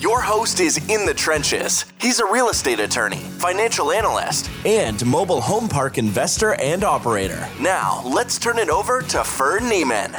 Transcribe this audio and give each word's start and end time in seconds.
Your 0.00 0.20
host 0.20 0.60
is 0.60 0.78
in 0.88 1.06
the 1.06 1.12
trenches. 1.12 1.84
He's 2.00 2.20
a 2.20 2.24
real 2.24 2.50
estate 2.50 2.78
attorney, 2.78 3.16
financial 3.16 3.90
analyst, 3.90 4.48
and 4.64 5.04
mobile 5.04 5.40
home 5.40 5.68
park 5.68 5.98
investor 5.98 6.54
and 6.60 6.84
operator. 6.84 7.48
Now, 7.60 8.04
let's 8.06 8.38
turn 8.38 8.60
it 8.60 8.68
over 8.68 9.02
to 9.02 9.24
Ferd 9.24 9.64
Niemann. 9.64 10.14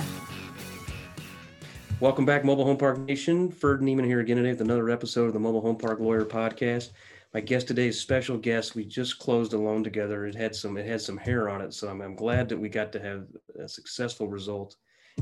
Welcome 2.02 2.26
back, 2.26 2.44
Mobile 2.44 2.66
Home 2.66 2.76
Park 2.76 3.00
Nation. 3.00 3.50
Ferd 3.50 3.82
Niemann 3.82 4.04
here 4.04 4.20
again 4.20 4.36
today 4.36 4.50
with 4.50 4.60
another 4.60 4.90
episode 4.90 5.28
of 5.28 5.34
the 5.34 5.40
Mobile 5.40 5.62
Home 5.62 5.78
Park 5.78 6.02
Lawyer 6.02 6.26
Podcast. 6.26 6.90
My 7.34 7.40
guest 7.40 7.70
today 7.70 7.88
is 7.88 7.98
special 7.98 8.38
guest. 8.38 8.76
We 8.76 8.84
just 8.84 9.18
closed 9.18 9.54
a 9.54 9.58
loan 9.58 9.86
together. 9.86 10.26
It 10.26 10.36
had 10.36 10.54
some 10.54 10.76
it 10.76 10.88
had 10.88 11.00
some 11.00 11.16
hair 11.16 11.48
on 11.48 11.62
it, 11.62 11.74
so 11.74 11.88
I'm, 11.88 12.02
I'm 12.02 12.16
glad 12.16 12.50
that 12.50 12.60
we 12.60 12.68
got 12.68 12.92
to 12.92 13.00
have 13.00 13.28
a 13.58 13.70
successful 13.70 14.28
result 14.28 14.76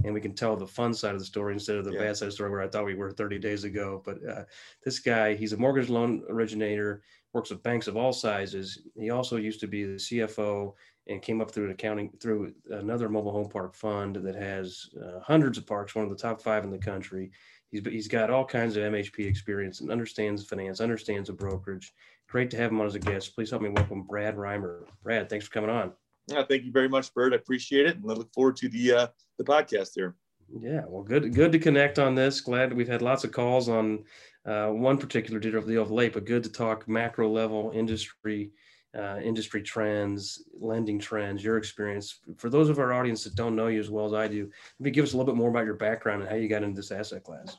and 0.03 0.13
we 0.13 0.21
can 0.21 0.33
tell 0.33 0.55
the 0.55 0.67
fun 0.67 0.93
side 0.93 1.13
of 1.13 1.19
the 1.19 1.25
story 1.25 1.53
instead 1.53 1.77
of 1.77 1.85
the 1.85 1.93
yeah. 1.93 1.99
bad 1.99 2.17
side 2.17 2.25
of 2.25 2.31
the 2.31 2.35
story 2.35 2.51
where 2.51 2.61
I 2.61 2.67
thought 2.67 2.85
we 2.85 2.95
were 2.95 3.11
30 3.11 3.39
days 3.39 3.63
ago. 3.63 4.01
But 4.05 4.17
uh, 4.27 4.43
this 4.83 4.99
guy, 4.99 5.35
he's 5.35 5.53
a 5.53 5.57
mortgage 5.57 5.89
loan 5.89 6.23
originator, 6.29 7.03
works 7.33 7.49
with 7.49 7.63
banks 7.63 7.87
of 7.87 7.97
all 7.97 8.13
sizes. 8.13 8.79
He 8.95 9.09
also 9.09 9.37
used 9.37 9.59
to 9.61 9.67
be 9.67 9.83
the 9.83 9.95
CFO 9.95 10.73
and 11.07 11.21
came 11.21 11.41
up 11.41 11.51
through 11.51 11.65
an 11.65 11.71
accounting 11.71 12.11
through 12.19 12.53
another 12.69 13.09
mobile 13.09 13.31
home 13.31 13.49
park 13.49 13.75
fund 13.75 14.15
that 14.17 14.35
has 14.35 14.89
uh, 15.01 15.19
hundreds 15.21 15.57
of 15.57 15.65
parks, 15.65 15.95
one 15.95 16.03
of 16.03 16.09
the 16.09 16.17
top 16.17 16.41
five 16.41 16.63
in 16.63 16.69
the 16.69 16.77
country. 16.77 17.31
He's, 17.71 17.85
he's 17.85 18.07
got 18.07 18.29
all 18.29 18.45
kinds 18.45 18.77
of 18.77 18.83
MHP 18.83 19.25
experience 19.25 19.81
and 19.81 19.91
understands 19.91 20.45
finance, 20.45 20.81
understands 20.81 21.29
a 21.29 21.33
brokerage. 21.33 21.93
Great 22.27 22.49
to 22.51 22.57
have 22.57 22.71
him 22.71 22.81
on 22.81 22.87
as 22.87 22.95
a 22.95 22.99
guest. 22.99 23.35
Please 23.35 23.49
help 23.49 23.61
me 23.61 23.69
welcome 23.69 24.03
Brad 24.03 24.37
Rymer. 24.37 24.85
Brad, 25.03 25.29
thanks 25.29 25.45
for 25.45 25.53
coming 25.53 25.69
on. 25.69 25.93
Yeah, 26.27 26.43
thank 26.43 26.63
you 26.63 26.71
very 26.71 26.89
much, 26.89 27.11
Ferd. 27.13 27.33
I 27.33 27.37
appreciate 27.37 27.85
it, 27.85 27.97
and 27.97 28.09
I 28.09 28.13
look 28.13 28.33
forward 28.33 28.57
to 28.57 28.69
the 28.69 28.93
uh, 28.93 29.07
the 29.37 29.43
podcast 29.43 29.91
here. 29.95 30.15
Yeah, 30.61 30.81
well, 30.87 31.03
good 31.03 31.33
good 31.33 31.51
to 31.51 31.59
connect 31.59 31.99
on 31.99 32.15
this. 32.15 32.41
Glad 32.41 32.73
we've 32.73 32.87
had 32.87 33.01
lots 33.01 33.23
of 33.23 33.31
calls 33.31 33.69
on 33.69 34.03
uh, 34.45 34.67
one 34.67 34.97
particular 34.97 35.39
deal 35.39 35.57
of 35.57 35.67
the 35.67 35.83
late, 35.83 36.13
but 36.13 36.25
good 36.25 36.43
to 36.43 36.51
talk 36.51 36.87
macro 36.87 37.29
level 37.29 37.71
industry 37.73 38.51
uh, 38.97 39.19
industry 39.23 39.61
trends, 39.61 40.43
lending 40.59 40.99
trends, 40.99 41.43
your 41.43 41.57
experience. 41.57 42.19
For 42.37 42.49
those 42.49 42.69
of 42.69 42.79
our 42.79 42.93
audience 42.93 43.23
that 43.23 43.35
don't 43.35 43.55
know 43.55 43.67
you 43.67 43.79
as 43.79 43.89
well 43.89 44.05
as 44.05 44.13
I 44.13 44.27
do, 44.27 44.49
maybe 44.79 44.91
give 44.91 45.03
us 45.03 45.13
a 45.13 45.17
little 45.17 45.31
bit 45.31 45.37
more 45.37 45.49
about 45.49 45.65
your 45.65 45.75
background 45.75 46.21
and 46.21 46.29
how 46.29 46.35
you 46.35 46.47
got 46.47 46.63
into 46.63 46.75
this 46.75 46.91
asset 46.91 47.23
class. 47.23 47.57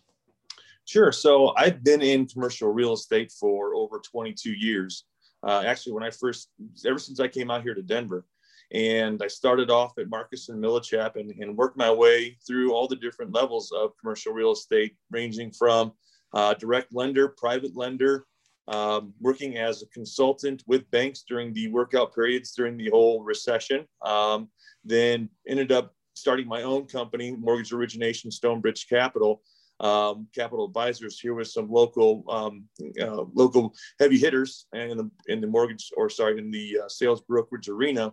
Sure. 0.84 1.12
So 1.12 1.54
I've 1.54 1.84
been 1.84 2.02
in 2.02 2.26
commercial 2.26 2.72
real 2.72 2.94
estate 2.94 3.30
for 3.30 3.74
over 3.74 4.00
22 4.00 4.52
years. 4.52 5.04
Uh, 5.42 5.62
actually, 5.64 5.92
when 5.92 6.02
I 6.02 6.10
first, 6.10 6.48
ever 6.84 6.98
since 6.98 7.20
I 7.20 7.28
came 7.28 7.50
out 7.50 7.62
here 7.62 7.74
to 7.74 7.82
Denver, 7.82 8.24
and 8.72 9.22
I 9.22 9.28
started 9.28 9.70
off 9.70 9.98
at 9.98 10.10
Marcus 10.10 10.48
and 10.50 10.62
Millichap 10.62 11.16
and, 11.16 11.30
and 11.40 11.56
worked 11.56 11.78
my 11.78 11.90
way 11.90 12.36
through 12.46 12.74
all 12.74 12.86
the 12.86 12.96
different 12.96 13.34
levels 13.34 13.72
of 13.72 13.92
commercial 13.98 14.32
real 14.32 14.52
estate, 14.52 14.94
ranging 15.10 15.50
from 15.52 15.92
uh, 16.34 16.54
direct 16.54 16.94
lender, 16.94 17.28
private 17.28 17.74
lender, 17.74 18.26
um, 18.68 19.14
working 19.20 19.56
as 19.56 19.82
a 19.82 19.86
consultant 19.86 20.62
with 20.66 20.90
banks 20.90 21.24
during 21.26 21.54
the 21.54 21.68
workout 21.68 22.14
periods 22.14 22.52
during 22.52 22.76
the 22.76 22.90
whole 22.90 23.22
recession. 23.22 23.86
Um, 24.04 24.48
then 24.84 25.30
ended 25.46 25.72
up 25.72 25.94
starting 26.14 26.46
my 26.46 26.62
own 26.62 26.86
company, 26.86 27.34
mortgage 27.34 27.72
origination, 27.72 28.30
Stonebridge 28.30 28.86
Capital. 28.88 29.42
Um, 29.80 30.26
capital 30.34 30.64
advisors 30.64 31.20
here 31.20 31.34
with 31.34 31.46
some 31.46 31.70
local 31.70 32.24
um, 32.28 32.64
uh, 33.00 33.22
local 33.32 33.72
heavy 34.00 34.18
hitters 34.18 34.66
in 34.72 34.96
the 34.96 35.08
in 35.28 35.40
the 35.40 35.46
mortgage 35.46 35.92
or 35.96 36.10
sorry 36.10 36.36
in 36.36 36.50
the 36.50 36.80
uh, 36.84 36.88
sales 36.88 37.20
brokerage 37.20 37.68
arena 37.68 38.12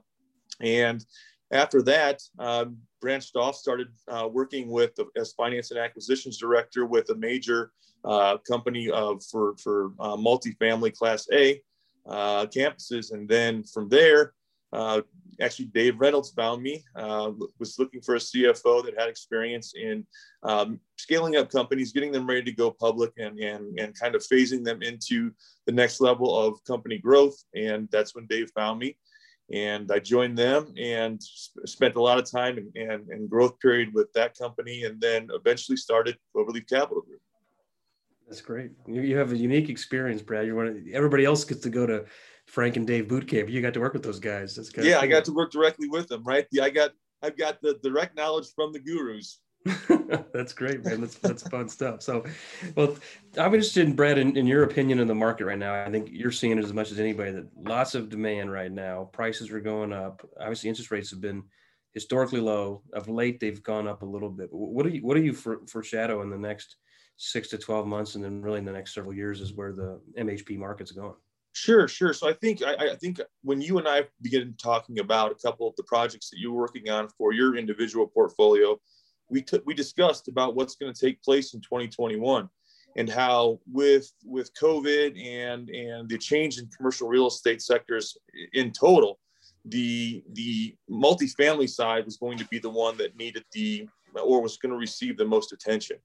and 0.62 1.06
after 1.52 1.82
that, 1.84 2.22
um, 2.40 2.78
branched 3.02 3.36
off, 3.36 3.56
started 3.56 3.88
uh, 4.08 4.28
working 4.32 4.70
with 4.70 4.92
as 5.16 5.34
finance 5.34 5.72
and 5.72 5.80
acquisitions 5.80 6.38
director 6.38 6.86
with 6.86 7.10
a 7.10 7.16
major 7.16 7.72
uh, 8.04 8.38
company 8.48 8.90
of 8.90 9.24
for 9.32 9.56
for 9.58 9.94
uh, 10.00 10.16
multifamily 10.16 10.94
Class 10.94 11.28
A 11.32 11.62
uh, 12.08 12.46
campuses, 12.48 13.14
and 13.14 13.28
then 13.28 13.64
from 13.64 13.90
there, 13.90 14.34
uh, 14.74 15.02
actually 15.42 15.66
Dave 15.66 16.00
Reynolds 16.00 16.32
found 16.32 16.62
me. 16.62 16.84
Uh, 16.96 17.32
was 17.60 17.78
looking 17.78 18.02
for 18.02 18.16
a 18.16 18.20
CFO 18.20 18.84
that 18.84 19.00
had 19.00 19.10
experience 19.10 19.74
in 19.76 20.06
um, 20.44 20.80
scaling 20.98 21.36
up 21.36 21.50
companies, 21.52 21.92
getting 21.92 22.12
them 22.12 22.28
ready 22.28 22.44
to 22.44 22.52
go 22.52 22.72
public, 22.72 23.12
and 23.18 23.40
and 23.40 23.80
and 23.80 24.00
kind 24.00 24.16
of 24.16 24.24
phasing 24.24 24.64
them 24.64 24.82
into 24.82 25.32
the 25.68 25.72
next 25.72 26.02
level 26.02 26.36
of 26.36 26.64
company 26.66 26.98
growth. 26.98 27.38
And 27.56 27.88
that's 27.92 28.16
when 28.16 28.28
Dave 28.28 28.52
found 28.56 28.80
me 28.80 28.98
and 29.52 29.92
I 29.92 30.00
joined 30.00 30.38
them 30.38 30.74
and 30.78 31.22
spent 31.22 31.96
a 31.96 32.02
lot 32.02 32.18
of 32.18 32.30
time 32.30 32.58
and 32.58 32.76
in, 32.76 32.92
in, 32.92 33.08
in, 33.12 33.28
growth 33.28 33.60
period 33.60 33.94
with 33.94 34.12
that 34.14 34.38
company, 34.38 34.84
and 34.86 35.00
then 35.00 35.30
eventually 35.32 35.78
started 35.78 36.18
Cloverleaf 36.36 36.68
Capital 36.68 37.02
Group. 37.02 37.22
That's 38.28 38.42
great. 38.42 38.72
You, 38.88 39.02
you 39.02 39.18
have 39.18 39.32
a 39.32 39.38
unique 39.38 39.70
experience, 39.70 40.22
Brad. 40.22 40.48
You're 40.48 40.56
one 40.56 40.68
of, 40.68 40.78
everybody 40.92 41.26
else 41.26 41.44
gets 41.44 41.62
to 41.62 41.70
go 41.70 41.86
to 41.86 42.06
Frank 42.48 42.76
and 42.76 42.88
Dave 42.88 43.08
boot 43.08 43.28
camp. 43.28 43.50
You 43.50 43.62
got 43.62 43.76
to 43.76 43.80
work 43.80 43.94
with 43.94 44.04
those 44.04 44.20
guys. 44.20 44.56
That's 44.56 44.72
yeah, 44.78 44.96
cool. 44.96 45.04
I 45.04 45.08
got 45.08 45.26
to 45.26 45.34
work 45.34 45.52
directly 45.52 45.88
with 45.90 46.08
them. 46.08 46.24
Right. 46.24 46.48
Yeah, 46.52 46.64
I 46.64 46.72
got 46.72 46.92
I've 47.22 47.38
got 47.38 47.62
the 47.62 47.80
direct 47.84 48.16
knowledge 48.16 48.48
from 48.56 48.74
the 48.74 48.80
gurus. 48.80 49.42
that's 50.34 50.54
great, 50.54 50.84
man. 50.86 51.02
That's 51.02 51.16
that's 51.16 51.48
fun 51.48 51.68
stuff. 51.70 52.04
So, 52.04 52.24
well, 52.76 52.96
I'm 53.38 53.54
interested 53.54 53.88
in 53.88 53.96
Brad, 53.96 54.20
in, 54.20 54.38
in, 54.38 54.46
your 54.46 54.64
opinion 54.64 55.00
in 55.00 55.08
the 55.08 55.16
market 55.16 55.46
right 55.46 55.58
now. 55.58 55.74
I 55.74 55.90
think 55.90 56.10
you're 56.12 56.32
seeing 56.32 56.58
it 56.58 56.64
as 56.64 56.74
much 56.74 56.92
as 56.92 57.00
anybody 57.00 57.32
that 57.32 57.48
lots 57.58 57.96
of 57.96 58.10
demand 58.10 58.52
right 58.52 58.72
now. 58.72 59.10
Prices 59.12 59.50
are 59.50 59.60
going 59.60 59.92
up. 59.92 60.28
Obviously, 60.40 60.70
interest 60.70 60.92
rates 60.92 61.10
have 61.10 61.22
been 61.22 61.44
historically 61.94 62.42
low. 62.42 62.84
Of 62.94 63.10
late, 63.10 63.40
they've 63.40 63.62
gone 63.64 63.88
up 63.88 64.04
a 64.04 64.06
little 64.06 64.30
bit. 64.30 64.52
But 64.52 64.58
What 64.58 64.86
are 64.86 64.90
you 64.90 65.02
what 65.02 65.18
are 65.18 65.24
you 65.24 65.34
for, 65.34 65.66
foreshadow 65.68 66.22
in 66.22 66.30
the 66.30 66.38
next 66.38 66.76
six 67.18 67.50
to 67.50 67.58
twelve 67.58 67.88
months, 67.88 68.14
and 68.14 68.24
then 68.24 68.42
really 68.42 68.60
in 68.60 68.66
the 68.66 68.72
next 68.72 68.94
several 68.94 69.16
years 69.16 69.42
is 69.42 69.54
where 69.54 69.74
the 69.74 70.00
MHP 70.20 70.60
market's 70.60 70.92
going? 70.92 71.16
Sure, 71.54 71.88
sure. 71.88 72.14
So 72.14 72.30
I 72.30 72.34
think 72.34 72.62
I, 72.62 72.92
I, 72.92 72.96
think 72.98 73.22
when 73.42 73.62
you 73.62 73.78
and 73.80 73.88
I 73.88 74.04
begin 74.22 74.54
talking 74.62 75.00
about 75.00 75.32
a 75.32 75.36
couple 75.36 75.70
of 75.70 75.76
the 75.78 75.84
projects 75.84 76.30
that 76.30 76.38
you're 76.38 76.52
working 76.52 76.90
on 76.90 77.08
for 77.18 77.32
your 77.32 77.56
individual 77.56 78.06
portfolio, 78.06 78.78
we 79.30 79.42
t- 79.42 79.62
we 79.66 79.74
discussed 79.74 80.28
about 80.28 80.56
what's 80.56 80.76
going 80.76 80.94
to 80.94 81.00
take 81.00 81.22
place 81.24 81.54
in 81.54 81.62
2021 81.62 82.50
and 82.98 83.10
how 83.10 83.60
with 83.72 84.12
with 84.24 84.54
covid 84.54 85.20
and 85.22 85.70
and 85.70 86.08
the 86.08 86.18
change 86.18 86.60
in 86.60 86.70
commercial 86.76 87.08
real 87.08 87.28
estate 87.28 87.62
sectors 87.62 88.18
in 88.54 88.72
total 88.72 89.20
the 89.66 90.24
the 90.34 90.76
multifamily 90.90 91.70
side 91.70 92.06
was 92.06 92.18
going 92.18 92.38
to 92.38 92.46
be 92.46 92.60
the 92.60 92.70
one 92.70 92.98
that 92.98 93.16
needed 93.18 93.44
the 93.52 93.88
or 94.24 94.42
was 94.42 94.58
going 94.58 94.72
to 94.72 94.78
receive 94.78 95.18
the 95.18 95.26
most 95.26 95.52
attention. 95.52 95.98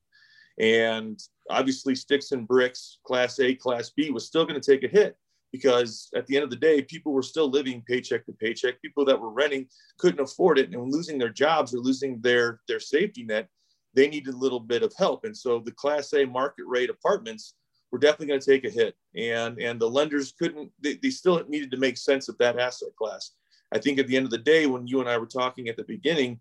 And 0.58 1.18
obviously 1.48 1.94
sticks 1.94 2.32
and 2.32 2.46
bricks 2.46 2.98
class 3.04 3.38
a 3.38 3.54
class 3.54 3.90
b 3.90 4.10
was 4.10 4.26
still 4.26 4.44
going 4.44 4.60
to 4.60 4.72
take 4.72 4.84
a 4.84 4.88
hit 4.88 5.16
because 5.52 6.08
at 6.14 6.26
the 6.26 6.36
end 6.36 6.44
of 6.44 6.50
the 6.50 6.56
day, 6.56 6.82
people 6.82 7.12
were 7.12 7.22
still 7.22 7.48
living 7.48 7.82
paycheck 7.86 8.24
to 8.26 8.32
paycheck. 8.32 8.80
People 8.80 9.04
that 9.04 9.20
were 9.20 9.30
renting 9.30 9.66
couldn't 9.98 10.20
afford 10.20 10.58
it 10.58 10.72
and 10.72 10.92
losing 10.92 11.18
their 11.18 11.30
jobs 11.30 11.74
or 11.74 11.78
losing 11.78 12.20
their, 12.20 12.60
their 12.68 12.80
safety 12.80 13.24
net, 13.24 13.48
they 13.94 14.08
needed 14.08 14.34
a 14.34 14.38
little 14.38 14.60
bit 14.60 14.82
of 14.82 14.92
help. 14.96 15.24
And 15.24 15.36
so 15.36 15.58
the 15.58 15.72
class 15.72 16.12
A 16.12 16.24
market 16.24 16.64
rate 16.66 16.90
apartments 16.90 17.54
were 17.90 17.98
definitely 17.98 18.28
going 18.28 18.40
to 18.40 18.50
take 18.50 18.64
a 18.64 18.70
hit. 18.70 18.94
And, 19.16 19.60
and 19.60 19.80
the 19.80 19.90
lenders 19.90 20.32
couldn't, 20.38 20.70
they, 20.80 20.94
they 20.94 21.10
still 21.10 21.44
needed 21.48 21.70
to 21.72 21.76
make 21.76 21.98
sense 21.98 22.28
of 22.28 22.38
that 22.38 22.58
asset 22.58 22.90
class. 22.96 23.32
I 23.72 23.78
think 23.78 23.98
at 23.98 24.06
the 24.06 24.16
end 24.16 24.26
of 24.26 24.30
the 24.30 24.38
day, 24.38 24.66
when 24.66 24.86
you 24.86 25.00
and 25.00 25.08
I 25.08 25.18
were 25.18 25.26
talking 25.26 25.68
at 25.68 25.76
the 25.76 25.84
beginning, 25.84 26.40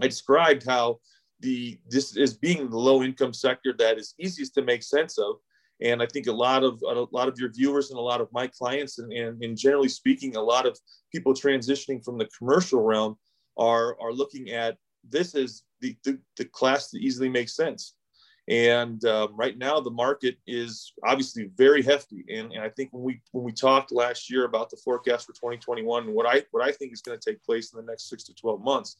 I 0.00 0.06
described 0.06 0.64
how 0.66 1.00
the 1.40 1.78
this 1.88 2.16
is 2.16 2.34
being 2.34 2.70
the 2.70 2.78
low 2.78 3.02
income 3.02 3.32
sector 3.32 3.74
that 3.78 3.98
is 3.98 4.14
easiest 4.18 4.54
to 4.54 4.62
make 4.62 4.82
sense 4.82 5.18
of 5.18 5.36
and 5.82 6.02
I 6.02 6.06
think 6.06 6.26
a 6.26 6.32
lot 6.32 6.64
of 6.64 6.82
a 6.88 7.06
lot 7.12 7.28
of 7.28 7.38
your 7.38 7.50
viewers 7.52 7.90
and 7.90 7.98
a 7.98 8.02
lot 8.02 8.20
of 8.20 8.32
my 8.32 8.46
clients, 8.46 8.98
and, 8.98 9.12
and, 9.12 9.42
and 9.42 9.56
generally 9.56 9.88
speaking, 9.88 10.36
a 10.36 10.42
lot 10.42 10.66
of 10.66 10.78
people 11.12 11.34
transitioning 11.34 12.04
from 12.04 12.18
the 12.18 12.28
commercial 12.38 12.82
realm 12.82 13.16
are 13.56 14.00
are 14.00 14.12
looking 14.12 14.50
at 14.50 14.78
this 15.08 15.34
as 15.34 15.62
the, 15.80 15.96
the, 16.04 16.18
the 16.36 16.44
class 16.46 16.90
that 16.90 16.98
easily 16.98 17.28
makes 17.28 17.54
sense. 17.54 17.94
And 18.48 19.04
um, 19.04 19.34
right 19.36 19.58
now, 19.58 19.80
the 19.80 19.90
market 19.90 20.36
is 20.46 20.92
obviously 21.04 21.50
very 21.56 21.82
hefty. 21.82 22.24
And, 22.32 22.52
and 22.52 22.62
I 22.62 22.68
think 22.68 22.92
when 22.92 23.02
we 23.02 23.20
when 23.32 23.44
we 23.44 23.52
talked 23.52 23.90
last 23.90 24.30
year 24.30 24.44
about 24.44 24.70
the 24.70 24.76
forecast 24.76 25.26
for 25.26 25.32
2021, 25.32 26.04
and 26.04 26.14
what 26.14 26.26
I 26.26 26.44
what 26.52 26.66
I 26.66 26.70
think 26.70 26.92
is 26.92 27.02
going 27.02 27.18
to 27.18 27.30
take 27.30 27.42
place 27.42 27.72
in 27.72 27.80
the 27.80 27.90
next 27.90 28.08
six 28.08 28.22
to 28.24 28.34
12 28.34 28.62
months, 28.62 28.98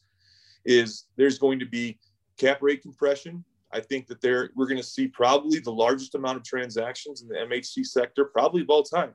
is 0.65 1.05
there's 1.15 1.39
going 1.39 1.59
to 1.59 1.65
be 1.65 1.97
cap 2.37 2.61
rate 2.61 2.81
compression 2.81 3.43
I 3.73 3.81
think 3.81 4.07
that 4.07 4.21
there 4.21 4.49
we're 4.55 4.67
going 4.67 4.77
to 4.77 4.83
see 4.83 5.07
probably 5.07 5.59
the 5.59 5.71
largest 5.71 6.15
amount 6.15 6.37
of 6.37 6.43
transactions 6.43 7.21
in 7.21 7.27
the 7.27 7.35
MHC 7.35 7.85
sector, 7.85 8.25
probably 8.25 8.61
of 8.61 8.69
all 8.69 8.83
time, 8.83 9.13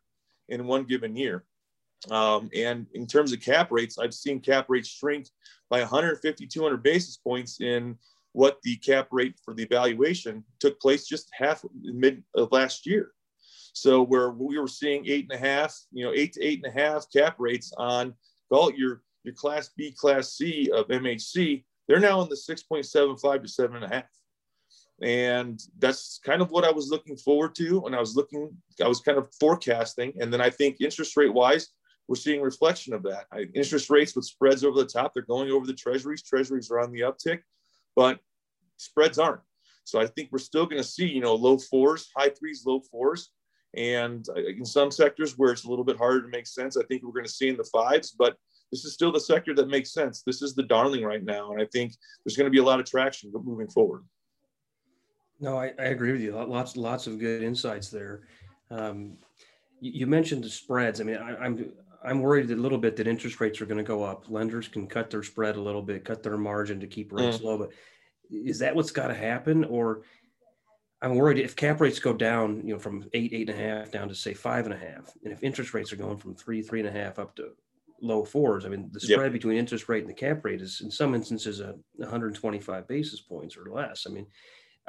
in 0.49 0.67
one 0.67 0.85
given 0.85 1.17
year. 1.17 1.45
Um, 2.11 2.51
and 2.55 2.87
in 2.95 3.07
terms 3.07 3.33
of 3.33 3.41
cap 3.41 3.71
rates, 3.71 3.99
I've 3.99 4.15
seen 4.15 4.41
cap 4.41 4.67
rates 4.69 4.89
shrink 4.89 5.29
by 5.71 5.81
150, 5.81 6.47
200 6.47 6.83
basis 6.83 7.17
points 7.17 7.61
in 7.61 7.97
what 8.33 8.59
the 8.63 8.77
cap 8.77 9.09
rate 9.11 9.39
for 9.45 9.55
the 9.55 9.63
evaluation 9.63 10.45
took 10.59 10.81
place 10.81 11.07
just 11.07 11.29
half 11.33 11.65
mid 11.83 12.23
of 12.35 12.51
last 12.51 12.87
year. 12.87 13.13
So 13.75 14.03
where 14.03 14.31
we 14.31 14.59
were 14.59 14.69
seeing 14.69 15.07
eight 15.07 15.29
and 15.31 15.41
a 15.41 15.47
half, 15.47 15.79
you 15.93 16.05
know, 16.05 16.13
eight 16.15 16.35
to 16.35 16.45
eight 16.45 16.63
and 16.65 16.75
a 16.75 16.79
half 16.79 17.07
cap 17.15 17.37
rates 17.39 17.73
on 17.77 18.15
it 18.51 18.77
your 18.77 19.03
your 19.25 19.35
class 19.35 19.71
B, 19.77 19.93
class 19.93 20.35
C 20.35 20.71
of 20.75 20.89
MHC, 20.89 21.65
they're 21.87 22.01
now 22.01 22.21
in 22.23 22.29
the 22.29 22.35
6.75 22.35 23.43
to 23.43 23.49
seven 23.49 23.77
and 23.77 23.85
a 23.85 23.89
half. 23.89 24.05
And 25.03 25.61
that's 25.79 26.21
kind 26.25 26.41
of 26.41 26.51
what 26.51 26.65
I 26.65 26.71
was 26.71 26.89
looking 26.89 27.17
forward 27.17 27.57
to 27.57 27.85
And 27.87 27.95
I 27.95 28.01
was 28.01 28.15
looking, 28.15 28.57
I 28.83 28.87
was 28.87 29.01
kind 29.01 29.19
of 29.19 29.29
forecasting. 29.41 30.13
And 30.21 30.33
then 30.33 30.41
I 30.41 30.49
think 30.49 30.77
interest 30.81 31.17
rate 31.17 31.35
wise, 31.35 31.69
we're 32.09 32.17
seeing 32.17 32.41
reflection 32.41 32.95
of 32.95 33.03
that. 33.05 33.27
I, 33.33 33.47
interest 33.55 33.91
rates 33.91 34.15
with 34.15 34.25
spreads 34.25 34.65
over 34.65 34.79
the 34.79 34.87
top, 34.87 35.13
they're 35.13 35.23
going 35.25 35.51
over 35.51 35.67
the 35.67 35.75
treasuries. 35.75 36.23
Treasuries 36.23 36.71
are 36.71 36.81
on 36.81 36.93
the 36.93 37.01
uptick, 37.01 37.41
but 37.97 38.21
spreads 38.77 39.19
aren't. 39.19 39.41
So 39.85 40.01
I 40.01 40.07
think 40.07 40.29
we're 40.31 40.39
still 40.39 40.67
going 40.67 40.81
to 40.81 40.89
see, 40.89 41.07
you 41.07 41.21
know, 41.21 41.35
low 41.35 41.59
fours, 41.59 42.09
high 42.17 42.29
threes, 42.29 42.63
low 42.67 42.81
fours. 42.81 43.31
And 43.75 44.27
in 44.37 44.65
some 44.65 44.91
sectors 44.91 45.39
where 45.39 45.51
it's 45.51 45.65
a 45.65 45.69
little 45.69 45.85
bit 45.85 45.97
harder 45.97 46.23
to 46.23 46.29
make 46.29 46.47
sense, 46.47 46.77
I 46.77 46.85
think 46.85 47.03
we're 47.03 47.13
going 47.13 47.25
to 47.25 47.33
see 47.33 47.49
in 47.49 47.57
the 47.57 47.65
fives, 47.65 48.15
but 48.17 48.37
this 48.71 48.85
is 48.85 48.95
still 48.95 49.11
the 49.11 49.21
sector 49.21 49.55
that 49.55 49.69
makes 49.69 49.93
sense. 49.93 50.23
This 50.23 50.43
is 50.43 50.55
the 50.55 50.63
darling 50.63 51.05
right 51.05 51.25
now. 51.25 51.53
And 51.53 51.61
I 51.61 51.67
think 51.73 51.95
there's 52.25 52.37
going 52.37 52.47
to 52.47 52.51
be 52.51 52.59
a 52.59 52.65
lot 52.65 52.81
of 52.81 52.87
traction 52.87 53.33
moving 53.45 53.69
forward. 53.69 54.05
No, 55.43 55.59
I, 55.59 55.73
I 55.79 55.87
agree 55.87 56.13
with 56.13 56.21
you. 56.21 56.33
Lots, 56.33 56.77
lots 56.77 57.09
of 57.09 57.19
good 57.19 57.43
insights 57.43 57.91
there. 57.91 58.23
Um, 58.71 59.19
you, 59.81 59.91
you, 59.93 60.07
mentioned 60.07 60.45
the 60.45 60.49
spreads. 60.49 61.01
I 61.01 61.05
mean, 61.05 61.17
I, 61.17 61.37
I'm, 61.37 61.73
I'm 62.05 62.21
worried 62.21 62.51
a 62.53 62.57
little 62.57 62.79
bit 62.79 62.95
that 62.97 63.09
interest 63.09 63.41
rates 63.41 63.61
are 63.61 63.67
going 63.67 63.79
to 63.79 63.85
go 63.85 64.05
up. 64.05 64.31
Lenders 64.31 64.69
can 64.69 64.87
cut 64.87 65.11
their 65.11 65.25
spread 65.25 65.57
a 65.57 65.61
little 65.61 65.83
bit, 65.83 66.05
cut 66.05 66.23
their 66.23 66.39
margin 66.39 66.79
to 66.79 66.87
keep 66.87 67.13
rates 67.13 67.39
mm. 67.39 67.43
low. 67.43 67.59
But 67.59 67.71
is 68.31 68.61
that 68.61 68.77
what's 68.77 68.93
got 68.93 69.09
to 69.09 69.15
happen? 69.15 69.65
Or 69.65 70.03
I'm 71.03 71.17
worried 71.17 71.41
if 71.41 71.57
cap 71.57 71.81
rates 71.81 71.99
go 71.99 72.13
down, 72.13 72.63
you 72.65 72.75
know, 72.75 72.79
from 72.79 73.11
eight, 73.13 73.33
eight 73.33 73.51
and 73.51 73.59
a 73.59 73.63
half 73.63 73.91
down 73.91 74.09
to 74.09 74.15
say 74.15 74.35
five 74.35 74.65
and 74.65 74.73
a 74.73 74.79
half, 74.79 75.13
and 75.25 75.33
if 75.33 75.43
interest 75.43 75.75
rates 75.75 75.93
are 75.93 75.97
going 75.97 76.19
from 76.19 76.37
three, 76.37 76.63
three 76.63 76.79
and 76.79 76.89
a 76.89 76.93
half 76.93 77.19
up 77.19 77.35
to 77.37 77.51
low 78.01 78.25
fours, 78.25 78.65
I 78.65 78.69
mean, 78.69 78.91
the 78.93 79.01
spread 79.01 79.25
yep. 79.25 79.33
between 79.33 79.57
interest 79.57 79.89
rate 79.89 80.03
and 80.03 80.11
the 80.11 80.15
cap 80.15 80.45
rate 80.45 80.61
is 80.61 80.81
in 80.81 80.91
some 80.93 81.17
instances 81.17 81.59
a 81.59 81.75
125 81.97 82.87
basis 82.87 83.21
points 83.21 83.57
or 83.57 83.73
less. 83.73 84.07
I 84.09 84.13
mean, 84.13 84.27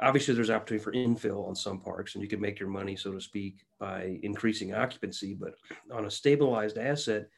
obviously 0.00 0.34
there's 0.34 0.50
opportunity 0.50 0.82
for 0.82 0.92
infill 0.92 1.48
on 1.48 1.54
some 1.54 1.80
parks 1.80 2.14
and 2.14 2.22
you 2.22 2.28
can 2.28 2.40
make 2.40 2.58
your 2.58 2.68
money, 2.68 2.96
so 2.96 3.12
to 3.12 3.20
speak, 3.20 3.64
by 3.78 4.18
increasing 4.22 4.74
occupancy, 4.74 5.34
but 5.34 5.54
on 5.92 6.06
a 6.06 6.10
stabilized 6.10 6.78
asset 6.78 7.28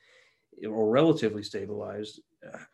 eh, 0.62 0.66
or 0.66 0.88
relatively 0.90 1.42
stabilized, 1.42 2.20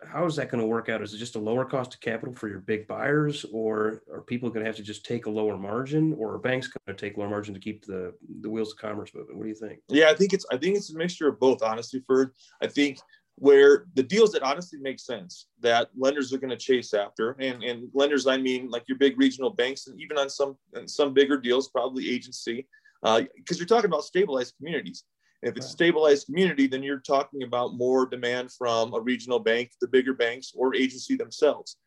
how 0.06 0.26
is 0.26 0.36
that 0.36 0.50
going 0.50 0.60
to 0.60 0.66
work 0.66 0.88
out? 0.88 1.02
Is 1.02 1.14
it 1.14 1.18
just 1.18 1.36
a 1.36 1.40
lower 1.40 1.64
cost 1.64 1.94
of 1.94 2.00
capital 2.00 2.34
for 2.34 2.48
your 2.48 2.60
big 2.60 2.86
buyers, 2.86 3.44
or 3.52 4.02
are 4.12 4.22
people 4.22 4.50
going 4.50 4.64
to 4.64 4.68
have 4.68 4.76
to 4.76 4.82
just 4.82 5.04
take 5.04 5.26
a 5.26 5.30
lower 5.30 5.56
margin, 5.56 6.14
or 6.18 6.34
are 6.34 6.38
banks 6.38 6.68
going 6.68 6.96
to 6.96 7.00
take 7.00 7.16
lower 7.16 7.28
margin 7.28 7.54
to 7.54 7.60
keep 7.60 7.84
the 7.84 8.12
the 8.40 8.50
wheels 8.50 8.72
of 8.72 8.78
commerce 8.78 9.10
moving? 9.14 9.36
What 9.36 9.44
do 9.44 9.48
you 9.48 9.54
think? 9.54 9.80
Yeah, 9.88 10.10
I 10.10 10.14
think 10.14 10.32
it's 10.32 10.46
I 10.50 10.56
think 10.56 10.76
it's 10.76 10.92
a 10.92 10.96
mixture 10.96 11.28
of 11.28 11.38
both. 11.40 11.62
Honestly, 11.62 12.02
Ferd, 12.06 12.32
I 12.60 12.66
think 12.66 12.98
where 13.42 13.86
the 13.94 14.02
deals 14.02 14.30
that 14.32 14.42
honestly 14.42 14.78
make 14.80 15.00
sense 15.00 15.48
that 15.60 15.88
lenders 15.96 16.32
are 16.32 16.38
going 16.38 16.56
to 16.56 16.56
chase 16.56 16.94
after, 16.94 17.32
and 17.40 17.62
and 17.62 17.88
lenders 17.92 18.26
I 18.26 18.36
mean 18.36 18.70
like 18.70 18.84
your 18.88 18.98
big 18.98 19.18
regional 19.18 19.50
banks, 19.50 19.86
and 19.86 20.00
even 20.00 20.16
on 20.18 20.30
some 20.30 20.56
some 20.86 21.12
bigger 21.12 21.36
deals, 21.36 21.68
probably 21.68 22.08
agency, 22.10 22.66
because 23.02 23.20
uh, 23.20 23.58
you're 23.58 23.66
talking 23.66 23.90
about 23.90 24.04
stabilized 24.04 24.54
communities 24.56 25.04
if 25.42 25.56
it's 25.56 25.66
a 25.66 25.70
stabilized 25.70 26.26
community, 26.26 26.68
then 26.68 26.82
you're 26.84 27.00
talking 27.00 27.42
about 27.42 27.74
more 27.74 28.06
demand 28.06 28.52
from 28.52 28.94
a 28.94 29.00
regional 29.00 29.40
bank, 29.40 29.72
the 29.80 29.88
bigger 29.88 30.14
banks, 30.14 30.52
or 30.54 30.74
agency 30.74 31.16
themselves. 31.16 31.78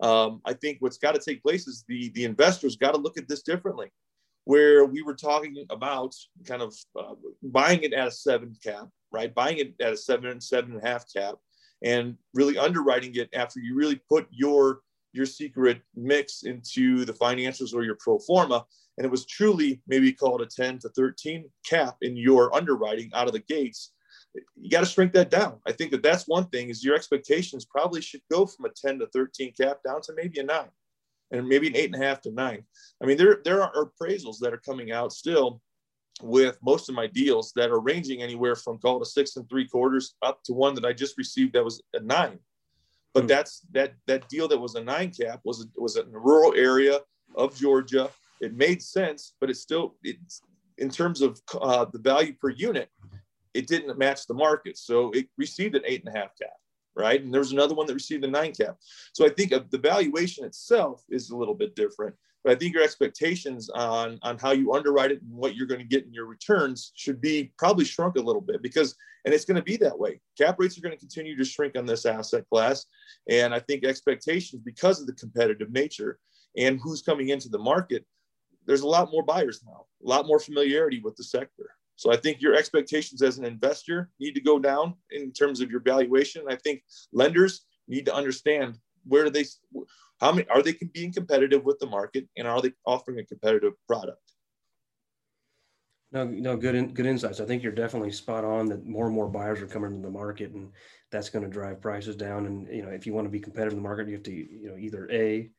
Um, 0.00 0.40
I 0.44 0.52
think 0.54 0.78
what's 0.80 0.98
got 0.98 1.14
to 1.14 1.20
take 1.20 1.42
place 1.42 1.68
is 1.68 1.84
the 1.86 2.10
the 2.10 2.24
investors 2.24 2.76
got 2.76 2.94
to 2.94 3.00
look 3.00 3.16
at 3.16 3.28
this 3.28 3.42
differently. 3.42 3.92
Where 4.44 4.84
we 4.84 5.02
were 5.02 5.14
talking 5.14 5.64
about 5.70 6.14
kind 6.46 6.60
of 6.60 6.74
uh, 6.98 7.14
buying 7.42 7.82
it 7.82 7.94
at 7.94 8.08
a 8.08 8.10
seven 8.10 8.54
cap, 8.62 8.88
right? 9.10 9.34
Buying 9.34 9.58
it 9.58 9.74
at 9.80 9.94
a 9.94 9.96
seven, 9.96 10.40
seven 10.40 10.72
and 10.72 10.82
a 10.82 10.86
half 10.86 11.06
cap, 11.10 11.36
and 11.82 12.16
really 12.34 12.58
underwriting 12.58 13.14
it 13.14 13.30
after 13.34 13.60
you 13.60 13.74
really 13.74 14.00
put 14.08 14.26
your 14.30 14.80
your 15.14 15.26
secret 15.26 15.80
mix 15.94 16.42
into 16.42 17.04
the 17.04 17.12
financials 17.12 17.72
or 17.72 17.84
your 17.84 17.96
pro 18.00 18.18
forma. 18.18 18.64
And 18.98 19.04
it 19.04 19.10
was 19.10 19.24
truly 19.24 19.80
maybe 19.86 20.12
called 20.12 20.42
a 20.42 20.46
10 20.46 20.80
to 20.80 20.88
13 20.90 21.48
cap 21.64 21.96
in 22.02 22.16
your 22.16 22.54
underwriting 22.54 23.10
out 23.14 23.28
of 23.28 23.32
the 23.32 23.40
gates. 23.40 23.92
You 24.56 24.70
got 24.70 24.80
to 24.80 24.86
shrink 24.86 25.12
that 25.12 25.30
down. 25.30 25.60
I 25.66 25.72
think 25.72 25.92
that 25.92 26.02
that's 26.02 26.26
one 26.26 26.48
thing 26.48 26.68
is 26.68 26.84
your 26.84 26.96
expectations 26.96 27.64
probably 27.64 28.00
should 28.00 28.22
go 28.30 28.44
from 28.44 28.66
a 28.66 28.70
10 28.70 28.98
to 28.98 29.06
13 29.06 29.52
cap 29.52 29.78
down 29.86 30.00
to 30.02 30.12
maybe 30.16 30.40
a 30.40 30.42
9 30.42 30.66
and 31.34 31.48
maybe 31.48 31.68
an 31.68 31.76
eight 31.76 31.92
and 31.92 32.02
a 32.02 32.06
half 32.06 32.20
to 32.20 32.30
nine 32.32 32.62
i 33.02 33.06
mean 33.06 33.16
there, 33.16 33.40
there 33.44 33.62
are 33.62 33.86
appraisals 33.86 34.38
that 34.40 34.52
are 34.52 34.62
coming 34.64 34.92
out 34.92 35.12
still 35.12 35.60
with 36.22 36.56
most 36.62 36.88
of 36.88 36.94
my 36.94 37.08
deals 37.08 37.52
that 37.56 37.70
are 37.70 37.80
ranging 37.80 38.22
anywhere 38.22 38.54
from 38.54 38.78
call 38.78 39.02
a 39.02 39.06
six 39.06 39.36
and 39.36 39.48
three 39.48 39.66
quarters 39.66 40.14
up 40.22 40.42
to 40.44 40.52
one 40.52 40.74
that 40.74 40.84
i 40.84 40.92
just 40.92 41.18
received 41.18 41.52
that 41.52 41.64
was 41.64 41.82
a 41.94 42.00
nine 42.00 42.38
but 43.12 43.24
mm. 43.24 43.28
that's 43.28 43.60
that 43.72 43.94
that 44.06 44.28
deal 44.28 44.48
that 44.48 44.58
was 44.58 44.74
a 44.74 44.84
nine 44.84 45.10
cap 45.10 45.40
was 45.44 45.66
was 45.76 45.96
in 45.96 46.06
a 46.14 46.18
rural 46.18 46.54
area 46.54 47.00
of 47.36 47.56
georgia 47.56 48.08
it 48.40 48.54
made 48.54 48.82
sense, 48.82 49.34
but 49.40 49.50
it 49.50 49.56
still 49.56 49.94
it's 50.02 50.42
in 50.78 50.90
terms 50.90 51.20
of 51.20 51.40
uh, 51.60 51.86
the 51.92 51.98
value 51.98 52.34
per 52.34 52.50
unit, 52.50 52.90
it 53.54 53.66
didn't 53.66 53.96
match 53.96 54.26
the 54.26 54.34
market. 54.34 54.76
So 54.76 55.10
it 55.12 55.28
received 55.38 55.76
an 55.76 55.82
eight 55.86 56.04
and 56.04 56.14
a 56.14 56.18
half 56.18 56.30
cap, 56.40 56.50
right? 56.96 57.22
And 57.22 57.32
there 57.32 57.40
was 57.40 57.52
another 57.52 57.74
one 57.74 57.86
that 57.86 57.94
received 57.94 58.24
a 58.24 58.28
nine 58.28 58.52
cap. 58.52 58.76
So 59.12 59.26
I 59.26 59.28
think 59.28 59.52
the 59.70 59.78
valuation 59.78 60.44
itself 60.44 61.04
is 61.08 61.30
a 61.30 61.36
little 61.36 61.54
bit 61.54 61.74
different. 61.74 62.14
But 62.44 62.52
I 62.52 62.56
think 62.56 62.74
your 62.74 62.82
expectations 62.82 63.70
on, 63.70 64.18
on 64.22 64.38
how 64.38 64.50
you 64.50 64.74
underwrite 64.74 65.10
it 65.10 65.22
and 65.22 65.32
what 65.32 65.56
you're 65.56 65.66
going 65.66 65.80
to 65.80 65.86
get 65.86 66.04
in 66.04 66.12
your 66.12 66.26
returns 66.26 66.92
should 66.94 67.20
be 67.20 67.52
probably 67.58 67.86
shrunk 67.86 68.16
a 68.16 68.20
little 68.20 68.42
bit 68.42 68.62
because, 68.62 68.94
and 69.24 69.32
it's 69.32 69.46
going 69.46 69.56
to 69.56 69.62
be 69.62 69.78
that 69.78 69.98
way. 69.98 70.20
Cap 70.36 70.56
rates 70.58 70.76
are 70.76 70.82
going 70.82 70.92
to 70.92 70.98
continue 70.98 71.36
to 71.36 71.44
shrink 71.44 71.74
on 71.76 71.86
this 71.86 72.04
asset 72.04 72.44
class. 72.50 72.84
And 73.30 73.54
I 73.54 73.60
think 73.60 73.84
expectations, 73.84 74.60
because 74.62 75.00
of 75.00 75.06
the 75.06 75.14
competitive 75.14 75.72
nature 75.72 76.18
and 76.56 76.78
who's 76.82 77.00
coming 77.00 77.30
into 77.30 77.48
the 77.48 77.58
market, 77.58 78.04
there's 78.66 78.82
a 78.82 78.88
lot 78.88 79.10
more 79.10 79.22
buyers 79.22 79.62
now, 79.64 79.86
a 80.04 80.08
lot 80.08 80.26
more 80.26 80.38
familiarity 80.38 81.00
with 81.00 81.16
the 81.16 81.24
sector. 81.24 81.70
So 81.96 82.12
I 82.12 82.16
think 82.16 82.40
your 82.40 82.54
expectations 82.54 83.22
as 83.22 83.38
an 83.38 83.44
investor 83.44 84.10
need 84.18 84.34
to 84.34 84.40
go 84.40 84.58
down 84.58 84.94
in 85.10 85.32
terms 85.32 85.60
of 85.60 85.70
your 85.70 85.80
valuation. 85.80 86.44
I 86.48 86.56
think 86.56 86.82
lenders 87.12 87.64
need 87.86 88.06
to 88.06 88.14
understand 88.14 88.78
where 89.06 89.24
do 89.24 89.30
they, 89.30 89.44
how 90.20 90.32
many 90.32 90.48
are 90.48 90.62
they 90.62 90.74
being 90.92 91.12
competitive 91.12 91.64
with 91.64 91.78
the 91.78 91.86
market, 91.86 92.26
and 92.36 92.48
are 92.48 92.60
they 92.60 92.72
offering 92.86 93.18
a 93.18 93.24
competitive 93.24 93.74
product? 93.86 94.18
No, 96.10 96.24
no, 96.24 96.56
good, 96.56 96.76
in, 96.76 96.94
good 96.94 97.06
insights. 97.06 97.40
I 97.40 97.44
think 97.44 97.62
you're 97.62 97.72
definitely 97.72 98.12
spot 98.12 98.44
on 98.44 98.66
that 98.66 98.86
more 98.86 99.06
and 99.06 99.14
more 99.14 99.28
buyers 99.28 99.60
are 99.60 99.66
coming 99.66 99.90
to 99.90 100.00
the 100.00 100.10
market, 100.10 100.52
and 100.52 100.70
that's 101.10 101.28
going 101.28 101.44
to 101.44 101.50
drive 101.50 101.80
prices 101.80 102.14
down. 102.14 102.46
And 102.46 102.68
you 102.68 102.82
know, 102.82 102.90
if 102.90 103.04
you 103.04 103.12
want 103.12 103.26
to 103.26 103.30
be 103.30 103.40
competitive 103.40 103.72
in 103.72 103.78
the 103.78 103.82
market, 103.82 104.06
you 104.06 104.14
have 104.14 104.22
to, 104.22 104.32
you 104.32 104.68
know, 104.70 104.76
either 104.78 105.10
a 105.10 105.50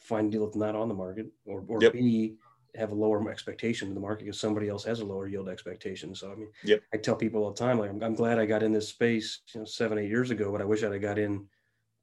find 0.00 0.28
a 0.28 0.30
deal 0.30 0.44
that's 0.44 0.56
not 0.56 0.74
on 0.74 0.88
the 0.88 0.94
market, 0.94 1.26
or, 1.46 1.64
or 1.68 1.80
yep. 1.80 1.92
B, 1.92 2.34
have 2.76 2.92
a 2.92 2.94
lower 2.94 3.30
expectation 3.30 3.88
in 3.88 3.94
the 3.94 4.00
market 4.00 4.24
because 4.24 4.40
somebody 4.40 4.68
else 4.68 4.84
has 4.84 5.00
a 5.00 5.04
lower 5.04 5.26
yield 5.26 5.48
expectation. 5.48 6.14
So 6.14 6.32
I 6.32 6.34
mean, 6.34 6.48
yep. 6.64 6.82
I 6.92 6.96
tell 6.96 7.16
people 7.16 7.44
all 7.44 7.52
the 7.52 7.58
time, 7.58 7.78
like 7.78 7.90
I'm, 7.90 8.02
I'm, 8.02 8.14
glad 8.14 8.38
I 8.38 8.46
got 8.46 8.62
in 8.62 8.72
this 8.72 8.88
space, 8.88 9.40
you 9.54 9.60
know, 9.60 9.64
seven, 9.64 9.98
eight 9.98 10.08
years 10.08 10.30
ago, 10.30 10.50
but 10.50 10.60
I 10.60 10.64
wish 10.64 10.82
I'd 10.82 10.92
have 10.92 11.00
got 11.00 11.18
in 11.18 11.46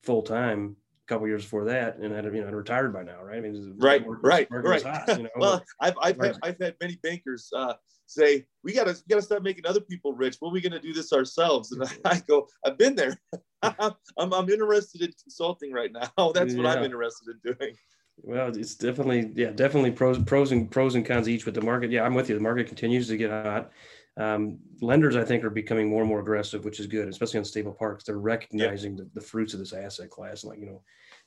full 0.04 0.22
time 0.22 0.76
a 1.06 1.08
couple 1.08 1.28
years 1.28 1.44
before 1.44 1.66
that 1.66 1.98
and 1.98 2.16
I'd 2.16 2.26
have, 2.26 2.34
you 2.34 2.42
know, 2.42 2.48
I'd 2.48 2.56
retired 2.56 2.94
by 2.94 3.04
now. 3.04 3.22
Right. 3.22 3.38
I 3.38 3.42
mean, 3.42 3.76
right, 3.80 4.04
right, 4.08 4.48
right. 4.50 4.84
Hot, 4.84 5.18
you 5.18 5.24
know? 5.24 5.30
well, 5.36 5.64
I've, 5.80 5.96
I've 6.02 6.18
had, 6.20 6.38
I've 6.44 6.60
had 6.60 6.76
many 6.82 6.98
bankers 7.04 7.50
uh, 7.56 7.74
say, 8.06 8.46
we 8.64 8.74
got 8.74 8.88
to, 8.88 9.02
got 9.10 9.18
to 9.18 9.22
start 9.22 9.44
making 9.44 9.66
other 9.66 9.82
people 9.82 10.14
rich. 10.14 10.38
When 10.40 10.52
are 10.52 10.54
we 10.54 10.62
going 10.62 10.72
to 10.74 10.80
do 10.80 10.94
this 10.94 11.14
ourselves? 11.14 11.72
And 11.72 11.84
I 12.06 12.22
go, 12.28 12.48
I've 12.66 12.78
been 12.78 12.96
there. 12.96 13.20
I'm, 13.64 13.94
I'm 14.18 14.50
interested 14.50 15.02
in 15.02 15.12
consulting 15.22 15.72
right 15.72 15.92
now. 15.92 16.32
That's 16.32 16.54
what. 16.54 16.66
I'm 16.66 16.84
interested 16.84 17.28
in 17.30 17.54
doing. 17.54 17.76
Well, 18.18 18.50
it's 18.50 18.76
definitely 18.76 19.32
yeah, 19.36 19.52
definitely 19.52 19.92
pros 19.92 20.20
pros 20.20 20.52
and 20.52 20.70
pros 20.70 20.96
and 20.96 21.06
cons 21.06 21.28
each. 21.28 21.46
But 21.46 21.54
the 21.54 21.62
market, 21.62 21.92
yeah, 21.92 22.04
I'm 22.04 22.14
with 22.14 22.30
you. 22.30 22.36
The 22.36 22.42
market 22.42 22.68
continues 22.68 23.08
to 23.08 23.18
get 23.18 23.32
hot. 23.32 23.72
Um, 24.18 24.60
lenders, 24.82 25.16
I 25.16 25.24
think, 25.24 25.44
are 25.44 25.50
becoming 25.50 25.90
more 25.90 26.02
and 26.02 26.10
more 26.10 26.20
aggressive, 26.20 26.66
which 26.66 26.80
is 26.80 26.88
good, 26.88 27.08
especially 27.08 27.40
on 27.40 27.46
stable 27.46 27.72
parks. 27.72 28.04
They're 28.04 28.18
recognizing 28.18 28.96
the, 28.96 29.10
the 29.14 29.22
fruits 29.22 29.54
of 29.54 29.60
this 29.60 29.74
asset 29.74 30.10
class, 30.10 30.44
like 30.44 30.60
you 30.60 30.66
know, 30.66 30.82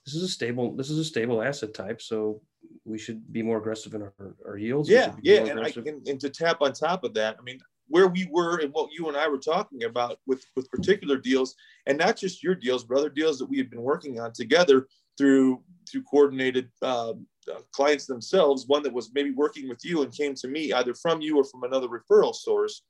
this 0.04 0.14
is 0.14 0.22
a 0.22 0.28
stable 0.28 0.76
this 0.76 0.90
is 0.90 0.98
a 0.98 1.04
stable 1.04 1.42
asset 1.42 1.74
type, 1.74 2.02
so 2.02 2.42
we 2.84 2.98
should 2.98 3.32
be 3.32 3.42
more 3.42 3.58
aggressive 3.58 3.94
in 3.94 4.02
our, 4.02 4.12
our 4.46 4.58
yields. 4.58 4.88
Yeah, 4.88 5.14
yeah, 5.22 5.44
and, 5.46 5.60
I, 5.60 5.72
and, 5.76 6.06
and 6.06 6.20
to 6.20 6.30
tap 6.30 6.58
on 6.60 6.72
top 6.72 7.04
of 7.04 7.14
that, 7.14 7.36
I 7.38 7.42
mean, 7.42 7.58
where 7.88 8.08
we 8.08 8.26
were 8.30 8.58
and 8.58 8.72
what 8.72 8.92
you 8.92 9.08
and 9.08 9.16
I 9.16 9.28
were 9.28 9.38
talking 9.38 9.84
about 9.84 10.18
with 10.26 10.44
with 10.56 10.70
particular 10.70 11.16
deals, 11.16 11.54
and 11.86 11.98
not 11.98 12.16
just 12.16 12.42
your 12.42 12.54
deals, 12.54 12.84
but 12.84 12.98
other 12.98 13.10
deals 13.10 13.38
that 13.38 13.48
we 13.48 13.58
had 13.58 13.70
been 13.70 13.82
working 13.82 14.20
on 14.20 14.32
together 14.32 14.86
through 15.18 15.62
through 15.90 16.02
coordinated 16.02 16.70
um, 16.82 17.26
uh, 17.52 17.60
clients 17.72 18.06
themselves, 18.06 18.66
one 18.66 18.82
that 18.82 18.92
was 18.92 19.10
maybe 19.14 19.30
working 19.30 19.68
with 19.68 19.84
you 19.84 20.02
and 20.02 20.12
came 20.12 20.34
to 20.34 20.48
me 20.48 20.72
either 20.72 20.94
from 20.94 21.20
you 21.20 21.36
or 21.38 21.44
from 21.44 21.62
another 21.64 21.88
referral 21.88 22.34
source. 22.34 22.82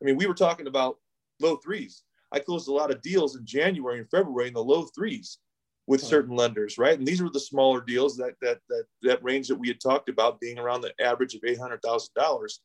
I 0.00 0.04
mean, 0.04 0.16
we 0.16 0.26
were 0.26 0.34
talking 0.34 0.66
about 0.66 0.98
low 1.40 1.56
threes. 1.56 2.02
I 2.32 2.38
closed 2.38 2.68
a 2.68 2.72
lot 2.72 2.90
of 2.90 3.02
deals 3.02 3.36
in 3.36 3.44
January 3.44 3.98
and 3.98 4.10
February 4.10 4.48
in 4.48 4.54
the 4.54 4.64
low 4.64 4.84
threes 4.94 5.38
with 5.86 6.00
certain 6.02 6.36
lenders, 6.36 6.78
right? 6.78 6.98
And 6.98 7.06
these 7.06 7.22
were 7.22 7.30
the 7.30 7.40
smaller 7.40 7.80
deals 7.80 8.16
that 8.16 8.34
that 8.40 8.60
that 8.68 8.84
that 9.02 9.24
range 9.24 9.48
that 9.48 9.56
we 9.56 9.68
had 9.68 9.80
talked 9.80 10.08
about 10.08 10.40
being 10.40 10.58
around 10.58 10.80
the 10.80 10.92
average 11.00 11.34
of 11.34 11.42
eight 11.44 11.58
hundred 11.58 11.82
thousand 11.82 12.14
dollars, 12.14 12.60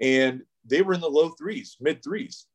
and 0.00 0.42
they 0.64 0.82
were 0.82 0.94
in 0.94 1.00
the 1.00 1.08
low 1.08 1.30
threes, 1.30 1.76
mid 1.80 2.02
threes. 2.02 2.46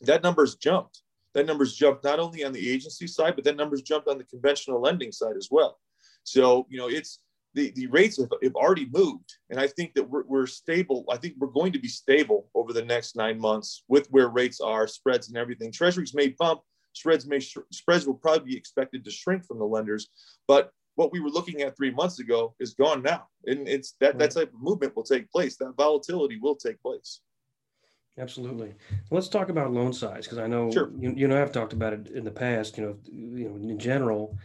That 0.00 0.22
number's 0.22 0.56
jumped. 0.56 1.02
That 1.34 1.46
number's 1.46 1.74
jumped 1.74 2.04
not 2.04 2.20
only 2.20 2.44
on 2.44 2.52
the 2.52 2.70
agency 2.70 3.06
side, 3.06 3.34
but 3.34 3.44
that 3.44 3.56
number's 3.56 3.82
jumped 3.82 4.08
on 4.08 4.18
the 4.18 4.24
conventional 4.24 4.80
lending 4.80 5.12
side 5.12 5.36
as 5.36 5.48
well. 5.50 5.78
So 6.22 6.66
you 6.70 6.78
know, 6.78 6.88
it's 6.88 7.20
the, 7.54 7.70
the 7.76 7.86
rates 7.86 8.18
have, 8.18 8.30
have 8.42 8.54
already 8.54 8.88
moved. 8.92 9.32
And 9.50 9.60
I 9.60 9.68
think 9.68 9.94
that 9.94 10.08
we're, 10.08 10.24
we're 10.26 10.46
stable. 10.46 11.04
I 11.10 11.16
think 11.16 11.34
we're 11.38 11.48
going 11.48 11.72
to 11.72 11.78
be 11.78 11.88
stable 11.88 12.48
over 12.54 12.72
the 12.72 12.84
next 12.84 13.16
nine 13.16 13.38
months 13.38 13.84
with 13.88 14.08
where 14.08 14.28
rates 14.28 14.60
are, 14.60 14.86
spreads, 14.88 15.28
and 15.28 15.36
everything. 15.36 15.70
Treasuries 15.70 16.14
may 16.14 16.28
bump, 16.28 16.60
spreads 16.92 17.26
may 17.26 17.40
spreads 17.40 18.06
will 18.06 18.14
probably 18.14 18.52
be 18.52 18.56
expected 18.56 19.04
to 19.04 19.10
shrink 19.10 19.44
from 19.44 19.58
the 19.58 19.64
lenders, 19.64 20.08
but 20.48 20.70
what 20.96 21.12
we 21.12 21.20
were 21.20 21.30
looking 21.30 21.62
at 21.62 21.76
three 21.76 21.90
months 21.90 22.18
ago 22.20 22.54
is 22.60 22.74
gone 22.74 23.02
now, 23.02 23.26
and 23.46 23.68
it's 23.68 23.92
that 24.00 24.18
that 24.18 24.30
type 24.30 24.52
of 24.52 24.60
movement 24.60 24.94
will 24.96 25.02
take 25.02 25.30
place. 25.30 25.56
That 25.56 25.74
volatility 25.76 26.38
will 26.40 26.56
take 26.56 26.80
place. 26.80 27.20
Absolutely. 28.16 28.74
Let's 29.10 29.28
talk 29.28 29.48
about 29.48 29.72
loan 29.72 29.92
size 29.92 30.24
because 30.24 30.38
I 30.38 30.46
know 30.46 30.70
Sure. 30.70 30.92
you, 30.98 31.12
you 31.16 31.26
know 31.28 31.40
I've 31.40 31.50
talked 31.52 31.72
about 31.72 31.92
it 31.92 32.08
in 32.08 32.24
the 32.24 32.30
past. 32.30 32.78
You 32.78 32.84
know, 32.84 32.96
you 33.10 33.48
know 33.48 33.56
in 33.56 33.78
general, 33.78 34.38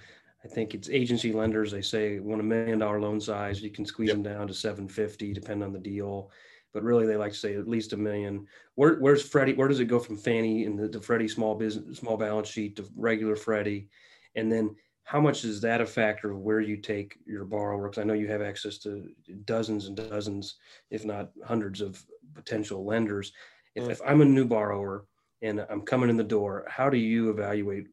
I 0.43 0.47
think 0.47 0.73
it's 0.73 0.89
agency 0.89 1.31
lenders. 1.31 1.71
They 1.71 1.83
say 1.83 2.19
want 2.19 2.41
a 2.41 2.43
million 2.43 2.79
dollar 2.79 2.99
loan 2.99 3.21
size. 3.21 3.61
You 3.61 3.69
can 3.69 3.85
squeeze 3.85 4.07
Yep. 4.07 4.15
them 4.15 4.23
down 4.23 4.47
to 4.47 4.53
seven 4.53 4.87
fifty, 4.87 5.33
depending 5.33 5.67
on 5.67 5.73
the 5.73 5.79
deal. 5.79 6.31
But 6.73 6.83
really, 6.83 7.05
they 7.05 7.15
like 7.15 7.31
to 7.31 7.37
say 7.37 7.55
at 7.55 7.67
least 7.67 7.93
a 7.93 7.97
million. 7.97 8.47
Where, 8.75 8.99
where's 8.99 9.23
Freddie? 9.27 9.53
Where 9.53 9.67
does 9.67 9.79
it 9.79 9.85
go 9.85 9.99
from 9.99 10.17
Fannie 10.17 10.65
and 10.65 10.77
the, 10.77 10.87
the 10.87 11.01
Freddie 11.01 11.27
small 11.27 11.55
business 11.55 11.97
small 11.99 12.17
balance 12.17 12.47
sheet 12.47 12.75
to 12.77 12.87
regular 12.95 13.35
Freddie? 13.35 13.89
And 14.35 14.51
then 14.51 14.75
how 15.09 15.19
much 15.19 15.43
is 15.43 15.59
that 15.59 15.81
a 15.81 15.85
factor 15.87 16.29
of 16.29 16.37
where 16.37 16.59
you 16.59 16.77
take 16.77 17.17
your 17.25 17.43
borrower? 17.43 17.89
Because 17.89 17.99
I 17.99 18.03
know 18.03 18.13
you 18.13 18.27
have 18.27 18.43
access 18.43 18.77
to 18.79 19.09
dozens 19.43 19.87
and 19.87 19.97
dozens, 19.97 20.57
if 20.91 21.03
not 21.03 21.31
hundreds, 21.43 21.81
of 21.81 22.05
potential 22.35 22.85
lenders. 22.85 23.33
If, 23.73 23.85
Mm. 23.85 23.89
if 23.89 24.01
I'm 24.05 24.21
a 24.21 24.25
new 24.25 24.45
borrower 24.45 25.07
and 25.41 25.65
I'm 25.67 25.81
coming 25.81 26.11
in 26.11 26.15
the 26.17 26.23
door, 26.23 26.63
how 26.69 26.91
do 26.91 26.97
you 26.97 27.31
evaluate 27.31 27.87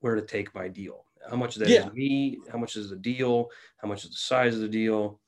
where 0.00 0.16
to 0.16 0.22
take 0.22 0.52
my 0.56 0.66
deal? 0.66 1.06
How 1.30 1.36
much 1.36 1.54
of 1.54 1.60
that 1.60 1.70
Yeah. 1.70 1.88
me? 1.90 2.40
How 2.50 2.58
much 2.58 2.74
is 2.74 2.90
the 2.90 2.96
deal? 2.96 3.48
How 3.76 3.86
much 3.86 4.02
is 4.02 4.10
the 4.10 4.16
size 4.16 4.56
of 4.56 4.60
the 4.60 4.68
deal? 4.68 5.20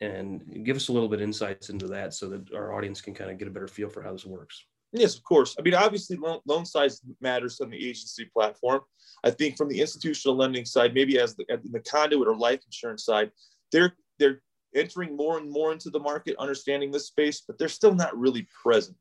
And 0.00 0.64
give 0.64 0.76
us 0.76 0.88
a 0.88 0.94
little 0.94 1.10
bit 1.10 1.20
insights 1.20 1.68
into 1.68 1.88
that 1.88 2.14
so 2.14 2.30
that 2.30 2.54
our 2.54 2.72
audience 2.72 3.02
can 3.02 3.12
kind 3.12 3.30
of 3.30 3.36
get 3.36 3.48
a 3.48 3.50
better 3.50 3.68
feel 3.68 3.90
for 3.90 4.00
how 4.00 4.12
this 4.12 4.24
works. 4.24 4.64
Yes, 4.92 5.16
of 5.16 5.24
course. 5.24 5.56
I 5.58 5.62
mean, 5.62 5.74
obviously, 5.74 6.16
loan, 6.16 6.40
loan 6.46 6.64
size 6.64 7.02
matters 7.20 7.60
on 7.60 7.70
the 7.70 7.76
agency 7.76 8.24
platform. 8.26 8.80
I 9.24 9.30
think 9.30 9.56
from 9.56 9.68
the 9.68 9.80
institutional 9.80 10.36
lending 10.36 10.64
side, 10.64 10.94
maybe 10.94 11.18
as 11.18 11.34
the, 11.36 11.44
the 11.70 11.80
conduit 11.80 12.28
or 12.28 12.36
life 12.36 12.60
insurance 12.64 13.04
side, 13.04 13.30
they're 13.72 13.94
they're 14.18 14.40
entering 14.74 15.16
more 15.16 15.38
and 15.38 15.50
more 15.50 15.72
into 15.72 15.90
the 15.90 15.98
market, 15.98 16.36
understanding 16.38 16.90
this 16.90 17.06
space, 17.06 17.42
but 17.46 17.58
they're 17.58 17.68
still 17.68 17.94
not 17.94 18.16
really 18.16 18.46
present. 18.62 18.96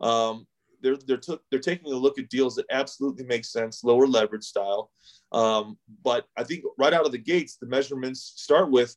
Um, 0.00 0.46
they're 0.82 0.98
they're, 1.06 1.16
took 1.16 1.42
they're 1.50 1.60
taking 1.60 1.92
a 1.92 1.96
look 1.96 2.18
at 2.18 2.28
deals 2.28 2.54
that 2.56 2.66
absolutely 2.70 3.24
make 3.24 3.44
sense, 3.44 3.82
lower 3.82 4.06
leverage 4.06 4.44
style. 4.44 4.90
Um, 5.32 5.78
but 6.04 6.26
I 6.36 6.44
think 6.44 6.64
right 6.78 6.92
out 6.92 7.06
of 7.06 7.12
the 7.12 7.18
gates, 7.18 7.56
the 7.56 7.66
measurements 7.66 8.34
start 8.36 8.70
with 8.70 8.96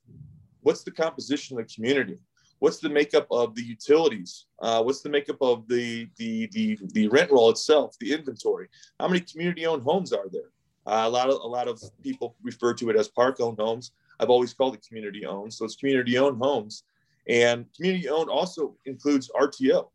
what's 0.62 0.84
the 0.84 0.92
composition 0.92 1.58
of 1.58 1.68
the 1.68 1.74
community 1.74 2.18
what's 2.64 2.78
the 2.78 2.88
makeup 2.88 3.28
of 3.30 3.54
the 3.56 3.62
utilities? 3.62 4.46
Uh, 4.62 4.82
what's 4.82 5.02
the 5.02 5.10
makeup 5.10 5.36
of 5.42 5.68
the, 5.68 6.08
the 6.16 6.48
the 6.54 6.80
the 6.94 7.10
rent 7.10 7.30
roll 7.30 7.50
itself 7.50 7.98
the 8.00 8.14
inventory? 8.14 8.70
How 9.02 9.10
many 9.10 9.20
community 9.20 9.66
owned 9.66 9.84
homes 9.84 10.14
are 10.14 10.30
there? 10.32 10.50
Uh, 10.86 11.04
a 11.04 11.10
lot 11.10 11.28
of 11.30 11.36
a 11.42 11.48
lot 11.58 11.68
of 11.68 11.84
people 12.02 12.38
refer 12.42 12.74
to 12.76 12.90
it 12.90 12.96
as 12.96 13.10
park 13.10 13.42
owned 13.42 13.60
homes. 13.60 13.92
I've 14.18 14.30
always 14.30 14.54
called 14.54 14.76
it 14.76 14.86
community 14.88 15.26
owned 15.26 15.54
so 15.54 15.66
it's 15.66 15.76
community 15.76 16.18
owned 16.18 16.38
homes. 16.42 16.86
And 17.28 17.66
community 17.76 18.08
owned 18.08 18.30
also 18.30 18.78
includes 18.86 19.30
rto 19.38 19.90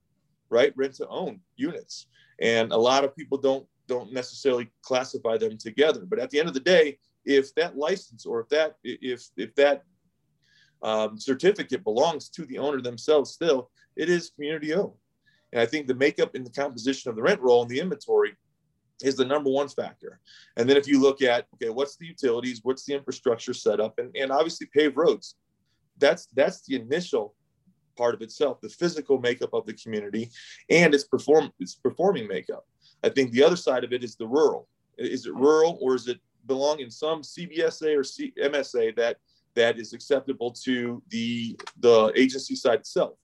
right 0.51 0.75
rent 0.77 0.95
to 0.97 1.09
own 1.09 1.41
units. 1.57 2.07
And 2.39 2.71
a 2.73 2.77
lot 2.77 3.03
of 3.03 3.17
people 3.17 3.39
don't 3.39 3.67
don't 3.87 4.13
necessarily 4.13 4.69
classify 4.83 5.39
them 5.39 5.57
together. 5.57 6.03
But 6.05 6.19
at 6.19 6.29
the 6.29 6.39
end 6.39 6.49
of 6.49 6.55
the 6.55 6.69
day 6.77 6.99
if 7.25 7.55
that 7.55 7.79
license 7.79 8.27
or 8.27 8.41
if 8.41 8.49
that 8.51 8.77
if 8.85 9.21
if 9.39 9.55
that 9.55 9.85
um, 10.83 11.19
certificate 11.19 11.85
belongs 11.85 12.29
to 12.31 12.45
the 12.47 12.59
owner 12.59 12.81
themselves 12.81 13.33
still, 13.33 13.71
it 13.97 14.09
is 14.09 14.31
community 14.31 14.75
owned. 14.75 14.95
And 15.53 15.61
I 15.61 15.67
think 15.67 15.87
the 15.87 15.95
makeup 15.95 16.35
and 16.35 16.45
the 16.45 16.51
composition 16.51 17.09
of 17.11 17.17
the 17.17 17.23
rent 17.23 17.41
roll 17.41 17.63
and 17.63 17.71
the 17.71 17.81
inventory 17.81 18.37
is 19.03 19.17
the 19.17 19.25
number 19.25 19.51
one 19.51 19.69
factor. 19.69 20.21
And 20.57 20.69
then 20.69 20.77
if 20.77 20.87
you 20.87 21.01
look 21.01 21.23
at, 21.23 21.47
okay, 21.55 21.71
what's 21.71 21.97
the 21.97 22.07
utilities, 22.07 22.61
what's 22.63 22.85
the 22.85 22.95
infrastructure 22.95 23.55
set 23.55 23.81
up, 23.81 23.99
and, 23.99 24.15
and 24.17 24.31
obviously 24.31 24.67
paved 24.75 24.97
roads. 24.97 25.37
That's 25.99 26.27
that's 26.35 26.63
the 26.63 26.77
initial 26.77 27.35
part 27.97 28.15
of 28.15 28.23
itself, 28.23 28.61
the 28.61 28.69
physical 28.69 29.19
makeup 29.19 29.51
of 29.53 29.67
the 29.67 29.73
community 29.75 30.31
and 30.71 30.95
its 30.95 31.05
perform 31.05 31.51
its 31.59 31.75
performing 31.75 32.29
makeup. 32.29 32.65
I 33.03 33.09
think 33.09 33.33
the 33.33 33.43
other 33.43 33.57
side 33.57 33.85
of 33.85 33.93
it 33.93 34.05
is 34.05 34.17
the 34.17 34.27
rural. 34.27 34.69
Is 34.97 35.27
it 35.27 35.35
rural 35.35 35.79
or 35.81 35.95
is 35.97 36.07
it 36.07 36.21
belong 36.47 36.81
in 36.81 36.91
some 36.91 37.23
CBSA 37.23 37.97
or 37.97 38.05
C- 38.05 38.33
MSA 38.41 38.97
that 38.97 39.17
that 39.59 39.79
is 39.79 39.93
acceptable 39.93 40.53
to 40.53 41.03
the 41.09 41.59
the 41.81 42.13
agency 42.15 42.55
side 42.55 42.81
itself. 42.81 43.19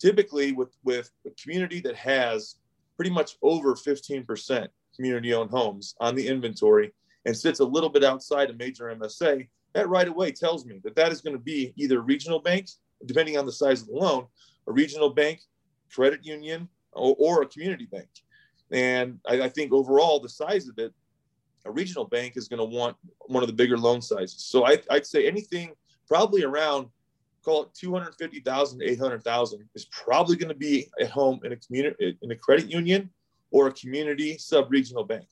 Typically, 0.00 0.52
with 0.52 0.74
with 0.82 1.10
a 1.26 1.30
community 1.40 1.80
that 1.80 1.94
has 1.94 2.56
pretty 2.96 3.10
much 3.10 3.36
over 3.42 3.74
15% 3.74 4.68
community-owned 4.94 5.50
homes 5.50 5.94
on 6.00 6.14
the 6.14 6.26
inventory 6.26 6.92
and 7.26 7.36
sits 7.36 7.60
a 7.60 7.64
little 7.64 7.88
bit 7.88 8.04
outside 8.04 8.48
a 8.50 8.54
major 8.54 8.84
MSA, 8.94 9.48
that 9.74 9.88
right 9.88 10.08
away 10.08 10.30
tells 10.30 10.64
me 10.64 10.80
that 10.84 10.94
that 10.94 11.10
is 11.10 11.20
going 11.20 11.36
to 11.36 11.42
be 11.42 11.74
either 11.76 12.00
regional 12.00 12.38
banks, 12.38 12.78
depending 13.04 13.36
on 13.36 13.44
the 13.44 13.52
size 13.52 13.82
of 13.82 13.88
the 13.88 13.94
loan, 13.94 14.26
a 14.68 14.72
regional 14.72 15.10
bank, 15.10 15.40
credit 15.92 16.24
union, 16.24 16.68
or, 16.92 17.16
or 17.18 17.42
a 17.42 17.46
community 17.46 17.86
bank. 17.86 18.08
And 18.70 19.18
I, 19.26 19.42
I 19.42 19.48
think 19.48 19.72
overall, 19.72 20.20
the 20.20 20.28
size 20.28 20.68
of 20.68 20.78
it 20.78 20.94
a 21.64 21.70
regional 21.70 22.04
bank 22.04 22.36
is 22.36 22.48
going 22.48 22.58
to 22.58 22.64
want 22.64 22.96
one 23.26 23.42
of 23.42 23.48
the 23.48 23.52
bigger 23.54 23.78
loan 23.78 24.02
sizes. 24.02 24.44
So 24.44 24.64
I, 24.64 24.78
would 24.90 25.06
say 25.06 25.26
anything 25.26 25.72
probably 26.06 26.44
around, 26.44 26.88
call 27.44 27.64
it 27.64 27.68
250,000 27.74 28.78
to 28.78 28.84
800,000 28.84 29.68
is 29.74 29.86
probably 29.86 30.36
going 30.36 30.50
to 30.50 30.54
be 30.54 30.88
at 31.00 31.10
home 31.10 31.40
in 31.44 31.52
a 31.52 31.56
community, 31.56 32.18
in 32.22 32.30
a 32.30 32.36
credit 32.36 32.70
union 32.70 33.10
or 33.50 33.68
a 33.68 33.72
community 33.72 34.36
sub-regional 34.38 35.04
bank. 35.04 35.26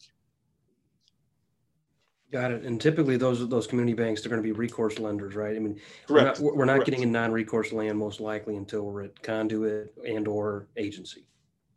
Got 2.30 2.50
it. 2.50 2.64
And 2.64 2.80
typically 2.80 3.18
those 3.18 3.46
those 3.50 3.66
community 3.66 3.92
banks, 3.92 4.22
they're 4.22 4.30
going 4.30 4.42
to 4.42 4.46
be 4.46 4.52
recourse 4.52 4.98
lenders, 4.98 5.34
right? 5.34 5.54
I 5.54 5.58
mean, 5.58 5.78
Correct. 6.08 6.40
we're 6.40 6.48
not, 6.48 6.56
we're 6.56 6.64
not 6.64 6.86
getting 6.86 7.02
in 7.02 7.12
non-recourse 7.12 7.72
land 7.72 7.98
most 7.98 8.20
likely 8.20 8.56
until 8.56 8.84
we're 8.84 9.02
at 9.02 9.22
conduit 9.22 9.92
and 10.08 10.26
or 10.26 10.66
agency. 10.78 11.26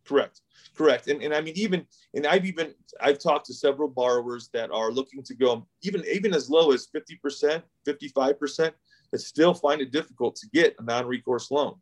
Correct. 0.06 0.42
Correct. 0.76 1.08
And, 1.08 1.22
and 1.24 1.34
I 1.34 1.42
mean, 1.42 1.54
even, 1.56 1.86
and 2.14 2.28
I've 2.28 2.46
even, 2.46 2.74
I've 3.02 3.20
talked 3.20 3.46
to 3.48 3.54
several 3.54 3.88
borrowers 3.88 4.50
that 4.54 4.72
are 4.72 4.92
looking 4.92 5.24
to 5.24 5.34
go 5.34 5.66
even, 5.82 6.04
even 6.12 6.34
as 6.34 6.50
low 6.50 6.72
as 6.72 6.88
50%, 6.88 7.64
55%, 7.88 8.72
that 9.12 9.20
still 9.20 9.54
find 9.54 9.82
it 9.82 9.92
difficult 9.92 10.36
to 10.38 10.48
get 10.54 10.76
a 10.80 10.84
non-recourse 10.84 11.50
loan 11.52 11.76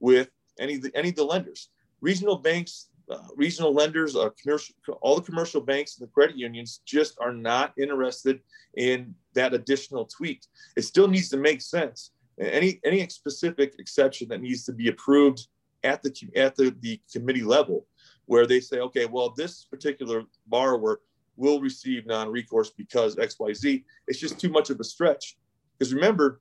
with 0.00 0.30
any 0.58 0.74
of 0.74 0.82
the, 0.82 0.90
any 0.96 1.10
of 1.10 1.16
the 1.16 1.24
lenders. 1.24 1.68
Regional 2.00 2.36
banks, 2.36 2.88
uh, 3.10 3.18
regional 3.36 3.72
lenders, 3.72 4.16
uh, 4.16 4.30
commercial, 4.40 4.74
all 5.00 5.16
the 5.16 5.22
commercial 5.22 5.60
banks 5.60 5.98
and 5.98 6.08
the 6.08 6.12
credit 6.12 6.36
unions 6.36 6.80
just 6.84 7.16
are 7.20 7.32
not 7.32 7.72
interested 7.78 8.40
in 8.76 9.14
that 9.34 9.54
additional 9.54 10.06
tweak. 10.06 10.42
It 10.76 10.82
still 10.82 11.08
needs 11.08 11.28
to 11.30 11.36
make 11.36 11.60
sense. 11.60 12.10
Any, 12.40 12.80
any 12.84 13.06
specific 13.08 13.74
exception 13.78 14.28
that 14.28 14.40
needs 14.40 14.64
to 14.64 14.72
be 14.72 14.88
approved 14.88 15.46
at 15.84 16.02
the 16.02 16.12
at 16.36 16.56
the, 16.56 16.74
the 16.80 17.00
committee 17.12 17.42
level 17.42 17.86
where 18.26 18.46
they 18.46 18.60
say 18.60 18.78
okay 18.78 19.06
well 19.06 19.32
this 19.36 19.64
particular 19.64 20.24
borrower 20.46 21.00
will 21.36 21.60
receive 21.60 22.06
non-recourse 22.06 22.70
because 22.70 23.16
xyz 23.16 23.82
it's 24.06 24.18
just 24.18 24.38
too 24.38 24.50
much 24.50 24.70
of 24.70 24.78
a 24.78 24.84
stretch. 24.84 25.38
Because 25.78 25.94
remember 25.94 26.40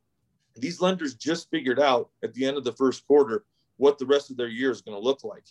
these 0.55 0.81
lenders 0.81 1.15
just 1.15 1.49
figured 1.49 1.79
out 1.79 2.09
at 2.23 2.33
the 2.33 2.45
end 2.45 2.57
of 2.57 2.65
the 2.65 2.73
first 2.73 3.07
quarter 3.07 3.45
what 3.77 3.97
the 3.97 4.05
rest 4.05 4.29
of 4.29 4.35
their 4.35 4.49
year 4.49 4.71
is 4.71 4.81
going 4.81 4.97
to 4.97 5.03
look 5.03 5.23
like. 5.23 5.43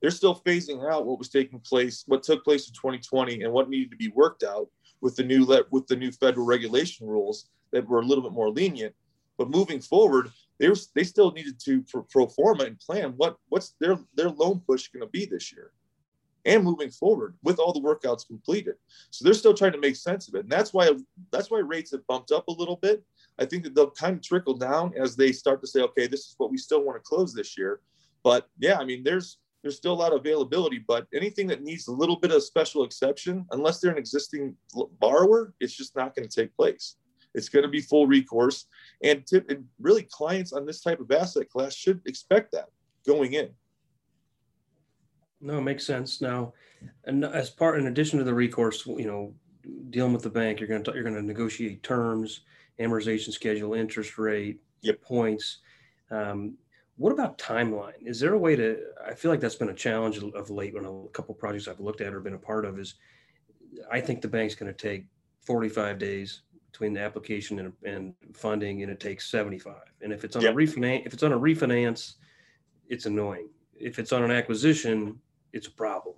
They're 0.00 0.12
still 0.12 0.40
phasing 0.46 0.88
out 0.90 1.06
what 1.06 1.18
was 1.18 1.28
taking 1.28 1.58
place 1.60 2.04
what 2.06 2.22
took 2.22 2.44
place 2.44 2.68
in 2.68 2.74
2020 2.74 3.42
and 3.42 3.52
what 3.52 3.68
needed 3.68 3.90
to 3.90 3.96
be 3.96 4.08
worked 4.08 4.44
out 4.44 4.68
with 5.00 5.16
the 5.16 5.24
new 5.24 5.44
with 5.70 5.86
the 5.88 5.96
new 5.96 6.12
federal 6.12 6.46
regulation 6.46 7.06
rules 7.06 7.48
that 7.72 7.88
were 7.88 8.00
a 8.00 8.06
little 8.06 8.22
bit 8.22 8.32
more 8.32 8.50
lenient. 8.50 8.94
But 9.36 9.50
moving 9.50 9.80
forward 9.80 10.30
they 10.62 10.68
were, 10.68 10.76
they 10.94 11.02
still 11.02 11.32
needed 11.32 11.58
to 11.58 11.82
pro, 11.82 12.02
pro 12.04 12.26
forma 12.28 12.64
and 12.64 12.78
plan 12.78 13.14
what 13.16 13.36
what's 13.48 13.74
their 13.80 13.98
their 14.14 14.30
loan 14.30 14.62
push 14.64 14.88
going 14.88 15.00
to 15.00 15.08
be 15.08 15.26
this 15.26 15.52
year 15.52 15.72
and 16.44 16.62
moving 16.62 16.88
forward 16.88 17.34
with 17.42 17.58
all 17.58 17.72
the 17.72 17.80
workouts 17.80 18.26
completed. 18.26 18.74
So 19.10 19.24
they're 19.24 19.34
still 19.34 19.54
trying 19.54 19.72
to 19.72 19.78
make 19.78 19.96
sense 19.96 20.28
of 20.28 20.36
it. 20.36 20.44
And 20.44 20.50
that's 20.50 20.72
why 20.72 20.90
that's 21.32 21.50
why 21.50 21.58
rates 21.58 21.90
have 21.90 22.06
bumped 22.06 22.30
up 22.30 22.46
a 22.46 22.52
little 22.52 22.76
bit. 22.76 23.02
I 23.40 23.44
think 23.44 23.64
that 23.64 23.74
they'll 23.74 23.90
kind 23.90 24.16
of 24.16 24.22
trickle 24.22 24.54
down 24.54 24.94
as 24.96 25.16
they 25.16 25.32
start 25.32 25.60
to 25.62 25.66
say 25.66 25.80
okay 25.80 26.06
this 26.06 26.20
is 26.20 26.34
what 26.38 26.52
we 26.52 26.58
still 26.58 26.84
want 26.84 26.96
to 26.96 27.08
close 27.08 27.34
this 27.34 27.58
year. 27.58 27.80
But 28.22 28.48
yeah 28.60 28.78
i 28.78 28.84
mean 28.84 29.02
there's 29.02 29.38
there's 29.62 29.76
still 29.76 29.92
a 29.92 30.02
lot 30.02 30.12
of 30.12 30.20
availability, 30.20 30.84
but 30.86 31.06
anything 31.14 31.46
that 31.46 31.62
needs 31.62 31.86
a 31.86 31.92
little 31.92 32.16
bit 32.16 32.32
of 32.32 32.42
special 32.42 32.82
exception, 32.82 33.46
unless 33.52 33.78
they're 33.78 33.92
an 33.92 33.96
existing 33.96 34.56
borrower, 34.98 35.54
it's 35.60 35.72
just 35.72 35.94
not 35.94 36.16
going 36.16 36.28
to 36.28 36.40
take 36.40 36.54
place. 36.56 36.96
It's 37.34 37.48
going 37.48 37.64
to 37.64 37.68
be 37.68 37.80
full 37.80 38.06
recourse. 38.06 38.66
And, 39.02 39.26
tip, 39.26 39.50
and 39.50 39.64
really, 39.80 40.02
clients 40.02 40.52
on 40.52 40.66
this 40.66 40.80
type 40.80 41.00
of 41.00 41.10
asset 41.10 41.48
class 41.48 41.74
should 41.74 42.00
expect 42.06 42.52
that 42.52 42.68
going 43.06 43.32
in. 43.34 43.50
No, 45.40 45.58
it 45.58 45.62
makes 45.62 45.84
sense. 45.84 46.20
Now, 46.20 46.52
and 47.04 47.24
as 47.24 47.50
part, 47.50 47.78
in 47.78 47.88
addition 47.88 48.18
to 48.18 48.24
the 48.24 48.34
recourse, 48.34 48.86
you 48.86 49.06
know, 49.06 49.34
dealing 49.90 50.12
with 50.12 50.22
the 50.22 50.30
bank, 50.30 50.60
you're 50.60 50.68
going 50.68 50.84
to 50.84 50.92
you're 50.92 51.02
going 51.02 51.16
to 51.16 51.22
negotiate 51.22 51.82
terms, 51.82 52.40
amortization 52.80 53.32
schedule, 53.32 53.74
interest 53.74 54.18
rate, 54.18 54.60
yep. 54.82 55.02
points. 55.02 55.58
Um, 56.10 56.54
what 56.96 57.12
about 57.12 57.38
timeline? 57.38 58.06
Is 58.06 58.20
there 58.20 58.34
a 58.34 58.38
way 58.38 58.54
to? 58.54 58.78
I 59.04 59.14
feel 59.14 59.30
like 59.30 59.40
that's 59.40 59.56
been 59.56 59.70
a 59.70 59.74
challenge 59.74 60.18
of 60.18 60.50
late. 60.50 60.74
When 60.74 60.84
a 60.84 61.08
couple 61.12 61.34
projects 61.34 61.66
I've 61.66 61.80
looked 61.80 62.00
at 62.00 62.14
or 62.14 62.20
been 62.20 62.34
a 62.34 62.38
part 62.38 62.64
of 62.64 62.78
is, 62.78 62.94
I 63.90 64.00
think 64.00 64.20
the 64.20 64.28
bank's 64.28 64.54
going 64.54 64.72
to 64.72 64.78
take 64.78 65.06
45 65.44 65.98
days 65.98 66.42
between 66.72 66.94
the 66.94 67.00
application 67.00 67.58
and, 67.58 67.72
and 67.84 68.14
funding, 68.32 68.82
and 68.82 68.90
it 68.90 68.98
takes 68.98 69.30
75. 69.30 69.74
And 70.00 70.12
if 70.12 70.24
it's 70.24 70.36
on 70.36 70.42
yep. 70.42 70.54
a 70.54 70.56
refinance, 70.56 71.06
if 71.06 71.12
it's 71.12 71.22
on 71.22 71.32
a 71.32 71.38
refinance, 71.38 72.14
it's 72.88 73.04
annoying. 73.04 73.48
If 73.78 73.98
it's 73.98 74.12
on 74.12 74.24
an 74.24 74.30
acquisition, 74.30 75.20
it's 75.52 75.66
a 75.66 75.70
problem. 75.70 76.14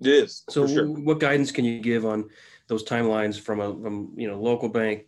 It 0.00 0.08
is. 0.08 0.42
So, 0.50 0.66
sure. 0.66 0.86
what 0.88 1.20
guidance 1.20 1.52
can 1.52 1.64
you 1.64 1.78
give 1.78 2.04
on 2.04 2.28
those 2.66 2.84
timelines 2.84 3.38
from 3.38 3.60
a 3.60 3.72
from 3.80 4.12
you 4.16 4.28
know 4.28 4.40
local 4.40 4.68
bank, 4.68 5.06